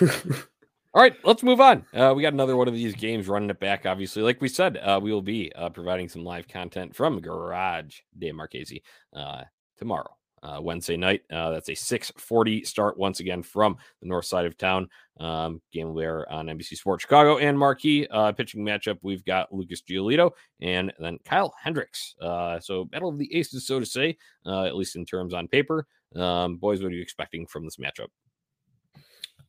All 0.94 1.02
right, 1.02 1.14
let's 1.24 1.42
move 1.42 1.60
on. 1.60 1.84
Uh, 1.92 2.14
we 2.16 2.22
got 2.22 2.32
another 2.32 2.56
one 2.56 2.68
of 2.68 2.74
these 2.74 2.94
games 2.94 3.28
running 3.28 3.50
it 3.50 3.60
back. 3.60 3.84
Obviously, 3.84 4.22
like 4.22 4.40
we 4.40 4.48
said, 4.48 4.78
uh, 4.78 4.98
we 5.00 5.12
will 5.12 5.20
be 5.20 5.52
uh, 5.54 5.68
providing 5.68 6.08
some 6.08 6.24
live 6.24 6.48
content 6.48 6.96
from 6.96 7.20
Garage 7.20 7.98
de 8.18 8.32
Marchese 8.32 8.82
uh, 9.14 9.42
tomorrow, 9.76 10.16
uh, 10.46 10.60
Wednesday 10.60 10.96
night. 10.96 11.22
Uh, 11.30 11.50
that's 11.50 11.68
a 11.68 11.72
6:40 11.72 12.66
start 12.66 12.98
once 12.98 13.20
again 13.20 13.42
from 13.42 13.76
the 14.00 14.08
north 14.08 14.24
side 14.24 14.46
of 14.46 14.56
town. 14.56 14.88
Um, 15.18 15.62
game 15.72 15.94
there 15.94 16.30
on 16.30 16.46
NBC 16.46 16.76
Sports 16.76 17.02
Chicago 17.02 17.38
and 17.38 17.58
Marquee 17.58 18.06
uh, 18.10 18.32
pitching 18.32 18.64
matchup. 18.64 18.98
We've 19.02 19.24
got 19.24 19.52
Lucas 19.52 19.82
Giolito 19.82 20.32
and 20.60 20.92
then 20.98 21.18
Kyle 21.24 21.54
Hendricks. 21.62 22.14
Uh, 22.20 22.60
so 22.60 22.84
battle 22.84 23.08
of 23.08 23.18
the 23.18 23.34
aces, 23.34 23.66
so 23.66 23.80
to 23.80 23.86
say, 23.86 24.16
uh, 24.44 24.64
at 24.64 24.76
least 24.76 24.96
in 24.96 25.06
terms 25.06 25.32
on 25.32 25.48
paper. 25.48 25.86
Um, 26.14 26.56
boys, 26.56 26.82
what 26.82 26.92
are 26.92 26.94
you 26.94 27.02
expecting 27.02 27.46
from 27.46 27.64
this 27.64 27.78
matchup? 27.78 28.08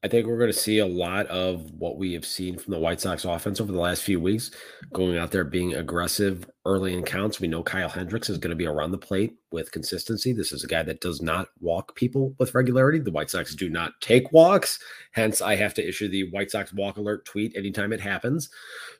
I 0.03 0.07
think 0.07 0.27
we're 0.27 0.37
going 0.37 0.51
to 0.51 0.57
see 0.57 0.77
a 0.77 0.85
lot 0.85 1.25
of 1.27 1.71
what 1.71 1.97
we 1.97 2.13
have 2.13 2.25
seen 2.25 2.57
from 2.57 2.71
the 2.71 2.79
White 2.79 3.01
Sox 3.01 3.25
offense 3.25 3.59
over 3.59 3.71
the 3.71 3.79
last 3.79 4.03
few 4.03 4.19
weeks, 4.19 4.51
going 4.93 5.17
out 5.17 5.31
there 5.31 5.43
being 5.43 5.73
aggressive 5.73 6.47
early 6.65 6.93
in 6.93 7.03
counts. 7.03 7.39
We 7.39 7.47
know 7.47 7.63
Kyle 7.63 7.89
Hendricks 7.89 8.29
is 8.29 8.37
going 8.37 8.51
to 8.51 8.55
be 8.55 8.67
around 8.67 8.91
the 8.91 8.97
plate 8.99 9.37
with 9.51 9.71
consistency. 9.71 10.33
This 10.33 10.51
is 10.51 10.63
a 10.63 10.67
guy 10.67 10.83
that 10.83 11.01
does 11.01 11.21
not 11.21 11.47
walk 11.59 11.95
people 11.95 12.35
with 12.37 12.53
regularity. 12.53 12.99
The 12.99 13.11
White 13.11 13.31
Sox 13.31 13.55
do 13.55 13.69
not 13.69 13.93
take 13.99 14.31
walks. 14.31 14.77
Hence, 15.13 15.41
I 15.41 15.55
have 15.55 15.73
to 15.75 15.87
issue 15.87 16.07
the 16.07 16.29
White 16.29 16.51
Sox 16.51 16.71
walk 16.73 16.97
alert 16.97 17.25
tweet 17.25 17.57
anytime 17.57 17.91
it 17.91 18.01
happens. 18.01 18.49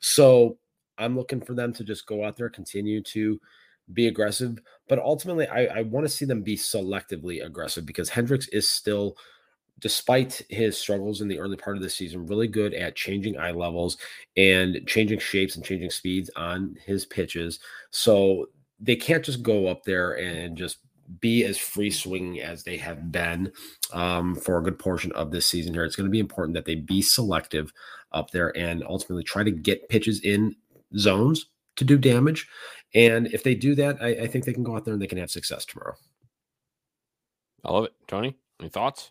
So 0.00 0.58
I'm 0.98 1.16
looking 1.16 1.40
for 1.40 1.54
them 1.54 1.72
to 1.74 1.84
just 1.84 2.06
go 2.06 2.24
out 2.24 2.36
there, 2.36 2.50
continue 2.50 3.02
to 3.04 3.40
be 3.92 4.08
aggressive. 4.08 4.58
But 4.88 4.98
ultimately, 4.98 5.46
I, 5.46 5.66
I 5.66 5.82
want 5.82 6.06
to 6.06 6.12
see 6.12 6.24
them 6.24 6.42
be 6.42 6.56
selectively 6.56 7.44
aggressive 7.44 7.86
because 7.86 8.08
Hendricks 8.08 8.48
is 8.48 8.68
still 8.68 9.16
despite 9.80 10.42
his 10.48 10.76
struggles 10.76 11.20
in 11.20 11.28
the 11.28 11.38
early 11.38 11.56
part 11.56 11.76
of 11.76 11.82
the 11.82 11.90
season, 11.90 12.26
really 12.26 12.48
good 12.48 12.74
at 12.74 12.96
changing 12.96 13.38
eye 13.38 13.52
levels 13.52 13.96
and 14.36 14.80
changing 14.86 15.18
shapes 15.18 15.56
and 15.56 15.64
changing 15.64 15.90
speeds 15.90 16.30
on 16.36 16.76
his 16.84 17.06
pitches. 17.06 17.60
So 17.90 18.46
they 18.80 18.96
can't 18.96 19.24
just 19.24 19.42
go 19.42 19.66
up 19.68 19.84
there 19.84 20.12
and 20.12 20.56
just 20.56 20.78
be 21.20 21.44
as 21.44 21.56
free 21.56 21.90
swinging 21.90 22.40
as 22.40 22.62
they 22.62 22.76
have 22.76 23.10
been 23.10 23.50
um, 23.92 24.34
for 24.34 24.58
a 24.58 24.62
good 24.62 24.78
portion 24.78 25.10
of 25.12 25.30
this 25.30 25.46
season 25.46 25.72
here. 25.72 25.84
It's 25.84 25.96
going 25.96 26.06
to 26.06 26.10
be 26.10 26.18
important 26.18 26.54
that 26.54 26.64
they 26.64 26.74
be 26.74 27.00
selective 27.00 27.72
up 28.12 28.30
there 28.30 28.56
and 28.56 28.84
ultimately 28.84 29.24
try 29.24 29.42
to 29.42 29.50
get 29.50 29.88
pitches 29.88 30.20
in 30.20 30.54
zones 30.96 31.46
to 31.76 31.84
do 31.84 31.96
damage. 31.96 32.46
And 32.94 33.28
if 33.28 33.42
they 33.42 33.54
do 33.54 33.74
that, 33.76 34.02
I, 34.02 34.08
I 34.08 34.26
think 34.26 34.44
they 34.44 34.52
can 34.52 34.64
go 34.64 34.76
out 34.76 34.84
there 34.84 34.94
and 34.94 35.02
they 35.02 35.06
can 35.06 35.18
have 35.18 35.30
success 35.30 35.64
tomorrow. 35.64 35.94
I 37.64 37.72
love 37.72 37.84
it, 37.84 37.92
Tony. 38.06 38.36
Any 38.60 38.68
thoughts? 38.68 39.10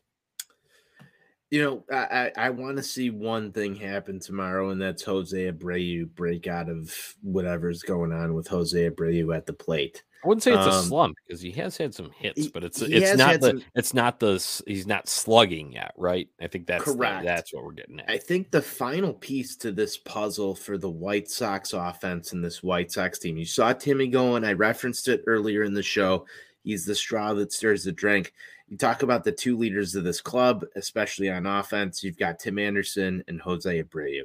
You 1.50 1.62
know, 1.64 1.84
I, 1.90 2.32
I, 2.38 2.48
I 2.48 2.50
want 2.50 2.76
to 2.76 2.84
see 2.84 3.10
one 3.10 3.54
thing 3.54 3.74
happen 3.76 4.20
tomorrow, 4.20 4.72
and 4.72 4.82
that's 4.82 5.02
Jose 5.04 5.50
Abreu 5.52 6.14
break 6.14 6.46
out 6.46 6.68
of 6.70 6.94
whatever's 7.22 7.84
going 7.84 8.12
on 8.12 8.34
with 8.34 8.48
Jose 8.48 8.90
Abreu 8.90 9.34
at 9.36 9.46
the 9.46 9.54
plate. 9.54 10.04
I 10.24 10.28
wouldn't 10.28 10.44
say 10.44 10.52
it's 10.52 10.66
a 10.66 10.72
Um, 10.72 10.86
slump 10.86 11.16
because 11.26 11.40
he 11.40 11.52
has 11.52 11.78
had 11.78 11.94
some 11.94 12.10
hits, 12.12 12.42
he- 12.46 12.50
but 12.50 12.66
it's 12.66 12.82
it's 12.82 13.16
not 13.18 13.40
the 13.40 13.48
some- 13.52 13.64
it's 13.76 13.94
not 13.94 14.20
the 14.20 14.62
he's 14.68 14.88
not 14.88 15.08
slugging 15.08 15.72
yet, 15.72 15.94
right? 15.96 16.28
I 16.42 16.48
think 16.48 16.68
that's 16.68 16.84
the- 16.84 16.96
Correct. 16.96 17.24
that's 17.24 17.54
what 17.54 17.64
we're 17.64 17.72
getting 17.74 18.00
at. 18.02 18.10
I 18.10 18.18
think 18.18 18.52
the 18.52 18.62
final 18.62 19.14
piece 19.14 19.56
to 19.58 19.72
this 19.72 19.96
puzzle 19.96 20.54
for 20.54 20.78
the 20.78 20.90
White 20.90 21.30
Sox 21.30 21.72
offense 21.72 22.34
and 22.34 22.44
this 22.44 22.62
White 22.62 22.92
Sox 22.92 23.20
team, 23.20 23.38
you 23.38 23.46
saw 23.46 23.72
Timmy 23.72 24.08
going. 24.08 24.44
I 24.44 24.52
referenced 24.54 25.08
it 25.08 25.24
earlier 25.28 25.64
in 25.64 25.74
the 25.74 25.84
show. 25.84 26.26
He's 26.64 26.84
the 26.84 26.96
straw 26.96 27.34
that 27.36 27.54
stirs 27.54 27.86
the 27.86 27.94
drink. 27.94 28.34
You 28.68 28.78
talk 28.78 29.02
about 29.02 29.24
the 29.24 29.32
two 29.32 29.58
leaders 29.58 29.96
of 29.96 30.04
this 30.04 30.20
club, 30.20 30.66
especially 30.76 31.30
on 31.30 31.46
offense. 31.46 32.04
You've 32.04 32.18
got 32.18 32.40
Tim 32.40 32.60
Anderson 32.60 33.24
and 33.28 33.42
Jose 33.42 33.82
Abreu. 33.82 34.24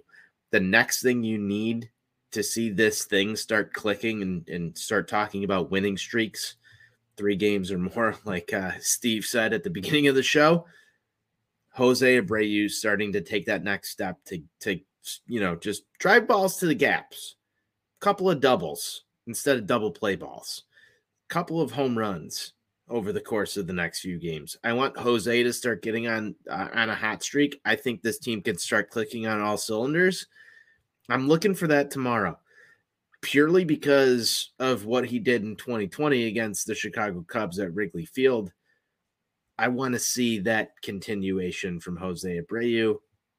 The 0.50 0.60
next 0.60 1.02
thing 1.02 1.22
you 1.22 1.38
need 1.38 1.90
to 2.32 2.42
see 2.42 2.70
this 2.70 3.04
thing 3.04 3.36
start 3.36 3.72
clicking 3.72 4.22
and, 4.22 4.48
and 4.48 4.76
start 4.76 5.06
talking 5.06 5.44
about 5.44 5.70
winning 5.70 5.96
streaks, 5.96 6.56
three 7.16 7.36
games 7.36 7.70
or 7.70 7.78
more, 7.78 8.16
like 8.24 8.52
uh, 8.52 8.72
Steve 8.80 9.24
said 9.24 9.52
at 9.52 9.62
the 9.62 9.70
beginning 9.70 10.08
of 10.08 10.16
the 10.16 10.22
show. 10.22 10.66
Jose 11.74 12.20
Abreu 12.20 12.68
starting 12.68 13.12
to 13.12 13.20
take 13.20 13.46
that 13.46 13.64
next 13.64 13.90
step 13.90 14.18
to 14.26 14.42
to 14.60 14.78
you 15.26 15.40
know 15.40 15.56
just 15.56 15.84
drive 15.98 16.26
balls 16.26 16.58
to 16.58 16.66
the 16.66 16.74
gaps, 16.74 17.36
a 18.00 18.04
couple 18.04 18.28
of 18.28 18.40
doubles 18.40 19.04
instead 19.26 19.56
of 19.56 19.66
double 19.66 19.90
play 19.90 20.14
balls, 20.16 20.64
a 21.30 21.32
couple 21.32 21.62
of 21.62 21.72
home 21.72 21.96
runs 21.96 22.52
over 22.92 23.10
the 23.10 23.20
course 23.20 23.56
of 23.56 23.66
the 23.66 23.72
next 23.72 24.00
few 24.00 24.18
games. 24.18 24.56
I 24.62 24.74
want 24.74 24.96
Jose 24.96 25.42
to 25.42 25.52
start 25.52 25.82
getting 25.82 26.06
on 26.06 26.34
uh, 26.48 26.68
on 26.74 26.90
a 26.90 26.94
hot 26.94 27.22
streak. 27.22 27.60
I 27.64 27.74
think 27.74 28.02
this 28.02 28.18
team 28.18 28.42
can 28.42 28.58
start 28.58 28.90
clicking 28.90 29.26
on 29.26 29.40
all 29.40 29.56
cylinders. 29.56 30.26
I'm 31.08 31.26
looking 31.26 31.54
for 31.54 31.66
that 31.68 31.90
tomorrow. 31.90 32.38
Purely 33.22 33.64
because 33.64 34.50
of 34.58 34.84
what 34.84 35.06
he 35.06 35.18
did 35.18 35.42
in 35.42 35.56
2020 35.56 36.26
against 36.26 36.66
the 36.66 36.74
Chicago 36.74 37.24
Cubs 37.26 37.58
at 37.58 37.74
Wrigley 37.74 38.04
Field. 38.04 38.52
I 39.58 39.68
want 39.68 39.94
to 39.94 39.98
see 39.98 40.40
that 40.40 40.72
continuation 40.82 41.80
from 41.80 41.96
Jose 41.96 42.40
Abreu. 42.40 42.96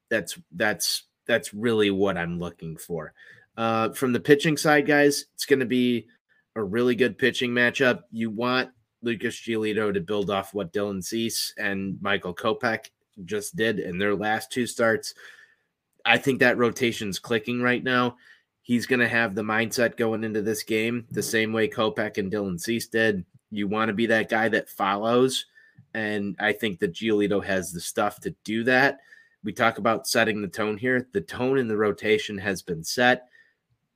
That's 0.10 0.40
that's 0.52 1.04
that's 1.28 1.54
really 1.54 1.92
what 1.92 2.18
I'm 2.18 2.40
looking 2.40 2.76
for. 2.76 3.14
Uh, 3.56 3.92
from 3.92 4.14
the 4.14 4.20
pitching 4.20 4.58
side, 4.58 4.88
guys, 4.88 5.26
it's 5.36 5.46
going 5.46 5.60
to 5.60 5.66
be 5.66 6.08
a 6.56 6.64
really 6.64 6.96
good 6.96 7.18
pitching 7.18 7.52
matchup. 7.52 8.02
You 8.12 8.30
want 8.30 8.70
Lucas 9.04 9.36
Giolito 9.36 9.94
to 9.94 10.00
build 10.00 10.30
off 10.30 10.54
what 10.54 10.74
Dylan 10.74 11.04
Cease 11.04 11.54
and 11.58 12.02
Michael 12.02 12.34
Kopech 12.34 12.90
just 13.26 13.56
did 13.56 13.80
in 13.80 13.98
their 13.98 14.16
last 14.16 14.52
two 14.52 14.66
starts. 14.66 15.14
I 16.06 16.18
think 16.18 16.40
that 16.40 16.58
rotation's 16.58 17.20
clicking 17.20 17.62
right 17.62 17.84
now. 17.84 18.18
He's 18.62 18.86
going 18.86 19.02
to 19.02 19.08
have 19.08 19.36
the 19.36 19.42
mindset 19.42 19.98
going 19.98 20.24
into 20.24 20.42
this 20.42 20.64
game 20.64 21.06
the 21.12 21.22
same 21.22 21.54
way 21.54 21.68
Kopech 21.68 22.18
and 22.18 22.32
Dylan 22.32 22.60
Cease 22.60 22.88
did. 22.88 23.26
You 23.52 23.68
want 23.68 23.90
to 23.90 23.94
be 23.94 24.08
that 24.08 24.30
guy 24.30 24.50
that 24.50 24.70
follows 24.70 25.46
and 25.94 26.36
I 26.40 26.54
think 26.54 26.80
that 26.80 26.94
Giolito 26.94 27.44
has 27.44 27.72
the 27.72 27.80
stuff 27.80 28.20
to 28.22 28.36
do 28.44 28.64
that. 28.64 29.00
We 29.44 29.52
talk 29.52 29.78
about 29.78 30.08
setting 30.08 30.42
the 30.42 30.48
tone 30.48 30.78
here. 30.78 31.08
The 31.12 31.22
tone 31.22 31.58
in 31.58 31.68
the 31.68 31.78
rotation 31.78 32.38
has 32.38 32.62
been 32.62 32.84
set. 32.84 33.28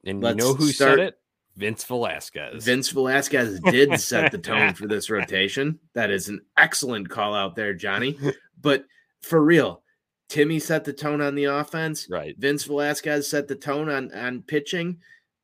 and 0.06 0.22
let's 0.22 0.38
you 0.38 0.44
know 0.44 0.54
who 0.54 0.68
start- 0.68 0.92
said 0.92 1.00
it? 1.00 1.20
Vince 1.58 1.84
Velasquez. 1.84 2.64
Vince 2.64 2.90
Velasquez 2.90 3.60
did 3.60 4.00
set 4.00 4.32
the 4.32 4.38
tone 4.50 4.74
for 4.74 4.88
this 4.88 5.10
rotation. 5.10 5.80
That 5.94 6.12
is 6.12 6.30
an 6.30 6.42
excellent 6.56 7.10
call 7.10 7.34
out 7.34 7.56
there, 7.56 7.74
Johnny. 7.74 8.18
But 8.60 8.86
for 9.22 9.44
real, 9.44 9.84
Timmy 10.30 10.58
set 10.60 10.84
the 10.84 10.92
tone 10.94 11.22
on 11.22 11.36
the 11.36 11.44
offense. 11.46 12.08
right. 12.10 12.36
Vince 12.38 12.64
Velasquez 12.64 13.28
set 13.28 13.48
the 13.48 13.56
tone 13.56 13.88
on 13.88 14.12
on 14.14 14.42
pitching, 14.42 14.98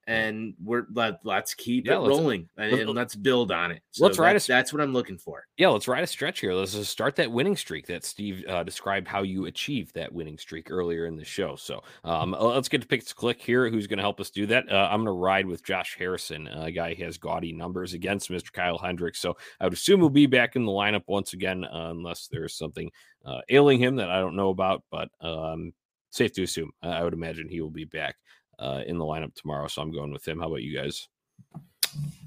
and 0.07 0.53
we're 0.63 0.85
let, 0.93 1.19
let's 1.23 1.53
keep 1.53 1.85
Yeah, 1.87 1.95
it 1.95 1.99
let's- 1.99 2.09
rolling 2.17 2.49
and, 2.57 2.71
let's- 2.71 2.81
and 2.83 2.93
let's 2.95 3.15
build 3.15 3.51
on 3.51 3.71
it. 3.71 3.81
let's 3.99 4.17
ride 4.19 4.31
a 4.31 4.33
that's, 4.33 4.43
s- 4.45 4.47
that's 4.47 4.73
what 4.73 4.81
I'm 4.81 4.93
looking 4.93 5.17
for. 5.17 5.45
Yeah, 5.57 5.69
let's 5.69 5.87
ride 5.87 6.03
a 6.03 6.07
stretch 6.07 6.39
here. 6.41 6.53
Let's 6.53 6.73
just 6.73 6.91
start 6.91 7.15
that 7.17 7.31
winning 7.31 7.55
streak 7.55 7.87
that 7.87 8.03
Steve 8.03 8.43
uh, 8.47 8.63
described 8.63 9.07
how 9.07 9.21
you 9.23 9.45
achieved 9.45 9.93
that 9.95 10.11
winning 10.11 10.37
streak 10.37 10.69
earlier 10.69 11.05
in 11.05 11.15
the 11.15 11.23
show. 11.25 11.55
So 11.55 11.81
um, 12.03 12.35
let's 12.39 12.69
get 12.69 12.81
to 12.81 12.87
pick 12.87 13.05
to 13.05 13.15
click 13.15 13.41
here. 13.41 13.69
Who's 13.69 13.87
going 13.87 13.97
to 13.97 14.03
help 14.03 14.19
us 14.19 14.29
do 14.29 14.45
that? 14.47 14.71
Uh, 14.71 14.89
I'm 14.91 14.99
going 15.03 15.05
to 15.07 15.11
ride 15.21 15.45
with 15.45 15.63
Josh 15.63 15.95
Harrison, 15.97 16.47
a 16.47 16.71
guy 16.71 16.93
who 16.93 17.03
has 17.05 17.17
gaudy 17.17 17.53
numbers 17.53 17.93
against 17.93 18.29
Mr. 18.29 18.51
Kyle 18.51 18.77
Hendricks. 18.77 19.19
So 19.19 19.37
I 19.59 19.65
would 19.65 19.73
assume 19.73 19.99
he'll 20.01 20.09
be 20.09 20.25
back 20.25 20.55
in 20.55 20.65
the 20.65 20.71
lineup 20.71 21.03
once 21.07 21.33
again, 21.33 21.63
uh, 21.63 21.89
unless 21.91 22.27
there's 22.31 22.55
something 22.57 22.91
uh, 23.25 23.39
ailing 23.49 23.79
him 23.79 23.95
that 23.97 24.09
I 24.09 24.19
don't 24.19 24.35
know 24.35 24.49
about. 24.49 24.83
But 24.91 25.09
um, 25.21 25.71
safe 26.09 26.33
to 26.33 26.43
assume, 26.43 26.71
I 26.81 27.03
would 27.03 27.13
imagine 27.13 27.47
he 27.47 27.61
will 27.61 27.69
be 27.69 27.85
back 27.85 28.15
uh, 28.59 28.81
in 28.85 28.97
the 28.97 29.05
lineup 29.05 29.35
tomorrow. 29.35 29.67
So 29.67 29.81
I'm 29.81 29.91
going 29.91 30.11
with 30.11 30.27
him. 30.27 30.39
How 30.39 30.47
about 30.47 30.63
you 30.63 30.77
guys? 30.77 31.07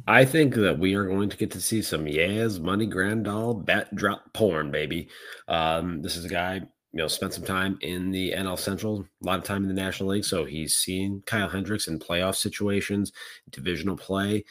I 0.07 0.25
think 0.25 0.55
that 0.55 0.79
we 0.79 0.95
are 0.95 1.07
going 1.07 1.29
to 1.31 1.37
get 1.37 1.51
to 1.53 1.61
see 1.61 1.83
some 1.83 2.05
Yasmani 2.05 2.91
Grandal 2.93 3.65
bat 3.65 3.95
drop 3.95 4.33
porn, 4.33 4.71
baby. 4.71 5.09
Um, 5.49 6.01
this 6.01 6.17
is 6.17 6.25
a 6.25 6.29
guy, 6.29 6.55
you 6.55 6.99
know, 6.99 7.09
spent 7.09 7.35
some 7.35 7.45
time 7.45 7.77
in 7.81 8.13
the 8.13 8.33
NL 8.33 8.59
Central, 8.59 9.05
a 9.23 9.27
lot 9.27 9.39
of 9.39 9.45
time 9.45 9.63
in 9.63 9.69
the 9.69 9.75
National 9.75 10.11
League. 10.11 10.25
So 10.25 10.45
he's 10.45 10.77
seen 10.77 11.23
Kyle 11.27 11.49
Hendricks 11.49 11.89
in 11.89 11.99
playoff 11.99 12.37
situations, 12.37 13.13
divisional 13.51 13.97
play, 13.97 14.45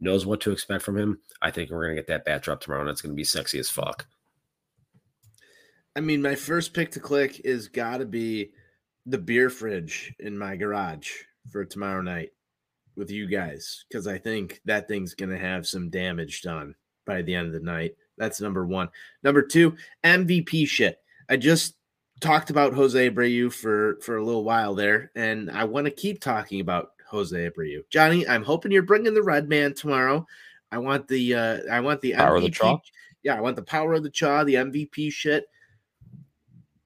knows 0.00 0.24
what 0.24 0.40
to 0.42 0.50
expect 0.50 0.82
from 0.82 0.96
him. 0.96 1.20
I 1.42 1.50
think 1.50 1.70
we're 1.70 1.84
going 1.84 1.96
to 1.96 2.02
get 2.02 2.08
that 2.08 2.24
bat 2.24 2.42
drop 2.42 2.60
tomorrow, 2.62 2.80
and 2.80 2.90
it's 2.90 3.02
going 3.02 3.12
to 3.12 3.16
be 3.16 3.24
sexy 3.24 3.58
as 3.58 3.68
fuck. 3.68 4.06
I 5.94 6.00
mean, 6.00 6.22
my 6.22 6.34
first 6.36 6.72
pick 6.72 6.90
to 6.92 7.00
click 7.00 7.42
is 7.44 7.68
got 7.68 7.98
to 7.98 8.06
be 8.06 8.52
the 9.06 9.18
beer 9.18 9.50
fridge 9.50 10.14
in 10.20 10.38
my 10.38 10.56
garage 10.56 11.10
for 11.50 11.64
tomorrow 11.64 12.02
night 12.02 12.30
with 12.96 13.10
you 13.10 13.26
guys 13.26 13.84
because 13.88 14.06
I 14.06 14.18
think 14.18 14.60
that 14.64 14.86
thing's 14.86 15.14
going 15.14 15.30
to 15.30 15.38
have 15.38 15.66
some 15.66 15.90
damage 15.90 16.42
done 16.42 16.74
by 17.06 17.22
the 17.22 17.34
end 17.34 17.48
of 17.48 17.52
the 17.52 17.60
night. 17.60 17.96
That's 18.18 18.40
number 18.40 18.66
one. 18.66 18.88
Number 19.22 19.42
two, 19.42 19.76
MVP 20.04 20.68
shit. 20.68 20.98
I 21.28 21.36
just 21.36 21.74
talked 22.20 22.50
about 22.50 22.74
Jose 22.74 23.10
Abreu 23.10 23.52
for 23.52 23.98
for 24.02 24.16
a 24.16 24.24
little 24.24 24.44
while 24.44 24.74
there, 24.74 25.10
and 25.16 25.50
I 25.50 25.64
want 25.64 25.86
to 25.86 25.90
keep 25.90 26.20
talking 26.20 26.60
about 26.60 26.90
Jose 27.08 27.36
Abreu. 27.36 27.80
Johnny, 27.90 28.26
I'm 28.28 28.44
hoping 28.44 28.70
you're 28.70 28.82
bringing 28.82 29.14
the 29.14 29.22
red 29.22 29.48
man 29.48 29.74
tomorrow. 29.74 30.26
I 30.70 30.78
want 30.78 31.08
the 31.08 31.34
uh 31.34 31.58
I 31.70 31.80
want 31.80 32.00
the 32.00 32.12
Power 32.12 32.36
of 32.36 32.42
the 32.42 32.50
chaw? 32.50 32.78
Yeah, 33.22 33.36
I 33.36 33.40
want 33.40 33.56
the 33.56 33.62
power 33.62 33.94
of 33.94 34.02
the 34.02 34.10
chaw, 34.10 34.42
the 34.42 34.54
MVP 34.54 35.12
shit 35.12 35.46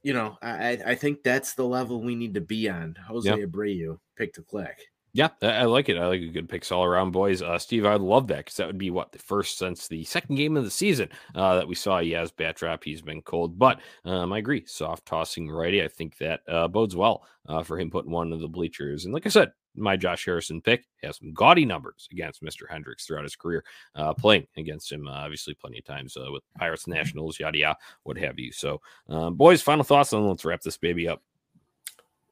you 0.07 0.13
know, 0.13 0.39
I 0.41 0.51
I- 0.73 0.83
I 0.93 0.95
think 0.95 1.23
that's 1.25 1.55
the 1.55 1.65
level 1.67 2.01
we 2.01 2.15
need 2.15 2.35
to 2.35 2.41
be 2.41 2.69
on. 2.71 2.95
Jose 3.09 3.29
Yeah. 3.29 3.45
Abreu, 3.45 3.99
pick 4.17 4.33
to 4.35 4.43
click. 4.43 4.79
Yeah, 5.13 5.31
I 5.43 5.47
I 5.47 5.65
like 5.65 5.89
it. 5.89 5.97
I 5.97 6.07
like 6.07 6.21
a 6.21 6.29
good 6.29 6.49
picks 6.49 6.71
all 6.71 6.85
around, 6.85 7.11
boys. 7.11 7.41
Uh, 7.43 7.59
Steve, 7.59 7.87
I'd 7.87 8.03
love 8.03 8.27
that 8.29 8.39
because 8.45 8.57
that 8.59 8.67
would 8.67 8.79
be 8.79 8.91
what 8.91 9.11
the 9.13 9.19
first 9.19 9.57
since 9.59 9.89
the 9.89 10.05
second 10.05 10.37
game 10.37 10.57
of 10.59 10.65
the 10.65 10.71
season 10.71 11.09
uh, 11.35 11.57
that 11.57 11.67
we 11.67 11.75
saw. 11.75 12.01
Yaz 12.01 12.31
bat 12.37 12.55
drop. 12.57 12.85
He's 12.85 13.01
been 13.03 13.23
cold, 13.23 13.59
but 13.59 13.81
um, 14.05 14.33
I 14.33 14.39
agree. 14.39 14.65
Soft 14.67 15.07
tossing 15.07 15.51
righty. 15.51 15.83
I 15.83 15.89
think 15.89 16.19
that 16.19 16.41
uh, 16.47 16.69
bodes 16.69 16.95
well 16.95 17.25
uh, 17.49 17.63
for 17.63 17.79
him 17.81 17.91
putting 17.91 18.13
one 18.13 18.33
of 18.33 18.41
the 18.41 18.49
bleachers. 18.49 19.07
And 19.07 19.15
like 19.15 19.27
I 19.27 19.31
said, 19.31 19.53
my 19.77 19.97
Josh 19.97 20.25
Harrison 20.25 20.61
pick 20.61 20.85
He 21.01 21.07
has 21.07 21.19
some 21.19 21.33
gaudy 21.33 21.65
numbers 21.65 22.09
against 22.11 22.43
Mr. 22.43 22.63
Hendricks 22.69 23.07
throughout 23.07 23.25
his 23.25 23.37
career, 23.37 23.65
uh, 23.95 24.15
playing 24.15 24.47
against 24.57 24.91
him, 24.91 25.07
uh, 25.07 25.13
obviously, 25.13 25.55
plenty 25.55 25.79
of 25.79 25.85
times 25.85 26.17
uh, 26.17 26.31
with 26.31 26.43
Pirates, 26.57 26.87
Nationals, 26.87 27.39
yada 27.39 27.59
yada, 27.59 27.79
what 28.05 28.19
have 28.19 28.39
you. 28.39 28.53
So, 28.53 28.81
um, 29.09 29.35
boys, 29.35 29.63
final 29.63 29.85
thoughts, 29.85 30.13
and 30.13 30.27
let's 30.27 30.45
wrap 30.45 30.63
this 30.63 30.77
baby 30.77 31.09
up. 31.09 31.23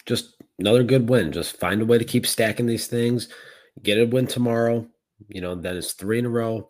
Just 0.06 0.36
another 0.58 0.82
good 0.82 1.08
win. 1.08 1.32
Just 1.32 1.58
find 1.58 1.80
a 1.80 1.86
way 1.86 1.98
to 1.98 2.04
keep 2.04 2.26
stacking 2.26 2.66
these 2.66 2.86
things. 2.86 3.28
Get 3.82 3.98
a 3.98 4.04
win 4.04 4.26
tomorrow. 4.26 4.86
You 5.28 5.40
know, 5.40 5.54
then 5.54 5.76
it's 5.76 5.92
three 5.92 6.18
in 6.18 6.26
a 6.26 6.30
row. 6.30 6.68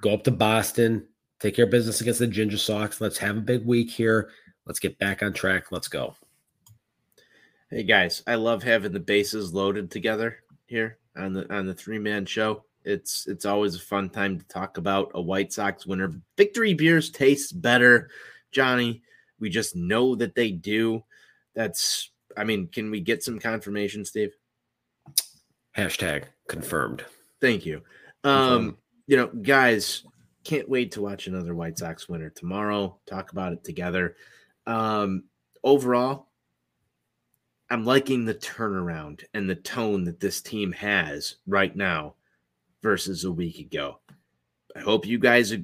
Go 0.00 0.14
up 0.14 0.24
to 0.24 0.30
Boston. 0.30 1.06
Take 1.40 1.56
care 1.56 1.64
of 1.64 1.70
business 1.70 2.00
against 2.00 2.20
the 2.20 2.26
Ginger 2.26 2.58
Sox. 2.58 3.00
Let's 3.00 3.18
have 3.18 3.36
a 3.36 3.40
big 3.40 3.64
week 3.64 3.90
here. 3.90 4.30
Let's 4.66 4.78
get 4.78 4.98
back 4.98 5.22
on 5.22 5.32
track. 5.32 5.72
Let's 5.72 5.88
go. 5.88 6.14
Hey 7.70 7.82
guys, 7.82 8.22
I 8.26 8.36
love 8.36 8.62
having 8.62 8.92
the 8.92 9.00
bases 9.00 9.52
loaded 9.52 9.90
together 9.90 10.38
here 10.64 10.96
on 11.14 11.34
the 11.34 11.54
on 11.54 11.66
the 11.66 11.74
three 11.74 11.98
man 11.98 12.24
show. 12.24 12.64
It's 12.82 13.26
it's 13.26 13.44
always 13.44 13.74
a 13.74 13.80
fun 13.80 14.08
time 14.08 14.38
to 14.38 14.48
talk 14.48 14.78
about 14.78 15.10
a 15.12 15.20
White 15.20 15.52
Sox 15.52 15.86
winner. 15.86 16.14
Victory 16.38 16.72
beers 16.72 17.10
taste 17.10 17.60
better, 17.60 18.08
Johnny. 18.52 19.02
We 19.38 19.50
just 19.50 19.76
know 19.76 20.14
that 20.14 20.34
they 20.34 20.50
do. 20.50 21.04
That's 21.54 22.10
I 22.38 22.44
mean, 22.44 22.68
can 22.68 22.90
we 22.90 23.02
get 23.02 23.22
some 23.22 23.38
confirmation, 23.38 24.02
Steve? 24.02 24.32
Hashtag 25.76 26.24
confirmed. 26.48 27.04
Thank 27.42 27.66
you. 27.66 27.82
Um, 28.24 28.78
you 29.06 29.18
know, 29.18 29.26
guys, 29.26 30.04
can't 30.42 30.70
wait 30.70 30.92
to 30.92 31.02
watch 31.02 31.26
another 31.26 31.54
White 31.54 31.76
Sox 31.76 32.08
winner 32.08 32.30
tomorrow. 32.30 32.98
Talk 33.04 33.32
about 33.32 33.52
it 33.52 33.62
together. 33.62 34.16
Um, 34.66 35.24
overall, 35.62 36.27
I'm 37.70 37.84
liking 37.84 38.24
the 38.24 38.34
turnaround 38.34 39.24
and 39.34 39.48
the 39.48 39.54
tone 39.54 40.04
that 40.04 40.20
this 40.20 40.40
team 40.40 40.72
has 40.72 41.36
right 41.46 41.74
now 41.74 42.14
versus 42.82 43.24
a 43.24 43.32
week 43.32 43.58
ago. 43.58 44.00
I 44.74 44.80
hope 44.80 45.06
you 45.06 45.18
guys 45.18 45.54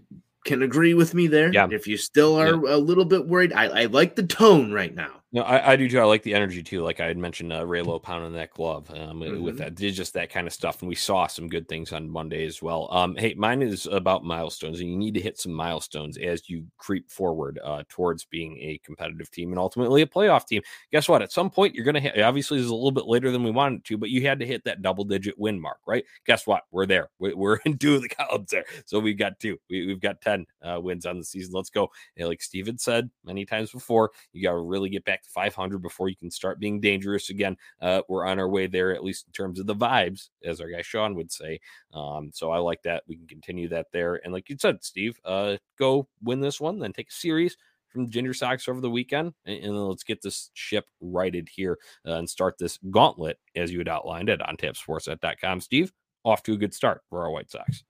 can 0.45 0.63
agree 0.63 0.95
with 0.95 1.15
me 1.15 1.27
there. 1.27 1.53
Yeah. 1.53 1.69
If 1.71 1.87
you 1.87 1.97
still 1.97 2.39
are 2.39 2.53
a 2.53 2.77
little 2.77 3.07
bit 3.07 3.27
worried, 3.27 3.53
I, 3.53 3.65
I 3.65 3.85
like 3.87 4.17
the 4.17 4.27
tone 4.27 4.73
right 4.73 4.95
now. 4.95 5.23
No, 5.35 5.43
I, 5.43 5.72
I 5.72 5.76
do 5.76 5.89
too. 5.89 5.99
I 5.99 6.05
like 6.05 6.22
the 6.22 6.32
energy 6.32 6.62
too. 6.62 6.82
Like 6.85 7.01
I 7.01 7.07
had 7.07 7.18
mentioned, 7.18 7.53
uh, 7.53 7.64
Raylo 7.64 8.01
pounding 8.01 8.35
that 8.35 8.53
glove 8.53 8.89
um, 8.93 9.18
Mhm. 9.18 9.43
with 9.43 9.59
that, 9.59 9.74
did 9.74 9.93
just 9.93 10.12
that 10.14 10.30
kind 10.30 10.47
of 10.47 10.53
stuff, 10.53 10.80
and 10.80 10.89
we 10.89 10.95
saw 10.95 11.26
some 11.26 11.49
good 11.49 11.66
things 11.68 11.93
on 11.93 12.09
Monday 12.09 12.47
as 12.47 12.62
well. 12.62 12.87
Um, 12.93 13.16
hey, 13.16 13.35
mine 13.35 13.61
is 13.61 13.87
about 13.87 14.22
milestones, 14.22 14.78
and 14.78 14.89
you 14.89 14.97
need 14.97 15.14
to 15.14 15.20
hit 15.20 15.37
some 15.37 15.51
milestones 15.53 16.18
as 16.18 16.49
you 16.49 16.64
creep 16.78 17.11
forward 17.11 17.59
uh, 17.64 17.82
towards 17.89 18.24
being 18.26 18.57
a 18.61 18.78
competitive 18.85 19.28
team 19.32 19.51
and 19.51 19.59
ultimately 19.59 20.03
a 20.03 20.07
playoff 20.07 20.47
team. 20.47 20.62
Guess 20.93 21.09
what? 21.09 21.20
At 21.20 21.32
some 21.32 21.51
point, 21.51 21.74
you're 21.74 21.85
going 21.85 21.95
to 21.97 22.01
hit. 22.01 22.20
Obviously, 22.20 22.59
this 22.59 22.66
is 22.66 22.70
a 22.70 22.74
little 22.76 22.93
bit 22.93 23.07
later 23.07 23.32
than 23.32 23.43
we 23.43 23.51
wanted 23.51 23.85
to, 23.87 23.99
but 23.99 24.11
you 24.11 24.22
had 24.22 24.39
to 24.39 24.47
hit 24.47 24.62
that 24.62 24.82
double 24.82 25.03
digit 25.03 25.37
win 25.37 25.61
mark, 25.61 25.78
right? 25.85 26.05
Guess 26.26 26.47
what? 26.47 26.62
We're 26.70 26.87
there. 26.87 27.11
We- 27.18 27.35
We're 27.35 27.57
in 27.64 27.76
two 27.78 27.97
of 27.97 28.03
the 28.03 28.09
columns 28.09 28.51
there, 28.53 28.66
so 28.87 29.01
we've 29.01 29.18
got 29.18 29.41
two. 29.41 29.59
We, 29.68 29.85
we've 29.89 30.01
got 30.01 30.20
ten 30.20 30.47
uh, 30.62 30.78
wins 30.80 31.07
on 31.07 31.18
the 31.18 31.24
season. 31.24 31.55
Let's 31.55 31.70
go. 31.70 31.91
And 32.16 32.28
like 32.28 32.41
Steven 32.41 32.78
said 32.78 33.11
many 33.24 33.45
times 33.45 33.72
before, 33.72 34.12
you 34.32 34.41
got 34.45 34.53
to 34.53 34.59
really 34.61 34.91
get 34.91 35.05
back 35.05 35.22
to 35.25 35.31
500 35.31 35.79
before 35.79 36.09
you 36.09 36.16
can 36.16 36.31
start 36.31 36.61
being 36.61 36.81
dangerous 36.81 37.31
again. 37.31 37.57
Uh, 37.81 38.03
we're 38.09 38.27
on 38.27 38.39
our 38.39 38.49
way 38.49 38.66
there, 38.66 38.95
at 38.95 39.05
least 39.05 39.27
in 39.27 39.33
terms 39.33 39.59
of 39.59 39.66
the 39.66 39.75
vibes, 39.75 40.29
as 40.45 40.61
our 40.61 40.68
guy 40.68 40.83
Sean 40.83 41.14
would 41.16 41.33
say. 41.33 41.61
Um, 41.93 42.31
so 42.33 42.51
I 42.51 42.59
like 42.59 42.83
that. 42.83 43.03
We 43.07 43.16
can 43.16 43.27
continue 43.27 43.68
that 43.68 43.87
there. 43.93 44.20
And 44.25 44.33
like 44.33 44.49
you 44.49 44.57
said, 44.59 44.85
Steve, 44.85 45.18
uh, 45.25 45.57
go 45.79 46.09
win 46.22 46.41
this 46.41 46.61
one, 46.61 46.79
then 46.79 46.93
take 46.93 47.11
a 47.11 47.14
series 47.14 47.57
from 47.89 48.05
the 48.05 48.11
Ginger 48.11 48.35
Sox 48.35 48.68
over 48.68 48.81
the 48.81 48.91
weekend, 48.91 49.33
and, 49.47 49.57
and 49.57 49.77
then 49.77 49.89
let's 49.89 50.03
get 50.03 50.20
this 50.20 50.51
ship 50.53 50.87
righted 51.01 51.49
here 51.49 51.79
uh, 52.07 52.14
and 52.14 52.29
start 52.29 52.59
this 52.59 52.79
gauntlet 52.91 53.39
as 53.55 53.72
you 53.72 53.79
had 53.79 53.89
outlined 53.89 54.29
at 54.29 54.41
ontapsportsnet.com. 54.41 55.61
Steve, 55.61 55.93
off 56.25 56.43
to 56.43 56.55
a 56.55 56.57
good 56.57 56.75
start 56.75 57.03
for 57.09 57.22
our 57.22 57.31
White 57.31 57.51
Sox. 57.51 57.85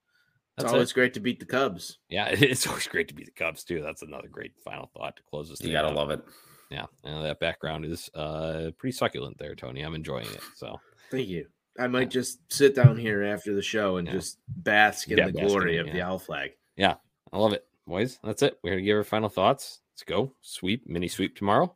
It's 0.57 0.63
That's 0.63 0.73
always 0.73 0.91
it. 0.91 0.93
great 0.93 1.13
to 1.15 1.19
beat 1.19 1.39
the 1.39 1.45
Cubs. 1.45 1.97
Yeah, 2.07 2.27
it's 2.31 2.65
always 2.67 2.87
great 2.87 3.09
to 3.09 3.13
beat 3.13 3.25
the 3.25 3.31
Cubs 3.31 3.63
too. 3.63 3.81
That's 3.81 4.03
another 4.03 4.29
great 4.29 4.53
final 4.63 4.89
thought 4.95 5.17
to 5.17 5.23
close 5.23 5.49
this. 5.49 5.59
You 5.59 5.65
thing 5.65 5.73
gotta 5.73 5.89
out. 5.89 5.95
love 5.95 6.11
it. 6.11 6.23
Yeah, 6.71 6.85
and 7.03 7.23
that 7.25 7.39
background 7.39 7.85
is 7.85 8.09
uh 8.15 8.71
pretty 8.77 8.95
succulent 8.95 9.37
there, 9.37 9.55
Tony. 9.55 9.81
I'm 9.81 9.95
enjoying 9.95 10.27
it. 10.27 10.41
So 10.55 10.79
Thank 11.11 11.27
you. 11.27 11.47
I 11.77 11.87
might 11.87 12.09
just 12.09 12.39
sit 12.51 12.73
down 12.75 12.97
here 12.97 13.23
after 13.23 13.53
the 13.53 13.61
show 13.61 13.97
and 13.97 14.07
Yeah. 14.07 14.13
just 14.13 14.39
bask 14.47 15.09
in 15.09 15.17
Yeah, 15.17 15.27
the 15.27 15.33
bask 15.33 15.41
in 15.43 15.47
glory 15.49 15.77
it, 15.77 15.85
of 15.87 15.93
the 15.93 16.01
owl 16.01 16.17
flag. 16.19 16.51
Yeah, 16.77 16.95
I 17.31 17.37
love 17.37 17.53
it, 17.53 17.65
boys. 17.85 18.17
That's 18.23 18.41
it. 18.41 18.57
We're 18.63 18.71
gonna 18.71 18.81
give 18.81 18.97
our 18.97 19.03
final 19.03 19.29
thoughts. 19.29 19.81
Let's 19.93 20.03
go 20.03 20.33
sweep, 20.41 20.87
mini 20.87 21.07
sweep 21.07 21.35
tomorrow. 21.37 21.75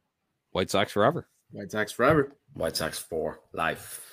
White 0.52 0.70
Sox 0.70 0.92
forever. 0.92 1.28
White 1.52 1.72
Sox 1.72 1.92
forever. 1.92 2.32
White 2.54 2.76
Sox 2.76 2.98
for 2.98 3.40
life. 3.54 4.09